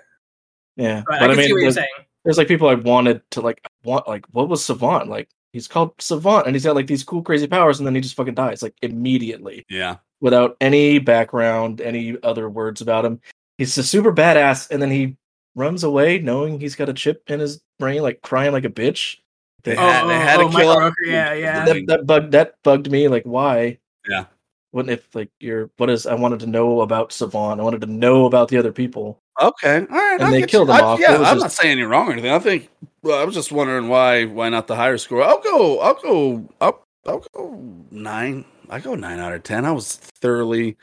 [0.76, 1.88] Yeah, but, I can see what you're there's, saying.
[2.24, 5.28] there's like people I wanted to like want like what was Savant like?
[5.54, 8.14] He's called Savant and he's got like these cool crazy powers and then he just
[8.16, 9.64] fucking dies like immediately.
[9.70, 9.96] Yeah.
[10.20, 13.20] without any background, any other words about him.
[13.58, 15.16] He's a super badass, and then he
[15.54, 19.16] runs away knowing he's got a chip in his brain, like crying like a bitch.
[19.64, 21.64] They Oh, had, they oh, had to oh, Michael kill off- Rooker, yeah, yeah.
[21.64, 23.08] That, that bugged that bugged me.
[23.08, 23.78] Like, why?
[24.08, 24.24] Yeah.
[24.72, 25.70] What if like you're?
[25.76, 26.06] What is?
[26.06, 27.60] I wanted to know about Savant.
[27.60, 29.18] I wanted to know about the other people.
[29.40, 30.14] Okay, all right.
[30.14, 30.74] And I'll they killed you.
[30.74, 31.00] him I- off.
[31.00, 32.30] Yeah, I'm just- not saying you're wrong or anything.
[32.32, 32.70] I think
[33.02, 35.22] well, I was just wondering why why not the higher score.
[35.22, 35.78] I'll go.
[35.80, 36.48] I'll go.
[36.60, 38.46] I'll, I'll go nine.
[38.70, 39.66] I go nine out of ten.
[39.66, 40.76] I was thoroughly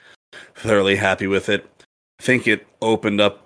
[0.56, 1.66] thoroughly happy with it.
[2.20, 3.46] I think it opened up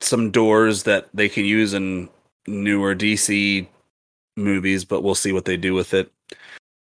[0.00, 2.08] some doors that they can use in
[2.46, 3.66] newer DC
[4.38, 6.10] movies, but we'll see what they do with it.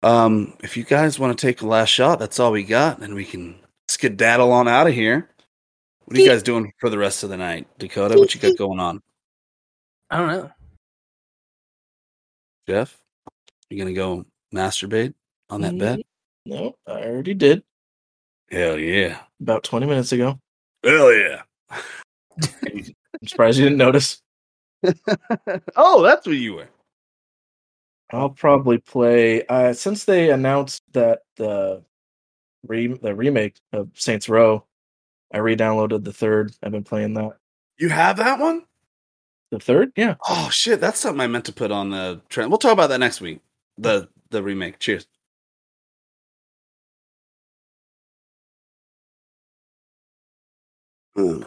[0.03, 3.13] Um, if you guys want to take a last shot, that's all we got, and
[3.15, 3.55] we can
[3.87, 5.29] skedaddle on out of here.
[6.05, 8.17] What are you guys doing for the rest of the night, Dakota?
[8.17, 9.01] What you got going on,
[10.09, 10.51] I don't know.
[12.67, 12.97] Jeff?
[13.69, 15.13] You gonna go masturbate
[15.49, 16.01] on that bed?
[16.45, 17.63] No, I already did
[18.49, 19.19] Hell yeah!
[19.41, 20.39] about 20 minutes ago.
[20.83, 21.41] Hell yeah!
[21.69, 24.21] I'm surprised you didn't notice.
[25.75, 26.69] oh, that's what you were.
[28.11, 31.83] I'll probably play uh since they announced that the
[32.67, 34.63] re- the remake of Saints Row.
[35.33, 36.53] I re-downloaded the third.
[36.63, 37.37] I've been playing that.
[37.77, 38.63] You have that one?
[39.51, 40.15] The third, yeah.
[40.27, 40.81] Oh shit!
[40.81, 42.51] That's something I meant to put on the trend.
[42.51, 43.39] We'll talk about that next week.
[43.77, 44.79] The the remake.
[44.79, 45.07] Cheers.
[51.15, 51.43] Hmm.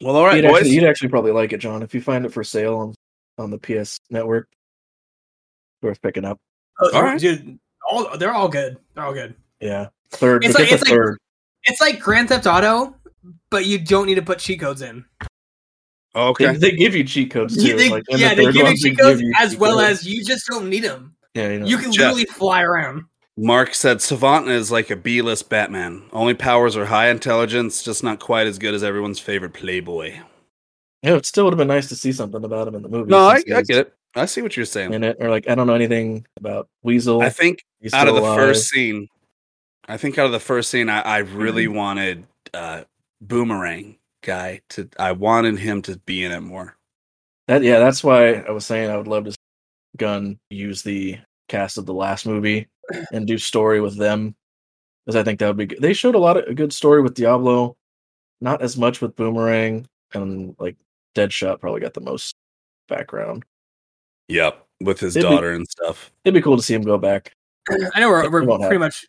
[0.00, 0.58] Well, all right, you'd, boys.
[0.58, 2.94] actually, you'd actually probably like it, John, if you find it for sale on
[3.38, 4.48] on the PS Network.
[5.84, 6.40] Worth picking up.
[6.80, 7.20] Oh, All right.
[7.20, 7.58] dude.
[7.90, 8.78] All they're all good.
[8.94, 9.34] They're all good.
[9.60, 10.44] Yeah, third.
[10.44, 11.18] It's like- it's the like- third.
[11.64, 12.94] It's like Grand Theft Auto,
[13.50, 15.04] but you don't need to put cheat codes in.
[16.14, 16.46] Oh, okay.
[16.52, 17.68] They, they give you cheat codes too.
[17.68, 19.78] You- they- like, in the yeah, they give you cheat codes you as cheat well
[19.78, 20.00] codes.
[20.00, 21.14] as you just don't need them.
[21.34, 21.66] yeah, you know.
[21.66, 22.00] You can Jeff.
[22.14, 23.04] literally fly around.
[23.36, 26.04] Mark said Savant is like a B-list Batman.
[26.12, 30.20] Only powers are high intelligence, just not quite as good as everyone's favorite Playboy.
[31.02, 33.10] Yeah, it still would have been nice to see something about him in the movie.
[33.10, 33.94] No, I, I get it.
[34.16, 34.92] I see what you're saying.
[34.92, 37.22] In it, or like I don't know anything about Weasel.
[37.22, 38.36] I think out of the alive.
[38.36, 39.08] first scene,
[39.88, 42.84] I think out of the first scene, I, I really wanted uh,
[43.20, 44.88] Boomerang guy to.
[44.98, 46.76] I wanted him to be in it more.
[47.48, 49.34] That yeah, that's why I was saying I would love to
[49.96, 51.18] Gunn use the
[51.48, 52.68] cast of the last movie
[53.12, 54.34] and do story with them,
[55.04, 55.82] because I think that would be good.
[55.82, 57.76] They showed a lot of a good story with Diablo,
[58.40, 60.76] not as much with Boomerang, and like
[61.16, 62.36] Deadshot probably got the most
[62.88, 63.44] background.
[64.28, 66.10] Yep, with his It'd be- daughter and stuff.
[66.24, 67.32] It'd be cool to see him go back.
[67.94, 68.78] I know we're, we're pretty happen.
[68.80, 69.06] much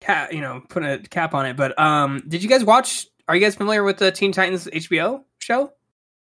[0.00, 1.56] cap, you know, putting a cap on it.
[1.56, 3.06] But um, did you guys watch?
[3.28, 5.72] Are you guys familiar with the Teen Titans HBO show?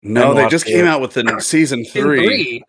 [0.03, 0.73] No, I they watched just it.
[0.73, 2.27] came out with the season In three.
[2.27, 2.65] three.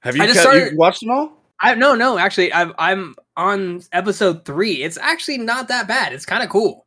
[0.00, 1.32] Have you, I just ca- started- you watched them all?
[1.60, 4.82] I no no actually I'm I'm on episode three.
[4.82, 6.12] It's actually not that bad.
[6.12, 6.86] It's kind of cool.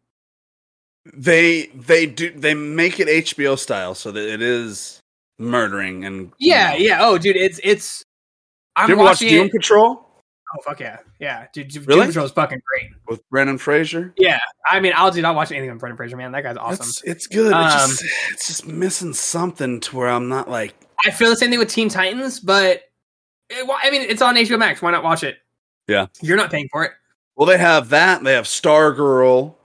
[1.14, 5.00] They they do they make it HBO style so that it is
[5.40, 6.96] murdering and Yeah you know.
[6.96, 6.98] yeah.
[7.02, 8.04] Oh dude, it's it's.
[8.76, 9.52] I'm Did you ever watch Doom it.
[9.52, 10.02] Patrol
[10.58, 11.70] Oh fuck yeah yeah dude.
[11.70, 12.06] Doom Really?
[12.08, 12.92] Patrol is fucking great.
[13.08, 14.14] with Brendan Fraser?
[14.18, 14.40] Yeah,
[14.70, 16.32] I mean I'll do not watch anything with Brendan Fraser man.
[16.34, 16.86] That guy's awesome.
[16.88, 17.48] It's it's good.
[17.48, 20.76] it's, Um, just, it's just missing something to where I'm not like
[21.06, 22.84] I feel the same thing with Teen Titans, but
[23.50, 24.82] it, well, I mean it's on HBO Max.
[24.82, 25.38] Why not watch it?
[25.88, 26.08] Yeah.
[26.22, 26.92] you're not paying for it.
[27.36, 29.56] well they have that they have Stargirl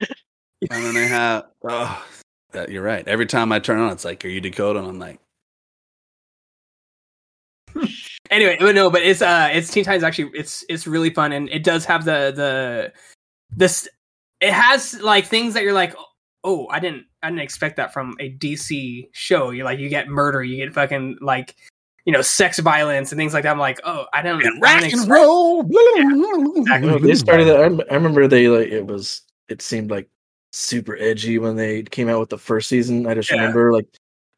[0.00, 2.04] and then they have oh
[2.56, 3.06] that, you're right.
[3.06, 5.20] Every time I turn on it's like are you Dakota and I'm like
[8.30, 10.30] anyway, but no, but it's uh, it's Teen Titans actually.
[10.34, 12.92] It's it's really fun, and it does have the the
[13.50, 13.88] this.
[14.40, 15.94] It has like things that you're like,
[16.44, 19.50] oh, I didn't I didn't expect that from a DC show.
[19.50, 21.56] You like you get murder, you get fucking like
[22.04, 23.50] you know sex violence and things like that.
[23.50, 24.44] I'm like, oh, I didn't.
[24.44, 25.66] and I rock and expect- roll.
[26.56, 26.90] Exactly.
[26.90, 27.60] No, they started that.
[27.60, 29.22] I, I remember they like it was.
[29.48, 30.08] It seemed like
[30.56, 33.06] super edgy when they came out with the first season.
[33.06, 33.36] I just Yeah.
[33.36, 33.86] remember like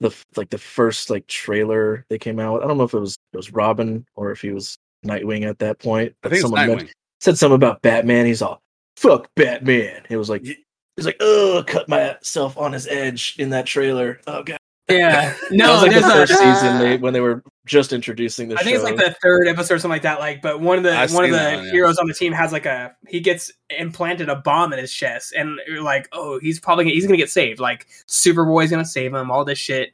[0.00, 2.54] the like the first like trailer they came out.
[2.54, 2.62] with.
[2.64, 4.76] I don't know if it was it was Robin or if he was
[5.06, 6.10] Nightwing at that point.
[6.10, 6.88] I but think someone
[7.20, 8.26] said something about Batman.
[8.26, 8.60] He's all
[8.96, 10.02] fuck Batman.
[10.10, 14.20] It was like he's like oh cut myself on his edge in that trailer.
[14.26, 14.58] Oh god.
[14.90, 18.48] Yeah, that no, was like the first a, season they, when they were just introducing
[18.48, 18.60] the show.
[18.60, 18.64] I show.
[18.64, 20.18] think it's like the third episode or something like that.
[20.18, 21.72] Like, but one of the I've one of the that one, yeah.
[21.72, 25.34] heroes on the team has like a he gets implanted a bomb in his chest,
[25.36, 27.60] and you're like, oh, he's probably gonna, he's gonna get saved.
[27.60, 29.30] Like, Superboy's gonna save him.
[29.30, 29.92] All this shit,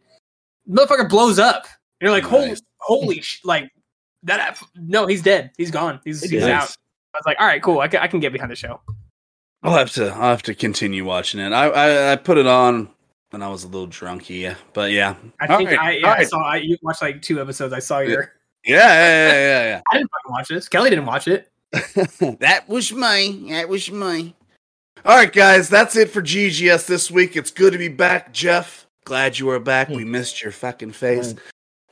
[0.68, 1.64] motherfucker blows up.
[2.00, 2.62] And you're like, holy, Nice.
[2.78, 3.70] holy, sh- like
[4.22, 4.60] that.
[4.76, 5.50] No, he's dead.
[5.56, 6.00] He's gone.
[6.04, 6.50] He's, he's Nice.
[6.50, 6.76] out.
[7.14, 7.80] I was like, all right, cool.
[7.80, 8.80] I can, I can get behind the show.
[9.64, 11.52] I'll have to I'll have to continue watching it.
[11.52, 12.90] I I, I put it on
[13.34, 15.16] when I was a little drunk drunky, but yeah.
[15.40, 16.28] I All think right, I, yeah, all I right.
[16.28, 17.74] saw I, you watched like two episodes.
[17.74, 18.32] I saw your.
[18.64, 20.68] Yeah, yeah, yeah, yeah, I didn't fucking watch this.
[20.68, 21.50] Kelly didn't watch it.
[21.72, 23.50] that was me.
[23.50, 24.36] That was me.
[25.04, 27.36] All right, guys, that's it for GGS this week.
[27.36, 28.86] It's good to be back, Jeff.
[29.04, 29.88] Glad you were back.
[29.88, 31.34] We missed your fucking face.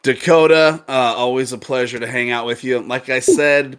[0.05, 2.79] Dakota, uh, always a pleasure to hang out with you.
[2.79, 3.79] Like I said,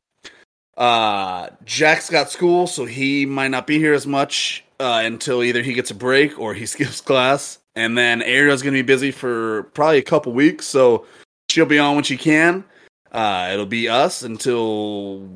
[0.78, 5.62] uh, Jack's got school, so he might not be here as much uh, until either
[5.62, 7.60] he gets a break or he skips class.
[7.76, 11.08] And then Ariel's going to be busy for probably a couple weeks, so
[11.50, 12.64] she'll be on when she can.
[13.12, 15.28] Uh, it'll be us until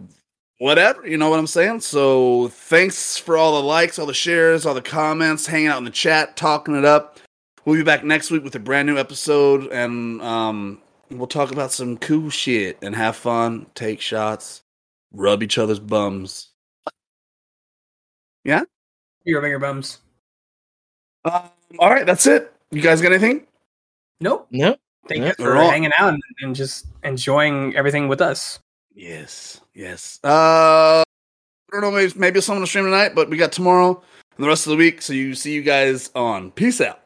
[0.60, 1.82] whatever, you know what I'm saying?
[1.82, 5.84] So thanks for all the likes, all the shares, all the comments, hanging out in
[5.84, 7.20] the chat, talking it up.
[7.66, 10.80] We'll be back next week with a brand new episode, and um,
[11.10, 14.62] we'll talk about some cool shit and have fun, take shots,
[15.12, 16.50] rub each other's bums.
[19.28, 20.00] You're bigger bums.
[21.26, 21.44] Um,
[21.80, 22.54] all right, that's it.
[22.72, 23.46] You guys got anything?
[24.22, 24.48] Nope.
[24.52, 24.80] Nope.
[25.10, 28.60] Thank Yeah, you for all- hanging out and, and just enjoying everything with us.
[28.96, 30.20] Yes, yes.
[30.24, 31.04] Uh, I
[31.72, 31.92] don't know.
[31.92, 34.02] Maybe maybe someone will stream tonight, but we got tomorrow
[34.38, 35.02] and the rest of the week.
[35.02, 36.52] So you see you guys on.
[36.52, 37.02] Peace out.